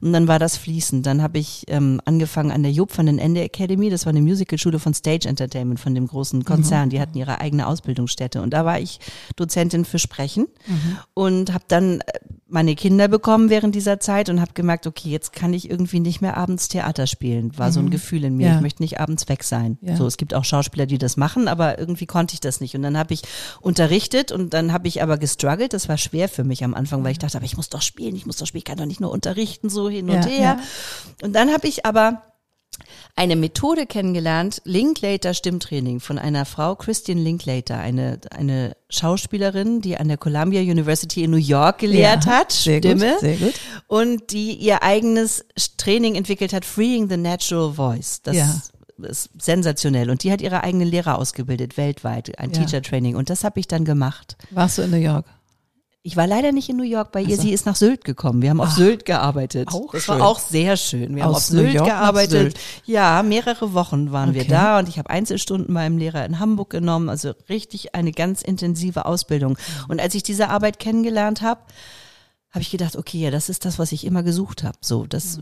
Und 0.00 0.12
dann 0.12 0.28
war 0.28 0.38
das 0.38 0.56
fließend. 0.56 1.04
Dann 1.04 1.20
habe 1.20 1.38
ich 1.38 1.64
ähm, 1.66 2.00
angefangen 2.04 2.52
an 2.52 2.62
der 2.62 2.72
Job 2.72 2.96
van 2.96 3.06
den 3.06 3.18
Ende 3.18 3.42
Academy. 3.42 3.90
Das 3.90 4.06
war 4.06 4.10
eine 4.10 4.22
Musicalschule 4.22 4.78
von 4.78 4.94
Stage 4.94 5.28
Entertainment, 5.28 5.80
von 5.80 5.94
dem 5.94 6.06
großen 6.06 6.44
Konzern. 6.44 6.88
Die 6.90 7.00
hatten 7.00 7.18
ihre 7.18 7.40
eigene 7.40 7.66
Ausbildungsstätte. 7.66 8.40
Und 8.40 8.50
da 8.50 8.64
war 8.64 8.78
ich 8.78 9.00
Dozentin 9.34 9.84
für 9.84 9.98
Sprechen 9.98 10.46
und 11.14 11.52
habe 11.52 11.64
dann 11.66 12.00
äh, 12.00 12.04
meine 12.46 12.74
Kinder 12.74 13.08
bekommen 13.08 13.48
während 13.48 13.74
dieser 13.74 14.00
Zeit 14.00 14.28
und 14.28 14.40
habe 14.40 14.52
gemerkt, 14.54 14.86
okay, 14.86 15.08
jetzt 15.08 15.32
kann 15.32 15.52
ich 15.52 15.70
irgendwie 15.70 16.00
nicht 16.00 16.20
mehr 16.20 16.36
abends 16.36 16.68
Theater 16.68 17.06
spielen. 17.06 17.56
War 17.56 17.72
so 17.72 17.80
ein 17.80 17.90
Gefühl 17.90 18.24
in 18.24 18.36
mir. 18.36 18.48
Ja. 18.48 18.56
Ich 18.56 18.60
möchte 18.60 18.82
nicht 18.82 18.98
abends 19.00 19.28
weg 19.28 19.44
sein. 19.44 19.78
Ja. 19.82 19.96
So, 19.96 20.06
es 20.06 20.16
gibt 20.16 20.34
auch 20.34 20.44
Schauspieler, 20.44 20.86
die 20.86 20.98
das 20.98 21.16
machen, 21.16 21.48
aber 21.48 21.78
irgendwie 21.78 22.06
konnte 22.06 22.34
ich 22.34 22.40
das 22.40 22.60
nicht. 22.60 22.74
Und 22.74 22.82
dann 22.82 22.98
habe 22.98 23.14
ich 23.14 23.22
unterrichtet 23.60 24.32
und 24.32 24.52
dann 24.52 24.72
habe 24.72 24.88
ich 24.88 25.02
aber 25.02 25.16
gestruggelt. 25.16 25.72
Das 25.72 25.88
war 25.88 25.96
schwer 25.96 26.28
für 26.28 26.44
mich 26.44 26.59
am 26.64 26.74
Anfang, 26.74 27.02
weil 27.04 27.12
ich 27.12 27.18
dachte, 27.18 27.36
aber 27.36 27.46
ich 27.46 27.56
muss 27.56 27.68
doch 27.68 27.82
spielen, 27.82 28.14
ich 28.16 28.26
muss 28.26 28.36
doch 28.36 28.46
spielen, 28.46 28.60
ich 28.60 28.64
kann 28.64 28.78
doch 28.78 28.86
nicht 28.86 29.00
nur 29.00 29.10
unterrichten, 29.10 29.68
so 29.70 29.88
hin 29.88 30.08
und 30.10 30.16
Ja, 30.16 30.26
her. 30.26 30.40
ja. 30.40 30.58
Und 31.22 31.34
dann 31.34 31.52
habe 31.52 31.66
ich 31.68 31.86
aber 31.86 32.22
eine 33.16 33.36
Methode 33.36 33.84
kennengelernt, 33.86 34.62
Linklater 34.64 35.34
Stimmtraining 35.34 36.00
von 36.00 36.18
einer 36.18 36.44
Frau, 36.46 36.76
Christian 36.76 37.18
Linklater, 37.18 37.78
eine, 37.78 38.20
eine 38.30 38.76
Schauspielerin, 38.88 39.80
die 39.80 39.96
an 39.98 40.08
der 40.08 40.16
Columbia 40.16 40.60
University 40.62 41.24
in 41.24 41.32
New 41.32 41.36
York 41.36 41.78
gelehrt 41.78 42.24
Ja, 42.24 42.30
hat, 42.30 42.52
sehr 42.52 42.78
Stimme, 42.78 43.10
Gut, 43.12 43.20
sehr 43.20 43.36
gut. 43.36 43.54
und 43.88 44.30
die 44.32 44.52
ihr 44.54 44.82
eigenes 44.82 45.44
Training 45.76 46.14
entwickelt 46.14 46.52
hat, 46.52 46.64
Freeing 46.64 47.08
the 47.10 47.16
Natural 47.16 47.72
Voice. 47.74 48.22
Das 48.22 48.36
Ja. 48.36 48.44
ist 49.02 49.30
sensationell. 49.38 50.08
Und 50.10 50.22
die 50.24 50.30
hat 50.32 50.40
ihre 50.40 50.62
eigenen 50.62 50.86
Lehrer 50.88 51.18
ausgebildet, 51.18 51.76
weltweit, 51.76 52.38
ein 52.38 52.50
Ja. 52.52 52.58
Teacher 52.64 52.82
Training. 52.82 53.16
Und 53.16 53.30
das 53.30 53.44
habe 53.44 53.58
ich 53.60 53.66
dann 53.66 53.84
gemacht. 53.84 54.36
Warst 54.50 54.78
du 54.78 54.82
in 54.82 54.90
New 54.90 54.96
York? 54.98 55.26
Ich 56.02 56.16
war 56.16 56.26
leider 56.26 56.50
nicht 56.52 56.70
in 56.70 56.78
New 56.78 56.82
York 56.82 57.12
bei 57.12 57.20
ihr, 57.20 57.36
so. 57.36 57.42
sie 57.42 57.52
ist 57.52 57.66
nach 57.66 57.76
Sylt 57.76 58.04
gekommen. 58.04 58.40
Wir 58.40 58.48
haben 58.50 58.60
auf 58.62 58.68
Ach, 58.70 58.76
Sylt 58.76 59.04
gearbeitet. 59.04 59.68
auch 59.68 59.92
das 59.92 60.04
schön. 60.04 60.18
war 60.18 60.26
auch 60.26 60.38
sehr 60.38 60.78
schön. 60.78 61.14
Wir 61.14 61.24
haben 61.24 61.34
Aus 61.34 61.50
auf 61.50 61.56
New 61.56 61.70
Sylt 61.70 61.84
gearbeitet. 61.84 62.30
Sylt. 62.54 62.60
Ja, 62.86 63.22
mehrere 63.22 63.74
Wochen 63.74 64.10
waren 64.10 64.32
wir 64.32 64.40
Okay. 64.42 64.50
da 64.50 64.78
und 64.78 64.88
ich 64.88 64.98
habe 64.98 65.10
Einzelstunden 65.10 65.74
beim 65.74 65.98
Lehrer 65.98 66.24
in 66.24 66.38
Hamburg 66.38 66.70
genommen. 66.70 67.10
Also 67.10 67.32
richtig 67.50 67.94
eine 67.94 68.12
ganz 68.12 68.40
intensive 68.40 69.04
Ausbildung. 69.04 69.58
Und 69.88 70.00
als 70.00 70.14
ich 70.14 70.22
diese 70.22 70.48
Arbeit 70.48 70.78
kennengelernt 70.78 71.42
habe, 71.42 71.60
habe 72.50 72.62
ich 72.62 72.70
gedacht, 72.70 72.96
okay, 72.96 73.18
ja, 73.18 73.30
das 73.30 73.50
ist 73.50 73.66
das, 73.66 73.78
was 73.78 73.92
ich 73.92 74.04
immer 74.06 74.22
gesucht 74.22 74.64
habe. 74.64 74.78
So, 74.80 75.04
das, 75.06 75.40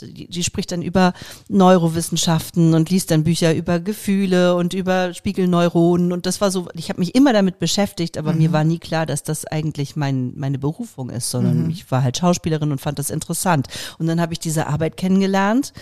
die, 0.00 0.28
die 0.28 0.44
spricht 0.44 0.72
dann 0.72 0.82
über 0.82 1.12
Neurowissenschaften 1.48 2.74
und 2.74 2.90
liest 2.90 3.10
dann 3.10 3.24
Bücher 3.24 3.54
über 3.54 3.80
Gefühle 3.80 4.54
und 4.54 4.74
über 4.74 5.14
Spiegelneuronen. 5.14 6.12
Und 6.12 6.26
das 6.26 6.40
war 6.40 6.50
so, 6.50 6.68
ich 6.74 6.88
habe 6.88 7.00
mich 7.00 7.14
immer 7.14 7.32
damit 7.32 7.58
beschäftigt, 7.58 8.18
aber 8.18 8.32
mir 8.32 8.52
war 8.52 8.64
nie 8.64 8.78
klar, 8.78 9.06
dass 9.06 9.22
das 9.22 9.44
eigentlich 9.44 9.96
mein, 9.96 10.32
meine 10.36 10.58
Berufung 10.58 11.10
ist, 11.10 11.30
sondern 11.30 11.70
ich 11.70 11.90
war 11.90 12.02
halt 12.02 12.18
Schauspielerin 12.18 12.72
und 12.72 12.80
fand 12.80 12.98
das 12.98 13.10
interessant. 13.10 13.68
Und 13.98 14.06
dann 14.06 14.20
habe 14.20 14.32
ich 14.32 14.38
diese 14.38 14.66
Arbeit 14.66 14.96
kennengelernt. 14.96 15.72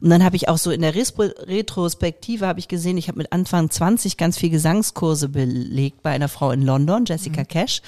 Und 0.00 0.10
dann 0.10 0.24
habe 0.24 0.36
ich 0.36 0.48
auch 0.48 0.58
so 0.58 0.70
in 0.70 0.82
der 0.82 0.94
Retrospektive 0.94 2.46
habe 2.46 2.60
ich 2.60 2.68
gesehen, 2.68 2.96
ich 2.96 3.08
habe 3.08 3.18
mit 3.18 3.32
Anfang 3.32 3.70
20 3.70 4.16
ganz 4.16 4.38
viel 4.38 4.50
Gesangskurse 4.50 5.28
belegt 5.28 6.02
bei 6.02 6.10
einer 6.10 6.28
Frau 6.28 6.50
in 6.50 6.62
London, 6.62 7.04
Jessica 7.06 7.44
Cash, 7.44 7.82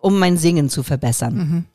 um 0.00 0.18
mein 0.18 0.36
Singen 0.36 0.68
zu 0.68 0.82
verbessern. 0.82 1.66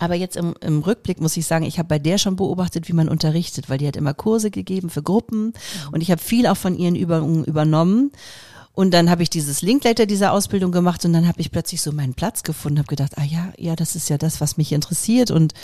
Aber 0.00 0.14
jetzt 0.16 0.36
im, 0.36 0.54
im 0.60 0.80
Rückblick 0.80 1.20
muss 1.20 1.36
ich 1.36 1.46
sagen, 1.46 1.64
ich 1.64 1.78
habe 1.78 1.86
bei 1.88 1.98
der 2.00 2.18
schon 2.18 2.34
beobachtet, 2.34 2.88
wie 2.88 2.92
man 2.92 3.08
unterrichtet, 3.08 3.68
weil 3.70 3.78
die 3.78 3.86
hat 3.86 3.96
immer 3.96 4.12
Kurse 4.12 4.50
gegeben 4.50 4.90
für 4.90 5.02
Gruppen 5.04 5.52
und 5.92 6.00
ich 6.00 6.10
habe 6.10 6.20
viel 6.20 6.46
auch 6.48 6.56
von 6.56 6.76
ihren 6.76 6.96
Übungen 6.96 7.44
übernommen. 7.44 8.10
Und 8.76 8.92
dann 8.92 9.08
habe 9.08 9.22
ich 9.22 9.30
dieses 9.30 9.62
Linkletter 9.62 10.04
dieser 10.04 10.32
Ausbildung 10.32 10.72
gemacht 10.72 11.04
und 11.04 11.12
dann 11.12 11.28
habe 11.28 11.40
ich 11.40 11.52
plötzlich 11.52 11.80
so 11.80 11.92
meinen 11.92 12.14
Platz 12.14 12.42
gefunden, 12.42 12.78
habe 12.78 12.88
gedacht, 12.88 13.12
ah 13.18 13.22
ja, 13.22 13.52
ja, 13.56 13.76
das 13.76 13.94
ist 13.94 14.08
ja 14.10 14.18
das, 14.18 14.40
was 14.40 14.56
mich 14.56 14.72
interessiert 14.72 15.30
und 15.30 15.54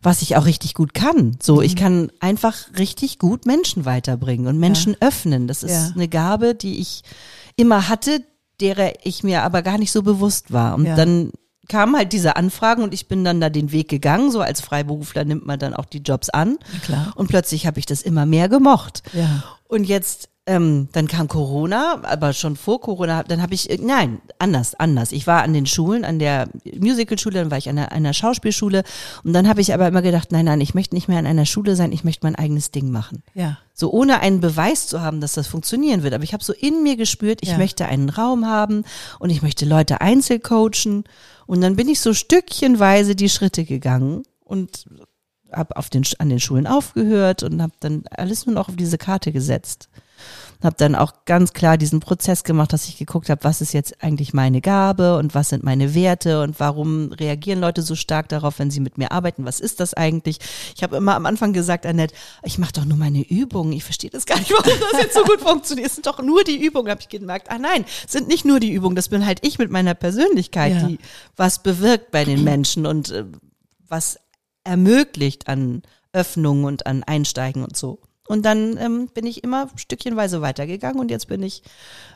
was 0.00 0.22
ich 0.22 0.34
auch 0.36 0.46
richtig 0.46 0.72
gut 0.72 0.94
kann. 0.94 1.36
So, 1.42 1.60
ich 1.60 1.76
kann 1.76 2.10
einfach 2.20 2.56
richtig 2.78 3.18
gut 3.18 3.44
Menschen 3.44 3.84
weiterbringen 3.84 4.46
und 4.46 4.58
Menschen 4.58 4.96
öffnen. 5.00 5.46
Das 5.46 5.62
ist 5.62 5.72
Ja. 5.72 5.90
eine 5.94 6.08
Gabe, 6.08 6.54
die 6.54 6.78
ich 6.80 7.02
immer 7.56 7.90
hatte, 7.90 8.22
derer 8.62 8.92
ich 9.02 9.22
mir 9.22 9.42
aber 9.42 9.60
gar 9.60 9.76
nicht 9.76 9.92
so 9.92 10.02
bewusst 10.02 10.50
war. 10.50 10.74
Und 10.74 10.86
Ja. 10.86 10.96
dann 10.96 11.32
kamen 11.68 11.96
halt 11.96 12.12
diese 12.12 12.36
Anfragen 12.36 12.82
und 12.82 12.94
ich 12.94 13.08
bin 13.08 13.24
dann 13.24 13.40
da 13.40 13.50
den 13.50 13.72
Weg 13.72 13.88
gegangen. 13.88 14.30
So 14.30 14.40
als 14.40 14.60
Freiberufler 14.60 15.24
nimmt 15.24 15.46
man 15.46 15.58
dann 15.58 15.74
auch 15.74 15.84
die 15.84 15.98
Jobs 15.98 16.30
an. 16.30 16.58
Klar. 16.82 17.12
Und 17.16 17.28
plötzlich 17.28 17.66
habe 17.66 17.78
ich 17.78 17.86
das 17.86 18.02
immer 18.02 18.26
mehr 18.26 18.48
gemocht. 18.48 19.02
Ja. 19.12 19.44
Und 19.68 19.84
jetzt, 19.84 20.28
ähm, 20.46 20.88
dann 20.92 21.08
kam 21.08 21.26
Corona, 21.26 22.02
aber 22.02 22.34
schon 22.34 22.56
vor 22.56 22.78
Corona, 22.80 23.22
dann 23.22 23.40
habe 23.40 23.54
ich, 23.54 23.70
äh, 23.70 23.78
nein, 23.80 24.20
anders, 24.38 24.74
anders. 24.74 25.10
Ich 25.12 25.26
war 25.26 25.42
an 25.42 25.54
den 25.54 25.64
Schulen, 25.64 26.04
an 26.04 26.18
der 26.18 26.48
Musicalschule, 26.78 27.38
dann 27.38 27.50
war 27.50 27.56
ich 27.56 27.68
an 27.70 27.78
einer, 27.78 27.92
einer 27.92 28.12
Schauspielschule 28.12 28.82
und 29.22 29.32
dann 29.32 29.48
habe 29.48 29.62
ich 29.62 29.72
aber 29.72 29.88
immer 29.88 30.02
gedacht, 30.02 30.32
nein, 30.32 30.44
nein, 30.44 30.60
ich 30.60 30.74
möchte 30.74 30.94
nicht 30.94 31.08
mehr 31.08 31.18
an 31.18 31.26
einer 31.26 31.46
Schule 31.46 31.76
sein, 31.76 31.92
ich 31.92 32.04
möchte 32.04 32.26
mein 32.26 32.34
eigenes 32.34 32.70
Ding 32.70 32.90
machen. 32.90 33.22
Ja. 33.32 33.56
So 33.72 33.90
ohne 33.90 34.20
einen 34.20 34.40
Beweis 34.40 34.86
zu 34.86 35.00
haben, 35.00 35.20
dass 35.22 35.32
das 35.32 35.46
funktionieren 35.46 36.02
wird. 36.02 36.12
Aber 36.12 36.24
ich 36.24 36.34
habe 36.34 36.44
so 36.44 36.52
in 36.52 36.82
mir 36.82 36.96
gespürt, 36.96 37.38
ich 37.42 37.50
Ja. 37.50 37.58
möchte 37.58 37.86
einen 37.86 38.10
Raum 38.10 38.46
haben 38.46 38.84
und 39.18 39.30
ich 39.30 39.40
möchte 39.40 39.64
Leute 39.64 40.00
einzeln 40.02 40.42
coachen. 40.42 41.04
Und 41.46 41.60
dann 41.62 41.74
bin 41.76 41.88
ich 41.88 42.00
so 42.00 42.12
stückchenweise 42.14 43.16
die 43.16 43.28
Schritte 43.30 43.64
gegangen 43.64 44.22
und 44.44 44.84
habe 45.50 45.76
auf 45.76 45.88
den, 45.90 46.04
an 46.18 46.28
den 46.28 46.40
Schulen 46.40 46.66
aufgehört 46.66 47.42
und 47.42 47.62
habe 47.62 47.72
dann 47.80 48.04
alles 48.10 48.46
nur 48.46 48.54
noch 48.54 48.68
auf 48.68 48.76
diese 48.76 48.98
Karte 48.98 49.32
gesetzt. 49.32 49.88
Habe 50.62 50.76
dann 50.78 50.94
auch 50.94 51.12
ganz 51.26 51.52
klar 51.52 51.76
diesen 51.76 52.00
Prozess 52.00 52.42
gemacht, 52.44 52.72
dass 52.72 52.88
ich 52.88 52.96
geguckt 52.96 53.28
habe, 53.28 53.44
was 53.44 53.60
ist 53.60 53.74
jetzt 53.74 54.02
eigentlich 54.02 54.32
meine 54.32 54.60
Gabe 54.60 55.18
und 55.18 55.34
was 55.34 55.50
sind 55.50 55.62
meine 55.62 55.94
Werte 55.94 56.42
und 56.42 56.58
warum 56.60 57.12
reagieren 57.12 57.60
Leute 57.60 57.82
so 57.82 57.94
stark 57.94 58.28
darauf, 58.28 58.58
wenn 58.58 58.70
sie 58.70 58.80
mit 58.80 58.96
mir 58.96 59.12
arbeiten? 59.12 59.44
Was 59.44 59.60
ist 59.60 59.80
das 59.80 59.94
eigentlich? 59.94 60.38
Ich 60.74 60.82
habe 60.82 60.96
immer 60.96 61.14
am 61.16 61.26
Anfang 61.26 61.52
gesagt, 61.52 61.84
Annette, 61.86 62.14
ich 62.42 62.58
mache 62.58 62.72
doch 62.72 62.84
nur 62.84 62.96
meine 62.96 63.22
Übungen. 63.28 63.72
Ich 63.72 63.84
verstehe 63.84 64.10
das 64.10 64.24
gar 64.26 64.38
nicht, 64.38 64.50
warum 64.52 64.72
das 64.92 65.00
jetzt 65.02 65.14
so 65.14 65.24
gut 65.24 65.40
funktioniert. 65.40 65.88
Es 65.88 65.94
sind 65.96 66.06
doch 66.06 66.22
nur 66.22 66.44
die 66.44 66.64
Übungen, 66.64 66.90
habe 66.90 67.00
ich 67.00 67.08
gemerkt. 67.08 67.50
Ah 67.50 67.58
nein, 67.58 67.84
es 68.06 68.12
sind 68.12 68.28
nicht 68.28 68.44
nur 68.44 68.60
die 68.60 68.72
Übungen. 68.72 68.96
Das 68.96 69.08
bin 69.08 69.26
halt 69.26 69.46
ich 69.46 69.58
mit 69.58 69.70
meiner 69.70 69.94
Persönlichkeit, 69.94 70.72
Ja. 70.74 70.86
die 70.88 70.98
was 71.36 71.62
bewirkt 71.62 72.10
bei 72.10 72.24
den 72.24 72.44
Menschen 72.44 72.86
und 72.86 73.10
äh, 73.10 73.24
was 73.86 74.18
ermöglicht 74.64 75.48
an 75.48 75.82
Öffnungen 76.12 76.64
und 76.64 76.86
an 76.86 77.02
Einsteigen 77.02 77.64
und 77.64 77.76
so. 77.76 77.98
Und 78.26 78.44
dann 78.46 78.76
ähm, 78.78 79.08
bin 79.12 79.26
ich 79.26 79.44
immer 79.44 79.68
stückchenweise 79.76 80.40
weitergegangen 80.40 80.98
und 80.98 81.10
jetzt 81.10 81.28
bin 81.28 81.42
ich 81.42 81.62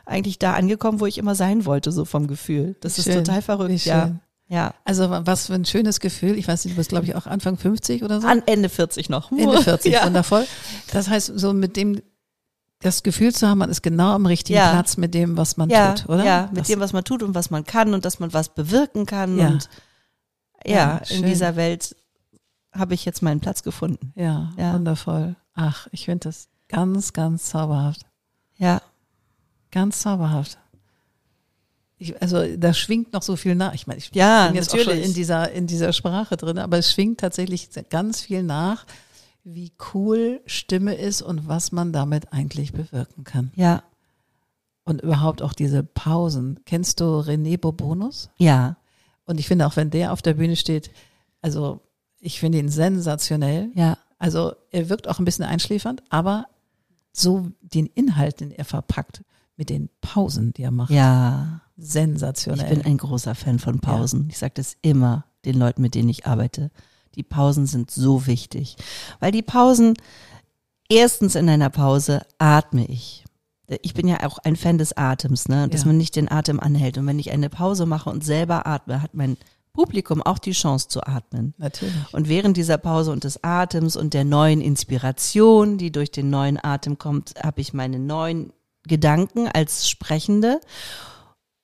eigentlich 0.05 0.39
da 0.39 0.53
angekommen, 0.53 0.99
wo 0.99 1.05
ich 1.05 1.17
immer 1.19 1.35
sein 1.35 1.65
wollte, 1.65 1.91
so 1.91 2.03
vom 2.05 2.25
Gefühl. 2.27 2.75
Das 2.81 2.97
Wie 2.97 3.01
ist 3.01 3.05
schön, 3.13 3.23
total 3.23 3.41
verrückt, 3.43 3.85
ja. 3.85 4.05
schön. 4.07 4.19
Ja. 4.47 4.73
Also 4.83 5.07
was 5.11 5.45
für 5.45 5.53
ein 5.53 5.65
schönes 5.65 5.99
Gefühl. 5.99 6.35
Ich 6.35 6.47
weiß 6.47 6.65
nicht, 6.65 6.73
du 6.73 6.77
bist, 6.77 6.89
glaube 6.89 7.05
ich, 7.05 7.15
auch 7.15 7.27
Anfang 7.27 7.57
50 7.57 8.03
oder 8.03 8.19
so. 8.19 8.27
An 8.27 8.41
Ende 8.47 8.69
40 8.69 9.09
noch. 9.09 9.31
Ende 9.31 9.61
40, 9.63 9.93
ja. 9.93 10.05
wundervoll. 10.07 10.47
Das 10.91 11.07
heißt, 11.07 11.31
so 11.35 11.53
mit 11.53 11.77
dem, 11.77 12.01
das 12.79 13.03
Gefühl 13.03 13.31
zu 13.35 13.47
haben, 13.47 13.59
man 13.59 13.69
ist 13.69 13.83
genau 13.83 14.11
am 14.13 14.25
richtigen 14.25 14.57
Ja. 14.57 14.71
Platz 14.71 14.97
mit 14.97 15.13
dem, 15.13 15.37
was 15.37 15.57
man 15.57 15.69
ja, 15.69 15.93
tut, 15.93 16.09
oder? 16.09 16.25
Ja, 16.25 16.47
mit 16.51 16.61
das, 16.61 16.67
dem, 16.67 16.79
was 16.79 16.93
man 16.93 17.03
tut 17.03 17.21
und 17.21 17.35
was 17.35 17.51
man 17.51 17.63
kann 17.65 17.93
und 17.93 18.05
dass 18.05 18.19
man 18.19 18.33
was 18.33 18.49
bewirken 18.49 19.05
kann. 19.05 19.37
Ja. 19.37 19.47
Und 19.49 19.69
ja, 20.65 20.97
in 20.97 21.05
schön. 21.05 21.25
dieser 21.27 21.55
Welt 21.55 21.95
habe 22.73 22.95
ich 22.95 23.05
jetzt 23.05 23.21
meinen 23.21 23.41
Platz 23.41 23.61
gefunden. 23.61 24.13
ja, 24.15 24.49
Ja. 24.57 24.73
wundervoll. 24.73 25.35
Ach, 25.61 25.87
ich 25.91 26.05
finde 26.05 26.29
das 26.29 26.47
ganz, 26.69 27.11
ganz 27.11 27.49
zauberhaft. 27.49 28.05
Ja. 28.57 28.81
Ganz 29.71 29.99
zauberhaft. 29.99 30.57
Ich, 31.97 32.21
also 32.21 32.55
da 32.55 32.73
schwingt 32.73 33.11
noch 33.11 33.23
so 33.23 33.35
viel 33.35 33.55
nach. 33.55 33.73
Ich 33.73 33.85
meine, 33.85 33.97
ich 33.97 34.09
Ja, 34.13 34.47
bin 34.47 34.55
jetzt 34.55 34.69
auch 34.73 34.77
schon 34.77 34.85
natürlich. 34.87 35.05
in 35.07 35.13
dieser, 35.13 35.51
in 35.51 35.67
dieser 35.67 35.91
Sprache 35.91 36.37
drin, 36.37 36.57
aber 36.59 36.77
es 36.77 36.93
schwingt 36.93 37.19
tatsächlich 37.19 37.69
ganz 37.89 38.21
viel 38.21 38.41
nach, 38.41 38.85
wie 39.43 39.73
cool 39.93 40.39
Stimme 40.45 40.95
ist 40.95 41.21
und 41.21 41.49
was 41.49 41.73
man 41.73 41.91
damit 41.91 42.31
eigentlich 42.31 42.71
bewirken 42.71 43.25
kann. 43.25 43.51
Ja. 43.55 43.83
Und 44.85 45.01
überhaupt 45.01 45.41
auch 45.41 45.51
diese 45.53 45.83
Pausen. 45.83 46.61
Kennst 46.65 47.01
du 47.01 47.19
René 47.19 47.57
Bobonus? 47.59 48.29
Ja. 48.37 48.77
Und 49.25 49.41
ich 49.41 49.47
finde 49.47 49.67
auch, 49.67 49.75
wenn 49.75 49.89
der 49.89 50.13
auf 50.13 50.21
der 50.21 50.35
Bühne 50.35 50.55
steht, 50.55 50.89
also 51.41 51.81
ich 52.21 52.39
finde 52.39 52.59
ihn 52.59 52.69
sensationell. 52.69 53.71
Ja. 53.75 53.97
Also 54.19 54.53
er 54.71 54.89
wirkt 54.89 55.07
auch 55.07 55.17
ein 55.19 55.25
bisschen 55.25 55.45
einschläfernd, 55.45 56.03
aber 56.09 56.45
so 57.11 57.47
den 57.61 57.87
Inhalt, 57.87 58.39
den 58.41 58.51
er 58.51 58.65
verpackt, 58.65 59.23
mit 59.55 59.69
den 59.69 59.89
Pausen, 60.01 60.53
die 60.53 60.63
er 60.63 60.71
macht, 60.71 60.91
Ja. 60.91 61.61
Ich 61.75 61.87
sensationell. 61.89 62.75
bin 62.75 62.85
ein 62.85 62.97
großer 62.97 63.35
Fan 63.35 63.57
von 63.59 63.79
Pausen. 63.79 64.27
Ich 64.29 64.37
sage 64.37 64.53
das 64.55 64.75
immer 64.81 65.25
den 65.45 65.57
Leuten, 65.57 65.81
mit 65.81 65.95
denen 65.95 66.09
ich 66.09 66.25
arbeite. 66.27 66.71
Die 67.15 67.23
Pausen 67.23 67.65
sind 67.65 67.89
so 67.89 68.27
wichtig, 68.27 68.75
weil 69.21 69.31
die 69.31 69.41
Pausen, 69.41 69.95
erstens 70.89 71.35
in 71.35 71.49
einer 71.49 71.69
Pause 71.69 72.21
atme 72.37 72.85
ich. 72.85 73.23
Ich 73.81 73.93
bin 73.93 74.07
ja 74.07 74.25
auch 74.25 74.39
ein 74.39 74.55
Fan 74.55 74.77
des 74.77 74.97
Atems, 74.97 75.47
ne? 75.47 75.67
dass 75.69 75.81
Ja. 75.81 75.87
man 75.87 75.97
nicht 75.97 76.15
den 76.15 76.29
Atem 76.31 76.59
anhält. 76.59 76.97
Und 76.97 77.05
wenn 77.07 77.19
ich 77.19 77.31
eine 77.31 77.49
Pause 77.49 77.85
mache 77.85 78.09
und 78.09 78.23
selber 78.23 78.65
atme, 78.65 79.01
hat 79.01 79.13
mein 79.13 79.37
Publikum 79.73 80.21
auch 80.21 80.39
die 80.39 80.51
Chance 80.51 80.87
zu 80.87 81.03
atmen. 81.03 81.53
Natürlich. 81.57 81.93
Und 82.11 82.27
während 82.27 82.57
dieser 82.57 82.77
Pause 82.77 83.11
und 83.11 83.23
des 83.23 83.43
Atems 83.43 83.95
und 83.95 84.13
der 84.13 84.23
neuen 84.23 84.61
Inspiration, 84.61 85.77
die 85.77 85.91
durch 85.91 86.11
den 86.11 86.29
neuen 86.29 86.59
Atem 86.61 86.97
kommt, 86.97 87.33
habe 87.41 87.61
ich 87.61 87.73
meine 87.73 87.99
neuen 87.99 88.51
Gedanken 88.83 89.47
als 89.47 89.89
Sprechende. 89.89 90.59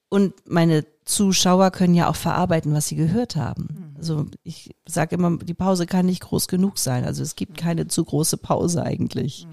Und 0.10 0.34
meine 0.48 0.86
Zuschauer 1.06 1.72
können 1.72 1.94
ja 1.94 2.10
auch 2.10 2.16
verarbeiten, 2.16 2.74
was 2.74 2.88
sie 2.88 2.96
gehört 2.96 3.36
haben. 3.36 3.96
Also 3.98 4.26
ich 4.44 4.76
sage 4.88 5.16
immer, 5.16 5.38
die 5.38 5.54
Pause 5.54 5.86
kann 5.86 6.06
nicht 6.06 6.22
groß 6.22 6.48
genug 6.48 6.78
sein. 6.78 7.06
Also 7.06 7.24
es 7.24 7.36
gibt 7.36 7.58
keine 7.58 7.88
zu 7.88 8.04
große 8.04 8.38
Pause 8.38 8.84
eigentlich. 8.84 9.48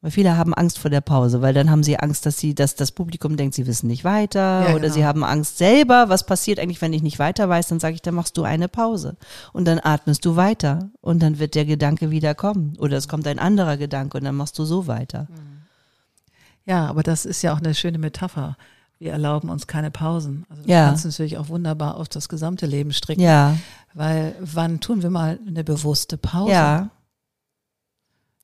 Weil 0.00 0.12
viele 0.12 0.36
haben 0.36 0.54
Angst 0.54 0.78
vor 0.78 0.90
der 0.92 1.00
Pause, 1.00 1.42
weil 1.42 1.52
dann 1.54 1.70
haben 1.70 1.82
sie 1.82 1.98
Angst, 1.98 2.24
dass 2.24 2.38
sie, 2.38 2.54
dass 2.54 2.76
das 2.76 2.92
Publikum 2.92 3.36
denkt, 3.36 3.56
sie 3.56 3.66
wissen 3.66 3.88
nicht 3.88 4.04
weiter 4.04 4.62
Ja, 4.68 4.70
oder 4.70 4.82
genau. 4.82 4.94
sie 4.94 5.04
haben 5.04 5.24
Angst 5.24 5.58
selber. 5.58 6.08
Was 6.08 6.24
passiert 6.24 6.60
eigentlich, 6.60 6.80
wenn 6.80 6.92
ich 6.92 7.02
nicht 7.02 7.18
weiter 7.18 7.48
weiß? 7.48 7.66
Dann 7.66 7.80
sage 7.80 7.96
ich, 7.96 8.02
dann 8.02 8.14
machst 8.14 8.36
du 8.38 8.44
eine 8.44 8.68
Pause 8.68 9.16
und 9.52 9.64
dann 9.64 9.80
atmest 9.82 10.24
du 10.24 10.36
weiter 10.36 10.90
und 11.00 11.20
dann 11.20 11.40
wird 11.40 11.56
der 11.56 11.64
Gedanke 11.64 12.12
wieder 12.12 12.36
kommen 12.36 12.76
oder 12.78 12.96
es 12.96 13.08
kommt 13.08 13.26
ein 13.26 13.40
anderer 13.40 13.76
Gedanke 13.76 14.18
und 14.18 14.24
dann 14.24 14.36
machst 14.36 14.56
du 14.60 14.64
so 14.64 14.86
weiter. 14.86 15.26
Ja, 16.64 16.86
aber 16.86 17.02
das 17.02 17.24
ist 17.24 17.42
ja 17.42 17.52
auch 17.52 17.58
eine 17.58 17.74
schöne 17.74 17.98
Metapher. 17.98 18.56
Wir 19.00 19.12
erlauben 19.12 19.48
uns 19.48 19.66
keine 19.66 19.90
Pausen. 19.90 20.44
Also 20.50 20.62
du 20.62 20.68
Ja. 20.70 20.86
kannst 20.86 21.04
natürlich 21.06 21.38
auch 21.38 21.48
wunderbar 21.48 21.96
auf 21.96 22.08
das 22.08 22.28
gesamte 22.28 22.66
Leben 22.66 22.92
stricken. 22.92 23.22
Ja, 23.22 23.56
Weil 23.94 24.34
wann 24.40 24.78
tun 24.80 25.02
wir 25.02 25.10
mal 25.10 25.38
eine 25.46 25.64
bewusste 25.64 26.18
Pause? 26.18 26.52
ja, 26.52 26.90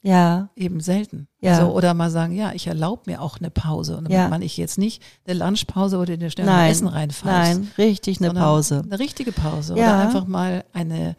ja, 0.05 0.51
Eben 0.55 0.81
selten. 0.81 1.27
Ja. 1.41 1.53
Also, 1.59 1.73
oder 1.73 1.95
mal 1.95 2.11
sagen, 2.11 2.35
ja, 2.35 2.53
ich 2.53 2.67
erlaube 2.67 3.03
mir 3.07 3.21
auch 3.23 3.39
eine 3.39 3.51
Pause. 3.51 3.97
Und 3.97 4.05
damit 4.05 4.17
Ja. 4.19 4.29
meine 4.29 4.45
ich 4.45 4.57
jetzt 4.57 4.77
nicht 4.79 5.03
eine 5.27 5.39
Lunchpause, 5.39 5.99
wo 5.99 6.05
du 6.05 6.17
dir 6.19 6.31
schnell 6.31 6.47
ein 6.49 6.55
nein, 6.55 6.71
Essen 6.71 6.89
reinfällst. 6.89 7.25
nein, 7.25 7.71
richtig 7.79 8.21
eine 8.21 8.33
Pause. 8.35 8.83
Eine 8.85 8.99
richtige 8.99 9.33
Pause. 9.33 9.75
Ja. 9.77 9.95
Oder 9.95 9.99
einfach 10.07 10.27
mal 10.27 10.65
eine 10.75 11.17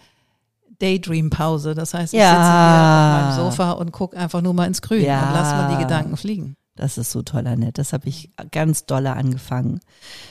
Daydream-Pause. 0.80 1.74
Das 1.76 1.94
heißt, 1.94 2.14
ich 2.14 2.20
Ja. 2.20 2.30
sitze 2.32 2.42
hier 2.42 3.36
auf 3.36 3.38
meinem 3.40 3.52
Sofa 3.52 3.72
und 3.72 3.92
gucke 3.92 4.18
einfach 4.18 4.42
nur 4.42 4.54
mal 4.54 4.66
ins 4.68 4.82
Grün 4.82 5.04
Ja. 5.04 5.28
und 5.28 5.34
lass 5.34 5.52
mal 5.52 5.76
die 5.76 5.84
Gedanken 5.84 6.18
fliegen. 6.18 6.56
Das 6.76 6.98
ist 6.98 7.12
so 7.12 7.22
toll, 7.22 7.48
Annette. 7.48 7.72
Das 7.82 7.94
habe 7.94 8.10
ich 8.10 8.32
ganz 8.52 8.86
dolle 8.86 9.14
angefangen. 9.14 9.80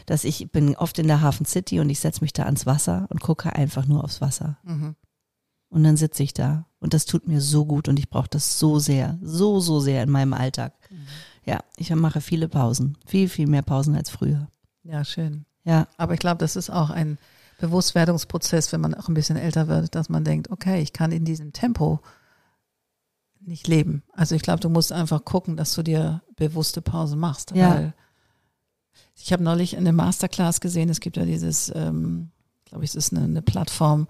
Dass 0.04 0.24
ich 0.24 0.52
bin 0.52 0.76
oft 0.76 0.98
in 0.98 1.06
der 1.08 1.22
Hafen 1.22 1.46
City 1.46 1.80
und 1.80 1.88
ich 1.88 2.00
setze 2.00 2.20
mich 2.20 2.34
da 2.34 2.42
ans 2.44 2.66
Wasser 2.66 3.06
und 3.08 3.20
gucke 3.22 3.54
einfach 3.54 3.86
nur 3.86 4.04
aufs 4.04 4.20
Wasser. 4.20 4.58
Mhm. 4.62 4.94
Und 5.74 5.82
dann 5.82 5.96
sitze 5.96 6.22
ich 6.22 6.32
da. 6.32 6.66
Und 6.78 6.94
das 6.94 7.04
tut 7.04 7.26
mir 7.26 7.40
so 7.40 7.64
gut 7.66 7.88
und 7.88 7.98
ich 7.98 8.08
brauche 8.08 8.28
das 8.28 8.60
so 8.60 8.78
sehr, 8.78 9.18
so, 9.20 9.58
so 9.58 9.80
sehr 9.80 10.04
in 10.04 10.10
meinem 10.10 10.32
Alltag. 10.32 10.72
Ja, 11.44 11.64
ich 11.76 11.90
mache 11.90 12.20
viele 12.20 12.48
Pausen. 12.48 12.96
Viel, 13.06 13.28
viel 13.28 13.48
mehr 13.48 13.62
Pausen 13.62 13.96
als 13.96 14.08
früher. 14.08 14.46
Ja, 14.84 15.04
schön. 15.04 15.46
Ja, 15.64 15.88
Aber 15.96 16.14
ich 16.14 16.20
glaube, 16.20 16.38
das 16.38 16.54
ist 16.54 16.70
auch 16.70 16.90
ein 16.90 17.18
Bewusstwerdungsprozess, 17.58 18.70
wenn 18.72 18.82
man 18.82 18.94
auch 18.94 19.08
ein 19.08 19.14
bisschen 19.14 19.36
älter 19.36 19.66
wird, 19.66 19.96
dass 19.96 20.08
man 20.08 20.22
denkt, 20.22 20.48
okay, 20.52 20.80
ich 20.80 20.92
kann 20.92 21.10
in 21.10 21.24
diesem 21.24 21.52
Tempo 21.52 21.98
nicht 23.40 23.66
leben. 23.66 24.04
Also 24.12 24.36
ich 24.36 24.42
glaube, 24.42 24.60
du 24.60 24.68
musst 24.68 24.92
einfach 24.92 25.24
gucken, 25.24 25.56
dass 25.56 25.74
du 25.74 25.82
dir 25.82 26.22
bewusste 26.36 26.82
Pause 26.82 27.16
machst. 27.16 27.50
Ja. 27.50 27.92
Ich 29.16 29.32
habe 29.32 29.42
neulich 29.42 29.76
eine 29.76 29.92
Masterclass 29.92 30.60
gesehen, 30.60 30.88
es 30.88 31.00
gibt 31.00 31.16
ja 31.16 31.24
dieses, 31.24 31.72
ähm, 31.74 32.30
glaube 32.64 32.84
ich, 32.84 32.90
es 32.90 32.94
ist 32.94 33.12
eine, 33.12 33.24
eine 33.24 33.42
Plattform, 33.42 34.06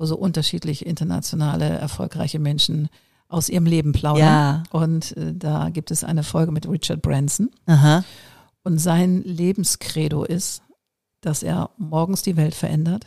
wo 0.00 0.06
so 0.06 0.16
unterschiedlich 0.16 0.86
internationale, 0.86 1.68
erfolgreiche 1.68 2.38
Menschen 2.38 2.88
aus 3.28 3.50
ihrem 3.50 3.66
Leben 3.66 3.92
plaudern. 3.92 4.24
Ja. 4.26 4.62
Und 4.70 5.14
äh, 5.18 5.34
da 5.34 5.68
gibt 5.68 5.90
es 5.90 6.02
eine 6.04 6.22
Folge 6.22 6.52
mit 6.52 6.66
Richard 6.66 7.02
Branson. 7.02 7.50
aha, 7.66 8.02
Und 8.64 8.78
sein 8.78 9.22
Lebenskredo 9.24 10.24
ist, 10.24 10.62
dass 11.20 11.42
er 11.42 11.68
morgens 11.76 12.22
die 12.22 12.36
Welt 12.38 12.54
verändert 12.54 13.04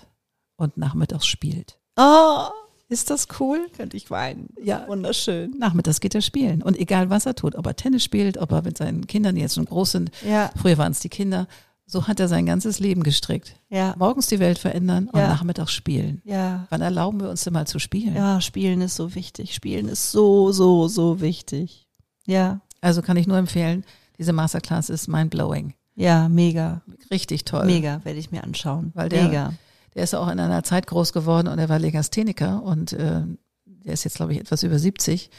und 0.55 0.77
nachmittags 0.77 1.25
spielt. 1.25 1.79
Oh, 1.97 2.43
Ist 2.89 3.09
das 3.09 3.27
cool? 3.39 3.67
könnte 3.75 3.97
ich 3.97 4.11
weinen. 4.11 4.49
Ja. 4.61 4.87
Wunderschön. 4.87 5.55
Nachmittags 5.57 5.99
geht 5.99 6.13
er 6.13 6.21
spielen. 6.21 6.61
Und 6.61 6.77
egal 6.77 7.09
was 7.09 7.25
er 7.25 7.33
tut, 7.33 7.55
ob 7.55 7.65
er 7.65 7.75
Tennis 7.75 8.03
spielt, 8.03 8.37
ob 8.37 8.51
er 8.51 8.61
mit 8.61 8.77
seinen 8.77 9.07
Kindern, 9.07 9.33
die 9.33 9.41
jetzt 9.41 9.55
schon 9.55 9.65
groß 9.65 9.93
sind, 9.93 10.11
Ja, 10.23 10.51
früher 10.61 10.77
waren 10.77 10.91
es 10.91 10.99
die 10.99 11.09
Kinder, 11.09 11.47
so 11.93 12.07
hat 12.07 12.19
er 12.19 12.27
sein 12.27 12.45
ganzes 12.45 12.79
Leben 12.79 13.03
gestrickt. 13.03 13.55
ja, 13.69 13.95
Morgens 13.97 14.27
die 14.27 14.39
Welt 14.39 14.59
verändern 14.59 15.07
und 15.07 15.19
Ja. 15.19 15.27
nachmittags 15.29 15.71
spielen. 15.71 16.21
ja. 16.25 16.67
Wann 16.69 16.81
erlauben 16.81 17.21
wir 17.21 17.29
uns 17.29 17.43
denn 17.45 17.53
mal 17.53 17.65
zu 17.67 17.79
spielen? 17.79 18.15
Ja, 18.15 18.41
Spielen 18.41 18.81
ist 18.81 18.95
so 18.95 19.15
wichtig. 19.15 19.53
Spielen 19.55 19.87
ist 19.87 20.11
so, 20.11 20.51
so, 20.51 20.87
so 20.89 21.21
wichtig. 21.21 21.87
Ja, 22.25 22.59
Also 22.81 23.01
kann 23.01 23.15
ich 23.15 23.27
nur 23.27 23.37
empfehlen, 23.37 23.85
diese 24.17 24.33
Masterclass 24.33 24.89
ist 24.89 25.07
mindblowing. 25.07 25.73
ja, 25.95 26.27
mega. 26.27 26.81
Richtig 27.11 27.45
toll. 27.45 27.65
Mega, 27.65 28.01
werde 28.03 28.19
ich 28.19 28.31
mir 28.31 28.43
anschauen. 28.43 28.91
Weil 28.95 29.07
der- 29.09 29.23
mega. 29.23 29.53
Der 29.95 30.03
ist 30.03 30.15
auch 30.15 30.27
in 30.27 30.39
einer 30.39 30.63
Zeit 30.63 30.87
groß 30.87 31.13
geworden 31.13 31.47
und 31.47 31.59
er 31.59 31.69
war 31.69 31.77
Legastheniker 31.79 32.63
und 32.63 32.93
äh, 32.93 33.21
der 33.65 33.93
ist 33.93 34.03
jetzt, 34.05 34.15
glaube 34.15 34.33
ich, 34.33 34.39
etwas 34.39 34.63
über 34.63 34.79
70. 34.79 35.29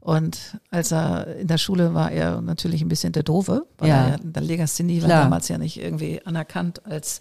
Und 0.00 0.58
als 0.70 0.92
er 0.92 1.36
in 1.36 1.48
der 1.48 1.58
Schule 1.58 1.92
war, 1.94 2.10
er 2.12 2.40
natürlich 2.40 2.82
ein 2.82 2.88
bisschen 2.88 3.12
der 3.12 3.22
Doofe, 3.24 3.66
weil 3.78 3.88
Ja. 3.88 4.08
er 4.10 4.18
der 4.18 4.42
Legasthenie 4.42 5.02
war 5.02 5.08
damals 5.08 5.48
ja 5.48 5.58
nicht 5.58 5.78
irgendwie 5.80 6.24
anerkannt 6.24 6.86
als, 6.86 7.20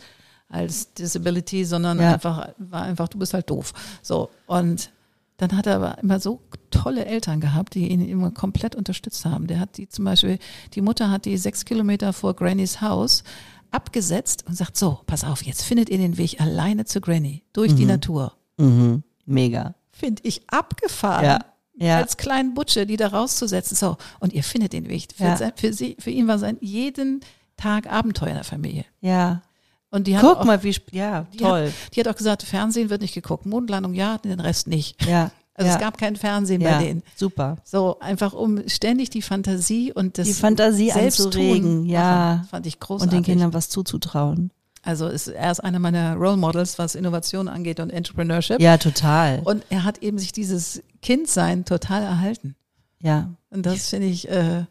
als 0.49 0.93
Disability, 0.93 1.65
sondern 1.65 1.99
Ja. 1.99 2.13
einfach, 2.13 2.49
war 2.57 2.84
einfach, 2.84 3.07
du 3.09 3.17
bist 3.17 3.34
halt 3.34 3.49
doof. 3.49 3.73
So. 4.01 4.30
Und 4.45 4.91
dann 5.38 5.55
hat 5.55 5.67
er 5.67 5.75
aber 5.75 5.97
immer 6.01 6.19
so 6.19 6.39
tolle 6.71 7.05
Eltern 7.05 7.41
gehabt, 7.41 7.75
die 7.75 7.89
ihn 7.89 8.01
immer 8.07 8.32
komplett 8.32 8.75
unterstützt 8.75 9.25
haben. 9.25 9.47
Der 9.47 9.59
hat 9.59 9.78
die 9.78 9.88
zum 9.89 10.05
Beispiel, 10.05 10.39
die 10.73 10.82
Mutter 10.82 11.11
hat 11.11 11.25
die 11.25 11.38
sechs 11.38 11.65
Kilometer 11.65 12.13
vor 12.13 12.36
Grannys 12.36 12.82
Haus 12.82 13.23
abgesetzt 13.69 14.45
und 14.47 14.55
sagt, 14.55 14.78
so, 14.78 14.99
pass 15.07 15.23
auf, 15.23 15.43
jetzt 15.43 15.63
findet 15.63 15.89
ihr 15.89 15.97
den 15.97 16.17
Weg 16.17 16.39
alleine 16.39 16.86
zu 16.86 17.01
Granny, 17.01 17.43
durch 17.53 17.75
die 17.75 17.86
Natur. 17.86 18.34
Mhm. 18.57 19.03
Mega. 19.25 19.75
Finde 19.91 20.21
ich 20.25 20.49
abgefahren. 20.49 21.25
Ja. 21.25 21.39
Ja. 21.80 21.97
Als 21.97 22.17
kleinen 22.17 22.53
Butsche, 22.53 22.86
die 22.86 22.97
da 22.97 23.07
rauszusetzen. 23.07 23.75
So, 23.75 23.97
und 24.19 24.34
ihr 24.34 24.43
findet 24.43 24.73
den 24.73 24.89
Weg. 24.89 25.07
Für, 25.15 25.23
Ja. 25.23 25.38
sein, 25.38 25.51
für, 25.55 25.73
sie, 25.73 25.95
für 25.99 26.09
ihn 26.09 26.28
war 26.28 26.39
sein 26.39 26.57
jeden 26.59 27.21
Tag 27.55 27.91
Abenteuer 27.91 28.30
in 28.30 28.36
der 28.36 28.43
Familie. 28.43 28.86
Ja. 29.01 29.41
Und 29.89 30.07
die 30.07 30.17
hat 30.17 30.23
Guck 30.23 30.39
auch, 30.39 30.45
mal, 30.45 30.63
wie, 30.63 30.75
ja, 30.91 31.28
die 31.34 31.38
toll. 31.38 31.67
Hat, 31.67 31.95
die 31.95 31.99
hat 31.99 32.07
auch 32.07 32.15
gesagt, 32.15 32.43
Fernsehen 32.43 32.89
wird 32.89 33.01
nicht 33.01 33.13
geguckt. 33.13 33.45
Mondlandung 33.45 33.93
ja, 33.93 34.17
den 34.17 34.39
Rest 34.39 34.67
nicht. 34.67 35.03
Ja. 35.05 35.32
Also 35.53 35.69
ja. 35.69 35.75
es 35.75 35.82
gab 35.82 35.97
kein 35.97 36.15
Fernsehen 36.15 36.61
ja. 36.61 36.78
bei 36.78 36.84
denen. 36.84 37.03
Super. 37.15 37.57
So, 37.63 37.99
einfach 37.99 38.34
um 38.34 38.67
ständig 38.67 39.09
die 39.09 39.23
Fantasie 39.23 39.91
und 39.91 40.17
das 40.17 40.28
Die 40.28 40.34
Fantasie 40.34 40.91
Selbsttun 40.91 41.28
anzuregen, 41.28 41.86
ja. 41.86 42.45
Fand 42.51 42.67
ich 42.67 42.80
großartig. 42.80 43.17
Und 43.17 43.25
den 43.25 43.32
Kindern 43.34 43.53
was 43.53 43.69
zuzutrauen. 43.69 44.51
Also 44.88 45.08
ist, 45.08 45.28
er 45.28 45.52
ist 45.52 45.60
einer 45.60 45.80
meiner 45.80 46.16
Role 46.16 46.38
Models, 46.38 46.80
was 46.80 46.96
Innovation 46.96 47.50
angeht 47.50 47.82
und 47.82 47.90
Entrepreneurship. 47.90 48.62
Ja, 48.62 48.78
total. 48.78 49.42
Und 49.44 49.66
er 49.70 49.84
hat 49.84 49.98
eben 49.98 50.18
sich 50.18 50.32
dieses 50.32 50.82
Kindsein 51.02 51.66
total 51.66 52.04
erhalten. 52.04 52.56
Ja. 53.02 53.34
Und 53.50 53.66
das 53.66 53.90
finde 53.90 54.08
ich, 54.08 54.30
äh, 54.30 54.64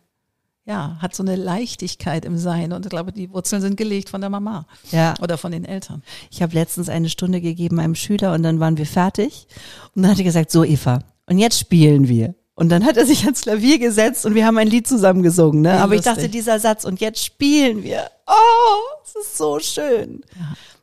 ja, 0.64 0.97
hat 1.01 1.14
so 1.14 1.23
eine 1.23 1.37
Leichtigkeit 1.37 2.25
im 2.25 2.39
Sein. 2.39 2.73
Und 2.73 2.87
ich 2.87 2.91
glaube, 2.91 3.12
die 3.12 3.31
Wurzeln 3.31 3.61
sind 3.61 3.77
gelegt 3.77 4.09
von 4.09 4.23
der 4.23 4.31
Mama 4.31 4.67
Ja. 4.91 5.12
oder 5.21 5.37
von 5.37 5.53
den 5.53 5.67
Eltern. 5.67 6.03
Ich 6.31 6.41
habe 6.41 6.55
letztens 6.55 6.89
eine 6.89 7.11
Stunde 7.11 7.43
gegeben 7.43 7.79
einem 7.79 7.95
Schüler 7.95 8.33
und 8.33 8.43
dann 8.43 8.59
waren 8.59 8.79
wir 8.79 8.87
fertig. 8.87 9.47
Und 9.95 10.01
dann 10.03 10.12
hat 10.12 10.19
er 10.19 10.25
gesagt, 10.25 10.51
so 10.51 10.64
Eva, 10.64 11.01
und 11.27 11.39
jetzt 11.39 11.59
spielen 11.59 12.09
wir. 12.09 12.35
Und 12.55 12.71
dann 12.71 12.87
hat 12.87 12.97
er 12.97 13.05
sich 13.05 13.25
ans 13.25 13.43
Klavier 13.43 13.79
gesetzt 13.79 14.25
und 14.25 14.35
wir 14.35 14.47
haben 14.47 14.57
ein 14.57 14.69
Lied 14.69 14.89
zusammen 14.89 15.23
gesungen. 15.23 15.61
Ne? 15.61 15.75
Aber 15.75 15.93
ich 15.93 15.99
lustig. 15.99 16.14
dachte, 16.14 16.29
dieser 16.31 16.59
Satz, 16.59 16.87
und 16.87 17.01
jetzt 17.03 17.23
spielen 17.23 17.83
wir. 17.83 18.07
Oh, 18.27 19.03
es 19.05 19.14
ist 19.14 19.37
so 19.39 19.59
schön. 19.61 20.22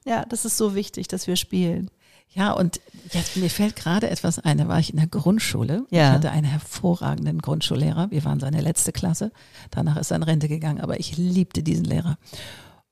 Ja, 0.06 0.26
das 0.26 0.46
ist 0.46 0.58
so 0.58 0.76
wichtig, 0.76 1.08
dass 1.08 1.28
wir 1.28 1.36
spielen. 1.36 1.90
Ja, 2.30 2.52
und 2.54 2.80
jetzt, 3.12 3.38
mir 3.38 3.50
fällt 3.50 3.76
gerade 3.76 4.10
etwas 4.10 4.40
ein. 4.40 4.58
Da 4.58 4.68
war 4.68 4.80
ich 4.80 4.90
in 4.90 4.98
der 4.98 5.08
Grundschule. 5.08 5.86
Ja. 5.92 6.08
Ich 6.10 6.14
hatte 6.16 6.32
einen 6.32 6.46
hervorragenden 6.48 7.40
Grundschullehrer. 7.40 8.10
Wir 8.12 8.24
waren 8.26 8.40
seine 8.40 8.62
letzte 8.62 8.92
Klasse. 8.92 9.32
Danach 9.70 9.98
ist 9.98 10.10
er 10.12 10.18
in 10.18 10.24
Rente 10.24 10.48
gegangen. 10.48 10.82
Aber 10.82 11.00
ich 11.00 11.16
liebte 11.18 11.62
diesen 11.62 11.86
Lehrer. 11.86 12.18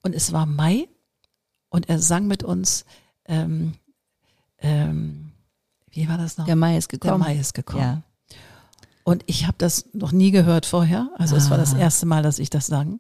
Und 0.04 0.14
es 0.14 0.32
war 0.32 0.46
Mai 0.46 0.88
und 1.70 1.90
er 1.90 2.00
sang 2.00 2.28
mit 2.28 2.44
uns, 2.44 2.86
ähm, 3.26 3.74
ähm, 4.60 5.32
wie 5.90 6.08
war 6.08 6.18
das 6.18 6.38
noch? 6.38 6.46
Der 6.46 6.56
Mai 6.56 6.78
ist 6.78 6.92
Der 6.92 7.00
gekommen. 7.00 7.20
Mai 7.24 7.36
ist 7.36 7.54
gekommen. 7.54 7.82
Ja. 7.82 8.02
Und 9.04 9.24
ich 9.26 9.48
habe 9.48 9.56
das 9.58 9.86
noch 9.94 10.12
nie 10.12 10.30
gehört 10.32 10.66
vorher. 10.68 11.10
Also 11.18 11.36
es 11.36 11.50
war 11.50 11.58
das 11.58 11.74
Ah. 11.74 11.80
erste 11.80 12.06
Mal, 12.06 12.22
dass 12.22 12.38
ich 12.38 12.52
das 12.52 12.68
sang. 12.68 13.00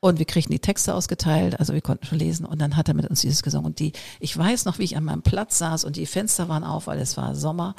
Und 0.00 0.18
wir 0.18 0.24
kriegten 0.24 0.52
die 0.52 0.60
Texte 0.60 0.94
ausgeteilt, 0.94 1.60
also 1.60 1.74
wir 1.74 1.82
konnten 1.82 2.06
schon 2.06 2.18
lesen. 2.18 2.46
Und 2.46 2.58
dann 2.60 2.76
hat 2.76 2.88
er 2.88 2.94
mit 2.94 3.08
uns 3.08 3.20
dieses 3.20 3.42
gesungen. 3.42 3.66
Und 3.66 3.78
die, 3.78 3.92
ich 4.18 4.36
weiß 4.36 4.64
noch, 4.64 4.78
wie 4.78 4.84
ich 4.84 4.96
an 4.96 5.04
meinem 5.04 5.22
Platz 5.22 5.58
saß 5.58 5.84
und 5.84 5.96
die 5.96 6.06
Fenster 6.06 6.48
waren 6.48 6.64
auf, 6.64 6.86
weil 6.86 6.98
es 6.98 7.18
war 7.18 7.34
Sommer. 7.34 7.74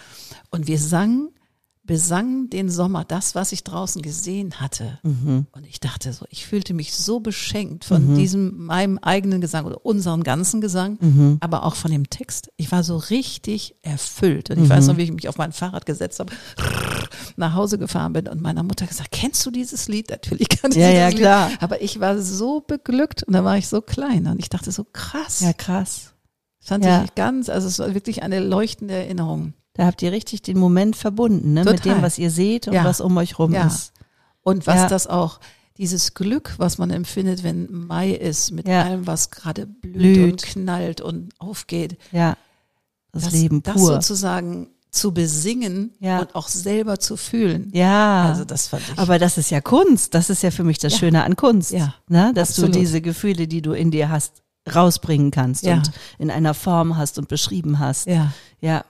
Und 0.51 0.67
wir 0.67 0.77
sangen, 0.77 1.29
besangen 1.83 2.49
den 2.49 2.69
Sommer, 2.69 3.03
das, 3.05 3.33
was 3.33 3.51
ich 3.51 3.63
draußen 3.63 4.01
gesehen 4.03 4.59
hatte. 4.61 4.99
Mhm. 5.01 5.47
Und 5.51 5.65
ich 5.65 5.79
dachte 5.79 6.13
so, 6.13 6.25
ich 6.29 6.45
fühlte 6.45 6.73
mich 6.75 6.93
so 6.93 7.19
beschenkt 7.19 7.85
von 7.85 8.13
diesem, 8.15 8.65
meinem 8.65 8.99
eigenen 8.99 9.41
Gesang 9.41 9.65
oder 9.65 9.83
unserem 9.85 10.23
ganzen 10.23 10.61
Gesang, 10.61 10.97
Mhm. 11.01 11.37
aber 11.39 11.63
auch 11.65 11.73
von 11.75 11.89
dem 11.91 12.09
Text. 12.09 12.49
Ich 12.57 12.71
war 12.71 12.83
so 12.83 12.97
richtig 12.97 13.75
erfüllt. 13.81 14.51
Und 14.51 14.57
ich 14.59 14.65
Mhm. 14.65 14.69
weiß 14.69 14.87
noch, 14.87 14.97
wie 14.97 15.03
ich 15.03 15.11
mich 15.11 15.27
auf 15.27 15.37
mein 15.39 15.51
Fahrrad 15.53 15.85
gesetzt 15.87 16.19
habe, 16.19 16.31
nach 17.35 17.55
Hause 17.55 17.77
gefahren 17.79 18.13
bin 18.13 18.27
und 18.27 18.41
meiner 18.41 18.63
Mutter 18.63 18.85
gesagt, 18.85 19.11
kennst 19.11 19.43
du 19.45 19.49
dieses 19.51 19.87
Lied? 19.87 20.11
Natürlich 20.11 20.49
kannte 20.49 20.79
Ja, 20.79 20.87
sie 20.87 20.93
ja, 20.95 21.05
das 21.05 21.13
Lied. 21.13 21.21
klar. 21.21 21.49
Aber 21.61 21.81
ich 21.81 21.99
war 21.99 22.19
so 22.21 22.61
beglückt 22.61 23.23
und 23.23 23.33
da 23.33 23.43
war 23.43 23.57
ich 23.57 23.67
so 23.67 23.81
klein 23.81 24.27
und 24.27 24.39
ich 24.39 24.49
dachte 24.49 24.71
so 24.71 24.85
krass. 24.93 25.39
Ja, 25.41 25.53
krass. 25.53 26.13
Fand 26.59 26.85
Ja. 26.85 27.03
ich 27.03 27.15
ganz, 27.15 27.49
also 27.49 27.67
es 27.67 27.79
war 27.79 27.93
wirklich 27.95 28.21
eine 28.21 28.39
leuchtende 28.39 28.93
Erinnerung. 28.93 29.53
Da 29.73 29.85
habt 29.85 30.01
ihr 30.01 30.11
richtig 30.11 30.41
den 30.41 30.57
Moment 30.57 30.95
verbunden, 30.95 31.53
ne? 31.53 31.63
mit 31.63 31.85
dem, 31.85 32.01
was 32.01 32.17
ihr 32.17 32.29
seht 32.31 32.67
und 32.67 32.73
Ja. 32.73 32.83
was 32.83 32.99
um 33.01 33.15
euch 33.17 33.39
rum 33.39 33.53
Ja. 33.53 33.67
ist. 33.67 33.93
Und 34.43 34.67
was 34.67 34.75
Ja. 34.75 34.87
das 34.89 35.07
auch, 35.07 35.39
dieses 35.77 36.13
Glück, 36.13 36.55
was 36.57 36.77
man 36.77 36.89
empfindet, 36.89 37.43
wenn 37.43 37.71
Mai 37.87 38.11
ist, 38.11 38.51
mit 38.51 38.67
allem, 38.67 39.07
was 39.07 39.31
gerade 39.31 39.65
blüht, 39.67 39.93
Blüht. 39.93 40.31
und 40.33 40.43
knallt 40.43 40.99
und 41.01 41.29
aufgeht. 41.39 41.97
Ja. 42.11 42.35
Das, 43.13 43.31
Leben 43.31 43.63
das 43.63 43.75
pur. 43.75 43.93
sozusagen 43.93 44.67
zu 44.89 45.13
besingen 45.13 45.91
Ja. 45.99 46.19
und 46.19 46.35
auch 46.35 46.49
selber 46.49 46.99
zu 46.99 47.15
fühlen. 47.15 47.69
ja. 47.73 48.25
Also 48.25 48.43
das 48.43 48.67
fand 48.67 48.83
ich. 48.91 48.99
Aber 48.99 49.19
das 49.19 49.37
ist 49.37 49.49
ja 49.51 49.61
Kunst. 49.61 50.13
Das 50.13 50.29
ist 50.29 50.43
ja 50.43 50.51
für 50.51 50.65
mich 50.65 50.79
das 50.79 50.93
Ja. 50.93 50.99
Schöne 50.99 51.23
an 51.23 51.35
Kunst. 51.37 51.71
Ja, 51.71 51.95
Ne? 52.09 52.31
Dass 52.35 52.49
absolut. 52.49 52.75
du 52.75 52.79
diese 52.79 52.99
Gefühle, 53.01 53.47
die 53.47 53.61
du 53.61 53.71
in 53.71 53.89
dir 53.91 54.09
hast, 54.09 54.41
rausbringen 54.73 55.31
kannst 55.31 55.63
Ja. 55.63 55.75
und 55.75 55.91
in 56.19 56.29
einer 56.29 56.53
Form 56.53 56.97
hast 56.97 57.17
und 57.17 57.27
beschrieben 57.29 57.79
hast. 57.79 58.05
ja, 58.05 58.33
Ja, 58.59 58.83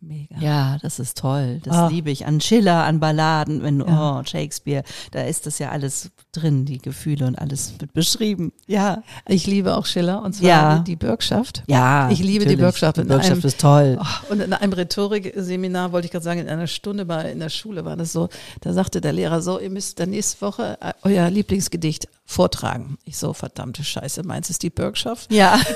mega. 0.00 0.36
ja, 0.38 0.78
das 0.82 0.98
ist 0.98 1.18
toll. 1.18 1.60
Das 1.64 1.76
Ah. 1.76 1.88
liebe 1.88 2.10
ich. 2.10 2.26
An 2.26 2.40
Schiller, 2.40 2.84
an 2.84 3.00
Balladen, 3.00 3.62
wenn 3.62 3.80
Ja. 3.80 4.20
oh, 4.20 4.24
Shakespeare, 4.24 4.82
da 5.12 5.22
ist 5.22 5.46
das 5.46 5.58
ja 5.58 5.70
alles 5.70 6.10
drin, 6.38 6.64
die 6.64 6.78
Gefühle 6.78 7.26
und 7.26 7.36
alles 7.36 7.74
wird 7.78 7.92
beschrieben. 7.92 8.52
Ja. 8.66 9.02
Ich 9.26 9.46
liebe 9.46 9.76
auch 9.76 9.86
Schiller 9.86 10.22
und 10.22 10.34
zwar 10.34 10.48
Ja. 10.48 10.78
die 10.80 10.96
Bürgschaft. 10.96 11.62
Ja. 11.66 12.10
Ich 12.10 12.18
liebe 12.18 12.44
die 12.44 12.56
natürlich. 12.56 12.58
Bürgschaft. 12.58 12.96
Die 12.98 13.02
Bürgschaft 13.04 13.32
einem- 13.32 13.44
ist 13.46 13.60
toll. 13.60 13.98
Oh, 14.00 14.32
Und 14.32 14.40
in 14.40 14.52
einem 14.52 14.72
Rhetorikseminar, 14.72 15.92
wollte 15.92 16.06
ich 16.06 16.12
gerade 16.12 16.24
sagen, 16.24 16.40
in 16.40 16.48
einer 16.48 16.66
Stunde 16.66 17.04
bei, 17.04 17.30
in 17.32 17.40
der 17.40 17.48
Schule 17.48 17.84
war 17.84 17.96
das 17.96 18.12
so, 18.12 18.28
da 18.60 18.72
sagte 18.72 19.00
der 19.00 19.12
Lehrer 19.12 19.42
so, 19.42 19.58
ihr 19.58 19.70
müsst 19.70 19.98
dann 20.00 20.10
nächste 20.10 20.40
Woche 20.40 20.78
äh, 20.80 20.92
euer 21.02 21.30
Lieblingsgedicht 21.30 22.08
vortragen. 22.24 22.98
Ich 23.04 23.16
so, 23.16 23.32
verdammte 23.32 23.82
Scheiße, 23.84 24.22
meins 24.22 24.50
ist 24.50 24.62
die 24.62 24.70
Bürgschaft? 24.70 25.32
Ja. 25.32 25.60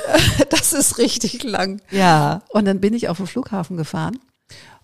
Das 0.50 0.72
ist 0.72 0.98
richtig 0.98 1.42
lang. 1.44 1.80
Ja. 1.90 2.42
Und 2.50 2.64
dann 2.66 2.80
bin 2.80 2.94
ich 2.94 3.08
auf 3.08 3.16
den 3.16 3.26
Flughafen 3.26 3.76
gefahren 3.76 4.18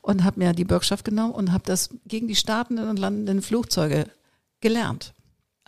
und 0.01 0.24
habe 0.24 0.39
mir 0.41 0.53
die 0.53 0.64
Bürgschaft 0.64 1.05
genommen 1.05 1.33
und 1.33 1.53
habe 1.53 1.64
das 1.66 1.91
gegen 2.07 2.26
die 2.29 2.37
startenden 2.37 2.89
und 2.89 2.99
landenden 2.99 3.43
Flugzeuge 3.43 4.07
gelernt. 4.61 5.12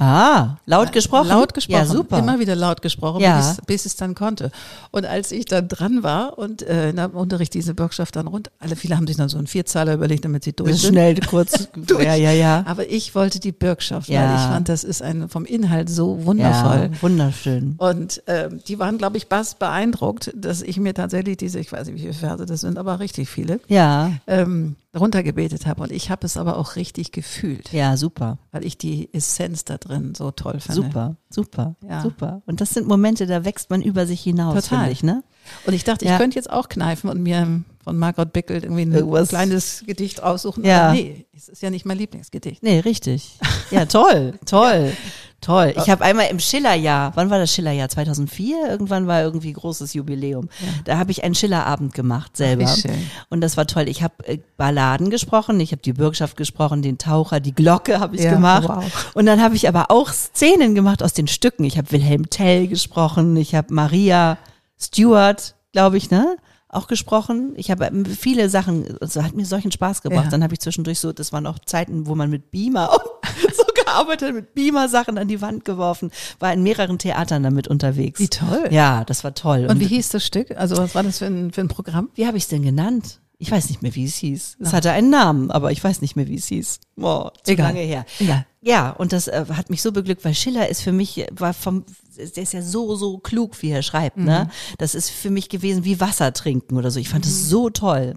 Ah, 0.01 0.57
laut 0.65 0.93
gesprochen? 0.93 1.29
Laut 1.29 1.53
gesprochen. 1.53 1.77
Ja, 1.79 1.85
super. 1.85 2.19
Immer 2.19 2.39
wieder 2.39 2.57
laut 2.57 2.81
gesprochen, 2.81 3.21
Ja. 3.21 3.37
bis, 3.37 3.59
bis 3.67 3.85
es 3.87 3.97
dann 3.97 4.15
konnte. 4.15 4.51
Und 4.91 5.05
als 5.05 5.31
ich 5.31 5.45
dann 5.45 5.69
dran 5.69 6.03
war 6.03 6.39
und 6.39 6.63
äh, 6.63 6.89
in 6.91 6.97
der 6.97 7.15
Unterricht 7.15 7.53
diese 7.53 7.75
Bürgschaft 7.75 8.17
dann 8.17 8.27
rund, 8.27 8.51
alle 8.61 8.77
viele 8.77 8.97
haben 8.97 9.07
sich 9.07 9.17
dann 9.19 9.29
so 9.29 9.37
einen 9.37 9.47
Vierzahler 9.47 9.93
überlegt, 9.95 10.25
damit 10.25 10.43
sie 10.45 10.55
durch 10.55 10.81
sind. 10.81 10.93
schnell, 10.95 11.21
kurz. 11.29 11.69
Durch. 11.87 12.03
Ja, 12.03 12.15
ja, 12.15 12.33
ja. 12.33 12.65
Aber 12.67 12.89
ich 12.91 13.15
wollte 13.15 13.41
die 13.41 13.53
Bürgschaft, 13.53 14.09
weil 14.09 14.15
Ja. 14.15 14.35
ich 14.37 14.51
fand, 14.51 14.69
das 14.71 14.85
ist 14.85 15.03
ein 15.03 15.29
vom 15.29 15.45
Inhalt 15.45 15.91
so 15.91 16.25
wundervoll. 16.25 16.91
Ja, 16.93 17.03
wunderschön. 17.03 17.75
Und 17.77 18.23
ähm, 18.27 18.61
die 18.67 18.79
waren, 18.79 18.97
glaube 18.97 19.19
ich, 19.19 19.29
bass 19.29 19.55
beeindruckt, 19.55 20.33
dass 20.35 20.63
ich 20.63 20.79
mir 20.79 20.95
tatsächlich 20.95 21.37
diese, 21.37 21.59
ich 21.61 21.71
weiß 21.71 21.87
nicht, 21.89 21.97
wie 21.97 22.01
viele 22.01 22.15
Verse 22.15 22.47
das 22.47 22.63
sind, 22.63 22.79
aber 22.79 23.01
richtig 23.01 23.29
viele, 23.29 23.61
Ja, 23.69 24.13
ähm, 24.27 24.77
runtergebetet 24.99 25.67
habe. 25.67 25.83
Und 25.83 25.93
ich 25.93 26.11
habe 26.11 26.27
es 26.27 26.37
aber 26.37 26.57
auch 26.57 26.77
richtig 26.77 27.13
gefühlt, 27.13 27.73
ja, 27.73 27.97
super. 27.97 28.39
weil 28.51 28.65
ich 28.65 28.77
die 28.79 29.09
Essenz 29.15 29.65
da 29.65 29.79
drin 29.79 30.15
so 30.17 30.31
toll 30.33 30.59
fand. 30.61 30.75
Super, 30.75 31.17
super, 31.31 31.77
Ja. 31.89 32.03
super. 32.03 32.43
Und 32.47 32.61
das 32.61 32.71
sind 32.71 32.89
Momente, 32.89 33.27
da 33.27 33.45
wächst 33.45 33.71
man 33.71 33.83
über 33.83 34.07
sich 34.07 34.21
hinaus, 34.23 34.67
Total. 34.69 34.91
ich, 34.91 35.03
ne? 35.03 35.23
Und 35.67 35.75
ich 35.75 35.85
dachte, 35.85 36.05
Ja. 36.05 36.13
ich 36.13 36.19
könnte 36.19 36.37
jetzt 36.37 36.51
auch 36.51 36.69
kneifen 36.69 37.09
und 37.09 37.23
mir 37.23 37.63
von 37.83 37.97
Margot 37.97 38.33
Bickel 38.33 38.63
irgendwie 38.63 38.83
ein 38.83 38.93
Irgendwas. 38.93 39.29
kleines 39.31 39.85
Gedicht 39.87 40.23
aussuchen. 40.23 40.65
Ja. 40.65 40.87
Aber 40.89 40.95
nee, 40.95 41.27
es 41.35 41.49
ist 41.49 41.63
ja 41.63 41.71
nicht 41.71 41.87
mein 41.87 41.97
Lieblingsgedicht. 41.97 42.63
Nee, 42.63 42.81
richtig. 42.81 43.39
Ja, 43.71 43.87
toll, 43.87 44.35
toll. 44.45 44.93
Toll. 45.41 45.73
Ich 45.77 45.89
habe 45.89 46.05
einmal 46.05 46.27
im 46.27 46.39
Schillerjahr, 46.39 47.13
wann 47.15 47.31
war 47.31 47.39
das 47.39 47.53
Schillerjahr? 47.55 47.89
2004? 47.89 48.69
Irgendwann 48.69 49.07
war 49.07 49.23
irgendwie 49.23 49.53
großes 49.53 49.95
Jubiläum. 49.95 50.49
Da 50.85 50.99
habe 50.99 51.11
ich 51.13 51.25
einen 51.25 51.35
Schillerabend 51.35 51.95
gemacht 51.95 52.37
selber. 52.37 52.67
schön. 52.69 53.11
Und 53.31 53.41
das 53.41 53.57
war 53.57 53.67
toll. 53.67 53.89
Ich 53.89 54.03
habe 54.03 54.15
äh, 54.27 54.39
Balladen 54.59 55.09
gesprochen, 55.09 55.59
ich 55.61 55.73
habe 55.73 55.81
die 55.81 55.95
Bürgschaft 55.95 56.37
gesprochen, 56.37 56.83
den 56.83 56.99
Taucher, 56.99 57.41
die 57.41 57.55
Glocke 57.55 58.01
habe 58.01 58.17
ich 58.17 58.23
Ja, 58.23 58.33
gemacht. 58.35 58.69
wow. 58.69 59.11
Und 59.15 59.25
dann 59.27 59.41
habe 59.43 59.57
ich 59.57 59.67
aber 59.67 59.91
auch 59.91 60.11
Szenen 60.11 60.75
gemacht 60.75 61.03
aus 61.03 61.15
den 61.15 61.27
Stücken. 61.27 61.65
Ich 61.65 61.79
habe 61.79 61.91
Wilhelm 61.91 62.29
Tell 62.29 62.69
gesprochen, 62.69 63.35
ich 63.37 63.55
habe 63.55 63.73
Maria 63.73 64.37
Stewart, 64.79 65.55
glaube 65.73 65.97
ich, 65.97 66.11
ne? 66.11 66.37
Auch 66.73 66.87
gesprochen. 66.87 67.53
Ich 67.57 67.71
habe 67.71 67.87
ähm, 67.87 68.05
viele 68.05 68.49
Sachen, 68.49 68.97
also 69.01 69.25
hat 69.25 69.35
mir 69.35 69.45
solchen 69.45 69.73
Spaß 69.73 70.03
gebracht. 70.03 70.27
Ja. 70.27 70.31
Dann 70.31 70.45
habe 70.45 70.55
ich 70.55 70.61
zwischendurch 70.61 71.01
so, 71.01 71.13
das 71.13 71.33
waren 71.33 71.47
auch 71.47 71.59
Zeiten, 71.59 72.07
wo 72.07 72.15
man 72.15 72.31
mit 72.31 72.53
Beamer 72.53 72.91
gearbeitet 73.85 74.35
mit 74.35 74.55
Beamer 74.55 74.89
Sachen 74.89 75.19
an 75.19 75.29
die 75.29 75.41
Wand 75.41 75.65
geworfen, 75.65 76.11
war 76.39 76.53
in 76.53 76.63
mehreren 76.63 76.99
Theatern 76.99 77.43
damit 77.43 77.69
unterwegs. 77.69 78.21
Wie 78.21 78.29
toll. 78.29 78.69
Ja, 78.71 79.05
das 79.05 79.25
war 79.25 79.35
toll. 79.35 79.67
Und 79.69 79.81
wie 79.81 79.87
hieß 79.87 80.11
das 80.11 80.25
Stück? 80.25 80.51
Also 80.57 80.77
was 80.77 80.95
war 80.95 81.03
das 81.03 81.19
für 81.19 81.27
ein, 81.27 81.53
für 81.53 81.61
ein 81.61 81.69
Programm? 81.69 82.11
wie 82.15 82.27
habe 82.27 82.37
ich 82.37 82.45
es 82.45 82.49
denn 82.49 82.63
genannt? 82.63 83.21
Ich 83.43 83.51
weiß 83.51 83.71
nicht 83.71 83.81
mehr, 83.81 83.95
wie 83.95 84.05
es 84.05 84.17
hieß. 84.17 84.59
Es 84.61 84.75
hatte 84.75 84.91
einen 84.91 85.09
Namen, 85.09 85.51
aber 85.51 85.73
ich 85.73 85.83
weiß 85.83 86.03
nicht 86.03 86.15
mehr, 86.15 86.29
wie 86.29 86.35
es 86.35 86.49
hieß. 86.49 86.79
Oh, 86.99 87.31
zu 87.43 87.53
Egal. 87.53 87.69
lange 87.69 87.81
her. 87.81 88.05
Egal. 88.19 88.45
Ja, 88.61 88.91
und 88.91 89.15
das 89.15 89.29
äh, 89.29 89.47
hat 89.55 89.71
mich 89.71 89.81
so 89.81 89.93
beglückt, 89.93 90.27
weil 90.27 90.35
Schiller 90.35 90.69
ist 90.69 90.83
für 90.83 90.93
mich, 90.93 91.25
war 91.33 91.55
vom, 91.55 91.87
der 92.19 92.43
ist 92.43 92.53
ja 92.53 92.61
so, 92.61 92.95
so 92.97 93.17
klug, 93.17 93.63
wie 93.63 93.71
er 93.71 93.81
schreibt, 93.81 94.19
ne? 94.19 94.45
Mhm. 94.45 94.77
Das 94.77 94.95
ist 94.95 95.09
für 95.09 95.31
mich 95.31 95.49
gewesen 95.49 95.87
wie 95.87 96.01
Wasser 96.01 96.35
trinken 96.35 96.77
oder 96.77 96.91
so. 96.91 97.01
Ich 97.01 97.09
fand 97.09 97.25
es 97.25 97.49
so 97.49 97.71
toll. 97.71 98.15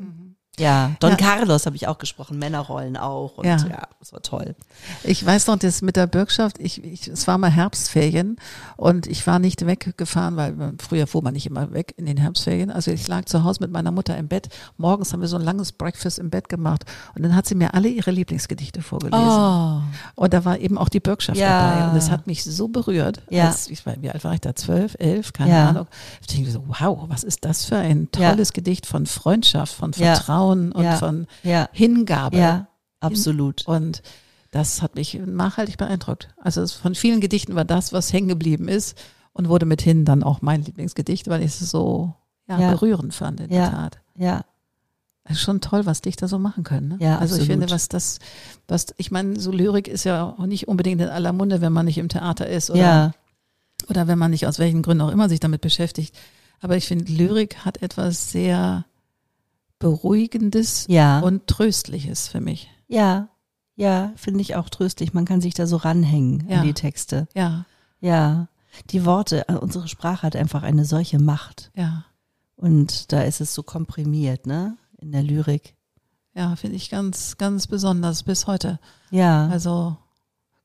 Ja, 0.59 0.91
Don 0.99 1.11
Ja. 1.11 1.15
Carlos 1.17 1.65
habe 1.65 1.75
ich 1.75 1.87
auch 1.87 1.97
gesprochen, 1.97 2.37
Männerrollen 2.37 2.95
auch 2.95 3.37
und 3.39 3.45
Ja. 3.45 3.57
ja, 3.57 3.87
das 3.99 4.13
war 4.13 4.21
toll. 4.21 4.55
Ich 5.03 5.25
weiß 5.25 5.47
noch, 5.47 5.57
das 5.57 5.81
mit 5.81 5.95
der 5.95 6.05
Bürgschaft, 6.05 6.59
ich, 6.59 6.83
ich, 6.83 7.07
es 7.07 7.25
war 7.27 7.39
mal 7.39 7.49
Herbstferien 7.49 8.37
und 8.77 9.07
ich 9.07 9.25
war 9.25 9.39
nicht 9.39 9.65
weggefahren, 9.65 10.35
weil 10.35 10.73
früher 10.79 11.07
fuhr 11.07 11.23
man 11.23 11.33
nicht 11.33 11.47
immer 11.47 11.71
weg 11.73 11.95
in 11.97 12.05
den 12.05 12.17
Herbstferien. 12.17 12.69
Also 12.69 12.91
ich 12.91 13.07
lag 13.07 13.25
zu 13.25 13.43
Hause 13.43 13.61
mit 13.61 13.71
meiner 13.71 13.89
Mutter 13.91 14.15
im 14.15 14.27
Bett. 14.27 14.49
Morgens 14.77 15.11
haben 15.11 15.21
wir 15.21 15.27
so 15.27 15.37
ein 15.37 15.41
langes 15.43 15.71
Breakfast 15.71 16.19
im 16.19 16.29
Bett 16.29 16.49
gemacht 16.49 16.83
und 17.15 17.23
dann 17.23 17.35
hat 17.35 17.47
sie 17.47 17.55
mir 17.55 17.73
alle 17.73 17.87
ihre 17.87 18.11
Lieblingsgedichte 18.11 18.83
vorgelesen. 18.83 19.27
Oh, 19.27 19.81
Und 20.15 20.33
da 20.35 20.45
war 20.45 20.59
eben 20.59 20.77
auch 20.77 20.89
die 20.89 20.99
Bürgschaft 20.99 21.39
Ja. 21.39 21.71
dabei. 21.71 21.87
Und 21.89 21.95
das 21.95 22.11
hat 22.11 22.27
mich 22.27 22.43
so 22.43 22.67
berührt. 22.67 23.23
Ja. 23.31 23.47
Als, 23.47 23.69
ich 23.71 23.83
war, 23.87 23.95
wie 24.01 24.11
alt 24.11 24.23
war 24.23 24.35
ich 24.35 24.41
da? 24.41 24.55
Zwölf, 24.55 24.95
elf, 24.99 25.33
keine. 25.33 25.53
Ahnung. 25.67 25.87
Ich 26.21 26.27
denke 26.27 26.51
so, 26.51 26.63
wow, 26.67 27.05
was 27.07 27.23
ist 27.23 27.43
das 27.43 27.65
für 27.65 27.77
ein 27.77 28.11
tolles 28.11 28.53
Gedicht 28.53 28.85
von 28.85 29.07
Freundschaft, 29.07 29.73
von 29.73 29.91
Ja. 29.93 30.13
Vertrauen 30.43 30.71
und 30.71 30.83
Ja. 30.83 30.97
von 30.97 31.27
ja, 31.43 31.69
Hingabe. 31.71 32.37
ja, 32.37 32.67
absolut. 32.99 33.67
Und 33.67 34.01
das 34.51 34.81
hat 34.81 34.95
mich 34.95 35.19
nachhaltig 35.25 35.77
beeindruckt. 35.77 36.29
Also 36.41 36.65
von 36.67 36.95
vielen 36.95 37.21
Gedichten 37.21 37.55
war 37.55 37.65
das, 37.65 37.93
was 37.93 38.13
hängen 38.13 38.27
geblieben 38.27 38.67
ist 38.67 38.97
und 39.33 39.49
wurde 39.49 39.65
mithin 39.65 40.05
dann 40.05 40.23
auch 40.23 40.41
mein 40.41 40.63
Lieblingsgedicht, 40.63 41.27
weil 41.27 41.41
ich 41.41 41.47
es 41.47 41.59
so 41.71 42.13
ja, 42.47 42.59
Ja. 42.59 42.71
berührend 42.71 43.13
fand 43.13 43.39
in 43.39 43.49
der 43.49 43.71
Tat. 43.71 43.99
Ja, 44.15 44.43
Es 45.25 45.37
ist 45.37 45.41
schon 45.41 45.61
toll, 45.61 45.85
was 45.85 46.01
Dichter 46.01 46.27
so 46.27 46.37
machen 46.37 46.63
können. 46.65 46.89
Ne? 46.89 46.97
Ja, 46.99 47.17
also 47.17 47.35
ich 47.35 47.41
absolut. 47.43 47.61
finde, 47.61 47.73
was 47.73 47.87
das, 47.87 48.19
was 48.67 48.87
ich 48.97 49.09
meine, 49.09 49.39
so 49.39 49.51
Lyrik 49.53 49.87
ist 49.87 50.03
ja 50.03 50.35
auch 50.37 50.45
nicht 50.45 50.67
unbedingt 50.67 50.99
in 51.01 51.07
aller 51.07 51.31
Munde, 51.31 51.61
wenn 51.61 51.71
man 51.71 51.85
nicht 51.85 51.97
im 51.97 52.09
Theater 52.09 52.45
ist 52.47 52.69
oder, 52.69 52.79
ja, 52.79 53.11
oder 53.89 54.07
wenn 54.07 54.19
man 54.19 54.31
nicht 54.31 54.45
aus 54.47 54.59
welchen 54.59 54.81
Gründen 54.81 55.01
auch 55.01 55.11
immer 55.11 55.29
sich 55.29 55.39
damit 55.39 55.61
beschäftigt. 55.61 56.13
Aber 56.59 56.75
ich 56.75 56.85
finde, 56.87 57.09
Lyrik 57.11 57.59
hat 57.65 57.81
etwas 57.81 58.31
sehr 58.31 58.83
Beruhigendes 59.83 60.85
ja. 60.87 61.19
und 61.19 61.47
Tröstliches 61.47 62.27
für 62.27 62.41
mich. 62.41 62.69
Ja, 62.87 63.29
ja, 63.75 64.11
finde 64.15 64.41
ich 64.41 64.55
auch 64.55 64.69
tröstlich. 64.69 65.13
Man 65.13 65.25
kann 65.25 65.41
sich 65.41 65.53
da 65.53 65.65
so 65.67 65.77
ranhängen 65.77 66.47
Ja. 66.49 66.59
an 66.61 66.67
die 66.67 66.73
Texte. 66.73 67.27
Ja, 67.33 67.65
Ja, 67.99 68.47
die 68.89 69.05
Worte, 69.05 69.47
äh, 69.49 69.53
unsere 69.53 69.87
Sprache 69.87 70.23
hat 70.23 70.35
einfach 70.35 70.63
eine 70.63 70.85
solche 70.85 71.19
Macht. 71.19 71.71
ja. 71.75 72.05
Und 72.55 73.11
da 73.11 73.23
ist 73.23 73.41
es 73.41 73.53
so 73.53 73.61
komprimiert, 73.63 74.45
ne? 74.47 74.77
In 74.99 75.11
der 75.11 75.21
Lyrik. 75.23 75.75
Ja, 76.33 76.55
finde 76.55 76.77
ich 76.77 76.89
ganz, 76.89 77.37
ganz 77.37 77.67
besonders 77.67 78.23
bis 78.23 78.47
heute. 78.47 78.79
Ja, 79.11 79.47
Also 79.49 79.97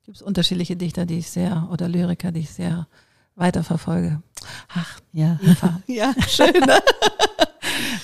gibt 0.05 0.17
es 0.19 0.23
unterschiedliche 0.23 0.77
Dichter, 0.77 1.07
die 1.07 1.19
ich 1.19 1.31
sehr, 1.31 1.67
oder 1.73 1.89
Lyriker, 1.89 2.31
die 2.31 2.41
ich 2.41 2.51
sehr 2.51 2.87
weiterverfolge. 3.35 4.23
Ach, 4.75 5.01
ja. 5.13 5.39
Eva. 5.43 5.81
Ja, 5.87 6.15
schön. 6.29 6.53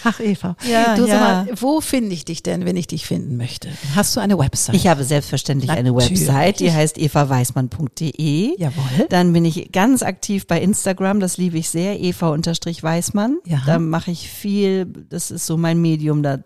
Ach, 0.05 0.20
Eva. 0.20 0.57
Ja, 0.68 0.94
du, 0.96 1.02
sag 1.02 1.09
ja. 1.09 1.20
mal, 1.20 1.48
wo 1.57 1.80
finde 1.80 2.14
ich 2.14 2.24
dich 2.24 2.42
denn, 2.42 2.64
wenn 2.64 2.76
ich 2.76 2.86
dich 2.86 3.07
finden 3.07 3.36
möchte? 3.36 3.68
Hast 3.94 4.14
du 4.16 4.20
eine 4.20 4.38
Website? 4.38 4.76
Ich 4.76 4.86
habe 4.86 5.02
selbstverständlich 5.05 5.70
eine 5.70 5.92
Natürlich. 5.92 6.20
Website, 6.20 6.61
die 6.61 6.72
heißt 6.72 6.98
evaweismann.de. 6.98 8.59
Jawohl. 8.61 9.07
Dann 9.09 9.32
bin 9.32 9.44
ich 9.44 9.72
ganz 9.72 10.02
aktiv 10.02 10.46
bei 10.46 10.61
Instagram, 10.61 11.20
das 11.20 11.36
liebe 11.38 11.59
ich 11.59 11.70
sehr, 11.70 12.00
eva-weißmann. 12.00 13.38
Ja. 13.46 13.62
Da 13.66 13.78
mache 13.78 14.11
ich 14.11 14.28
viel, 14.28 14.86
das 14.86 15.30
ist 15.30 15.46
so 15.46 15.57
mein 15.57 15.80
Medium, 15.80 16.22
da 16.22 16.38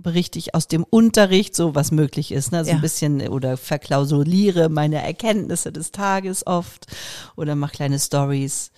berichte 0.00 0.38
ich 0.38 0.54
aus 0.54 0.68
dem 0.68 0.84
Unterricht, 0.84 1.56
so 1.56 1.74
was 1.74 1.90
möglich 1.90 2.32
ist, 2.32 2.52
ne? 2.52 2.64
so 2.64 2.70
Ja. 2.70 2.76
ein 2.76 2.80
bisschen 2.82 3.26
oder 3.28 3.56
verklausuliere 3.56 4.68
meine 4.68 5.02
Erkenntnisse 5.02 5.72
des 5.72 5.90
Tages 5.92 6.46
oft 6.46 6.86
oder 7.36 7.54
mache 7.54 7.72
kleine 7.72 7.98
Stories. 7.98 8.70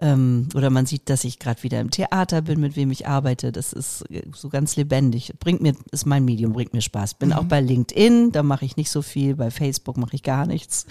Ähm, 0.00 0.48
oder 0.54 0.70
man 0.70 0.86
sieht, 0.86 1.10
dass 1.10 1.24
ich 1.24 1.40
gerade 1.40 1.62
wieder 1.64 1.80
im 1.80 1.90
Theater 1.90 2.42
bin, 2.42 2.60
mit 2.60 2.76
wem 2.76 2.90
ich 2.92 3.08
arbeite. 3.08 3.50
Das 3.50 3.72
ist 3.72 4.02
äh, 4.10 4.22
so 4.32 4.48
ganz 4.48 4.76
lebendig. 4.76 5.34
Bringt 5.40 5.60
mir, 5.60 5.74
ist 5.90 6.06
mein 6.06 6.24
Medium, 6.24 6.52
bringt 6.52 6.72
mir 6.72 6.82
Spaß. 6.82 7.14
Bin 7.14 7.32
auch 7.32 7.44
bei 7.44 7.60
LinkedIn, 7.60 8.30
da 8.30 8.42
mache 8.44 8.64
ich 8.64 8.76
nicht 8.76 8.90
so 8.90 9.02
viel. 9.02 9.34
Bei 9.34 9.50
Facebook 9.50 9.96
mache 9.96 10.14
ich 10.14 10.22
gar 10.22 10.46
nichts. 10.46 10.86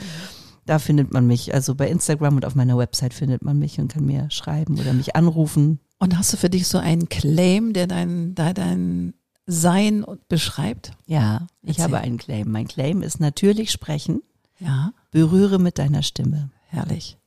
Da 0.66 0.80
findet 0.80 1.14
man 1.14 1.26
mich. 1.26 1.53
Also 1.53 1.76
bei 1.76 1.89
Instagram 1.89 2.36
und 2.36 2.45
auf 2.45 2.55
meiner 2.55 2.78
Website 2.78 3.14
findet 3.14 3.43
man 3.43 3.58
mich 3.58 3.80
und 3.80 3.93
kann 3.93 4.05
mir 4.05 4.30
schreiben 4.30 4.78
oder 4.78 4.91
mich 4.91 5.16
anrufen. 5.16 5.80
Und 5.99 6.18
hast 6.18 6.34
du 6.34 6.38
für 6.38 6.49
dich 6.49 6.68
so 6.68 6.78
einen 6.78 7.08
Claim, 7.08 7.72
der 7.72 7.88
dein, 7.88 8.36
der 8.36 8.53
dein 8.53 9.14
Sein 9.45 10.05
beschreibt? 10.28 10.91
Ja, 11.05 11.47
ich 11.62 11.80
Erzähl. 11.80 11.84
habe 11.86 11.99
einen 11.99 12.18
Claim. 12.18 12.51
Mein 12.51 12.68
Claim 12.68 13.01
ist 13.01 13.22
natürlich 13.22 13.72
sprechen. 13.72 14.22
Ja, 14.60 14.91
Berühre 15.12 15.60
mit 15.60 15.78
deiner 15.78 16.03
Stimme. 16.03 16.49
herrlich. 16.68 17.18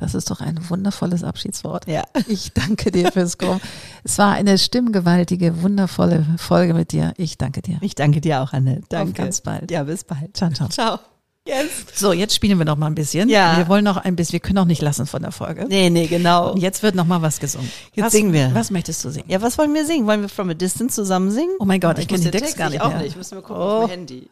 Das 0.00 0.14
ist 0.14 0.30
doch 0.30 0.40
ein 0.40 0.58
wundervolles 0.70 1.24
Abschiedswort. 1.24 1.86
Ja. 1.88 2.04
Ich 2.28 2.52
danke 2.52 2.90
dir 2.90 3.10
fürs 3.12 3.36
Kommen. 3.38 3.60
Es 4.04 4.18
war 4.18 4.32
eine 4.32 4.58
stimmgewaltige, 4.58 5.62
wundervolle 5.62 6.24
Folge 6.36 6.74
mit 6.74 6.92
dir. 6.92 7.12
Ich 7.16 7.36
danke 7.38 7.62
dir. 7.62 7.78
Ich 7.80 7.94
danke 7.94 8.20
dir 8.20 8.42
auch, 8.42 8.52
Anne. 8.52 8.80
Danke. 8.88 9.10
Auf 9.10 9.16
ganz 9.16 9.40
bald. 9.40 9.70
Ja, 9.70 9.82
bis 9.84 10.04
bald. 10.04 10.36
Ciao, 10.36 10.50
ciao. 10.50 10.68
Ciao. 10.68 10.98
Yes. 11.46 11.66
So, 11.94 12.12
jetzt 12.12 12.34
spielen 12.34 12.58
wir 12.58 12.66
noch 12.66 12.76
mal 12.76 12.86
ein 12.88 12.94
bisschen. 12.94 13.30
Ja. 13.30 13.56
Wir 13.56 13.68
wollen 13.68 13.82
noch 13.84 13.96
ein 13.96 14.16
bisschen, 14.16 14.34
wir 14.34 14.40
können 14.40 14.58
auch 14.58 14.66
nicht 14.66 14.82
lassen 14.82 15.06
von 15.06 15.22
der 15.22 15.32
Folge. 15.32 15.64
Nee, 15.66 15.88
nee, 15.88 16.06
genau. 16.06 16.52
Und 16.52 16.58
jetzt 16.60 16.82
wird 16.82 16.94
noch 16.94 17.06
mal 17.06 17.22
was 17.22 17.40
gesungen. 17.40 17.70
Jetzt 17.94 18.04
was, 18.06 18.12
singen 18.12 18.34
wir. 18.34 18.50
Was 18.54 18.70
möchtest 18.70 19.02
du 19.04 19.10
singen? 19.10 19.30
Ja, 19.30 19.40
was 19.40 19.56
wollen 19.56 19.72
wir 19.72 19.86
singen? 19.86 20.06
Wollen 20.06 20.20
wir 20.20 20.28
From 20.28 20.50
a 20.50 20.54
Distance 20.54 20.94
zusammen 20.94 21.30
singen? 21.30 21.54
Oh 21.58 21.64
mein 21.64 21.80
Gott, 21.80 21.98
ich 21.98 22.10
muss 22.10 22.20
kenne 22.20 22.30
den 22.32 22.40
Text 22.42 22.58
gar 22.58 22.68
nicht 22.68 22.82
auch 22.82 22.90
mehr. 22.90 22.98
nicht. 23.00 23.16
Müssen 23.16 23.36
wir 23.38 23.42
gucken 23.42 23.62
Oh. 23.62 23.64
auf 23.64 23.84
dem 23.86 23.90
Handy. 23.90 24.28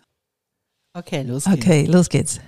Okay, 0.92 1.22
los 1.22 1.44
geht's. 1.44 1.56
Okay, 1.56 1.86
los 1.86 2.08
geht's. 2.10 2.40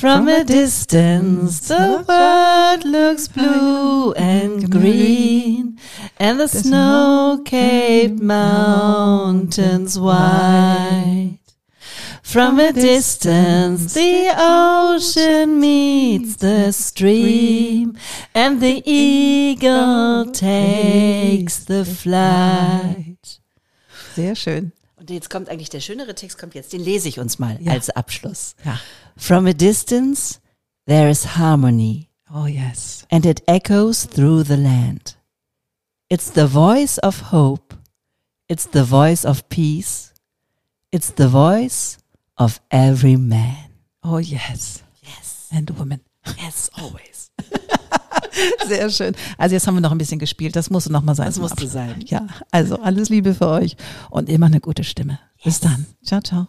From 0.00 0.28
a 0.28 0.44
distance, 0.44 1.60
the 1.68 2.02
world 2.08 2.84
looks 2.86 3.28
blue 3.28 4.14
and 4.14 4.70
green, 4.70 5.78
and 6.18 6.40
the 6.40 6.48
snow-capped 6.48 8.18
mountains 8.22 9.98
white. 10.00 11.36
From 12.22 12.58
a 12.58 12.72
distance, 12.72 13.92
the 13.92 14.32
ocean 14.38 15.60
meets 15.60 16.36
the 16.36 16.72
stream, 16.72 17.98
and 18.34 18.62
the 18.62 18.82
eagle 18.86 20.32
takes 20.32 21.66
the 21.66 21.84
flight. 21.84 23.40
Sehr 24.16 24.34
schön. 24.34 24.72
Und 24.96 25.10
jetzt 25.10 25.28
kommt 25.28 25.50
eigentlich 25.50 25.68
der 25.70 25.80
schönere 25.80 26.14
Text, 26.14 26.38
kommt 26.38 26.54
jetzt, 26.54 26.72
den 26.72 26.80
lese 26.80 27.08
ich 27.08 27.18
uns 27.18 27.38
mal 27.38 27.58
Ja. 27.60 27.72
als 27.72 27.90
Abschluss. 27.90 28.54
Ja. 28.64 28.78
From 29.20 29.46
a 29.46 29.52
distance, 29.52 30.40
there 30.86 31.08
is 31.10 31.24
harmony, 31.36 32.08
Oh 32.34 32.46
yes. 32.46 33.04
and 33.10 33.24
it 33.26 33.42
echoes 33.46 34.04
through 34.06 34.44
the 34.44 34.56
land. 34.56 35.14
It's 36.08 36.30
the 36.30 36.46
voice 36.46 36.98
of 36.98 37.30
hope. 37.30 37.74
It's 38.48 38.66
the 38.66 38.82
voice 38.82 39.24
of 39.24 39.42
peace. 39.48 40.12
It's 40.90 41.10
the 41.10 41.28
voice 41.28 41.98
of 42.36 42.60
every 42.70 43.16
man. 43.16 43.70
Oh 44.02 44.18
yes. 44.18 44.82
Yes. 45.02 45.48
And 45.52 45.70
woman. 45.78 46.00
Yes, 46.38 46.70
always. 46.76 47.30
Sehr 48.66 48.90
schön. 48.90 49.14
Also 49.38 49.54
jetzt 49.54 49.66
haben 49.66 49.74
wir 49.76 49.80
noch 49.82 49.92
ein 49.92 49.98
bisschen 49.98 50.18
gespielt. 50.18 50.56
Das 50.56 50.70
musste 50.70 50.90
noch 50.90 51.02
mal 51.02 51.14
sein. 51.14 51.26
Das 51.26 51.38
musste 51.38 51.68
sein. 51.68 52.00
Ja. 52.06 52.26
Also 52.50 52.80
alles 52.80 53.08
Liebe 53.10 53.34
für 53.34 53.48
euch 53.48 53.76
und 54.10 54.28
immer 54.28 54.46
eine 54.46 54.60
gute 54.60 54.82
Stimme. 54.82 55.20
Bis 55.44 55.60
dann. 55.60 55.86
Ciao, 56.02 56.20
ciao. 56.20 56.48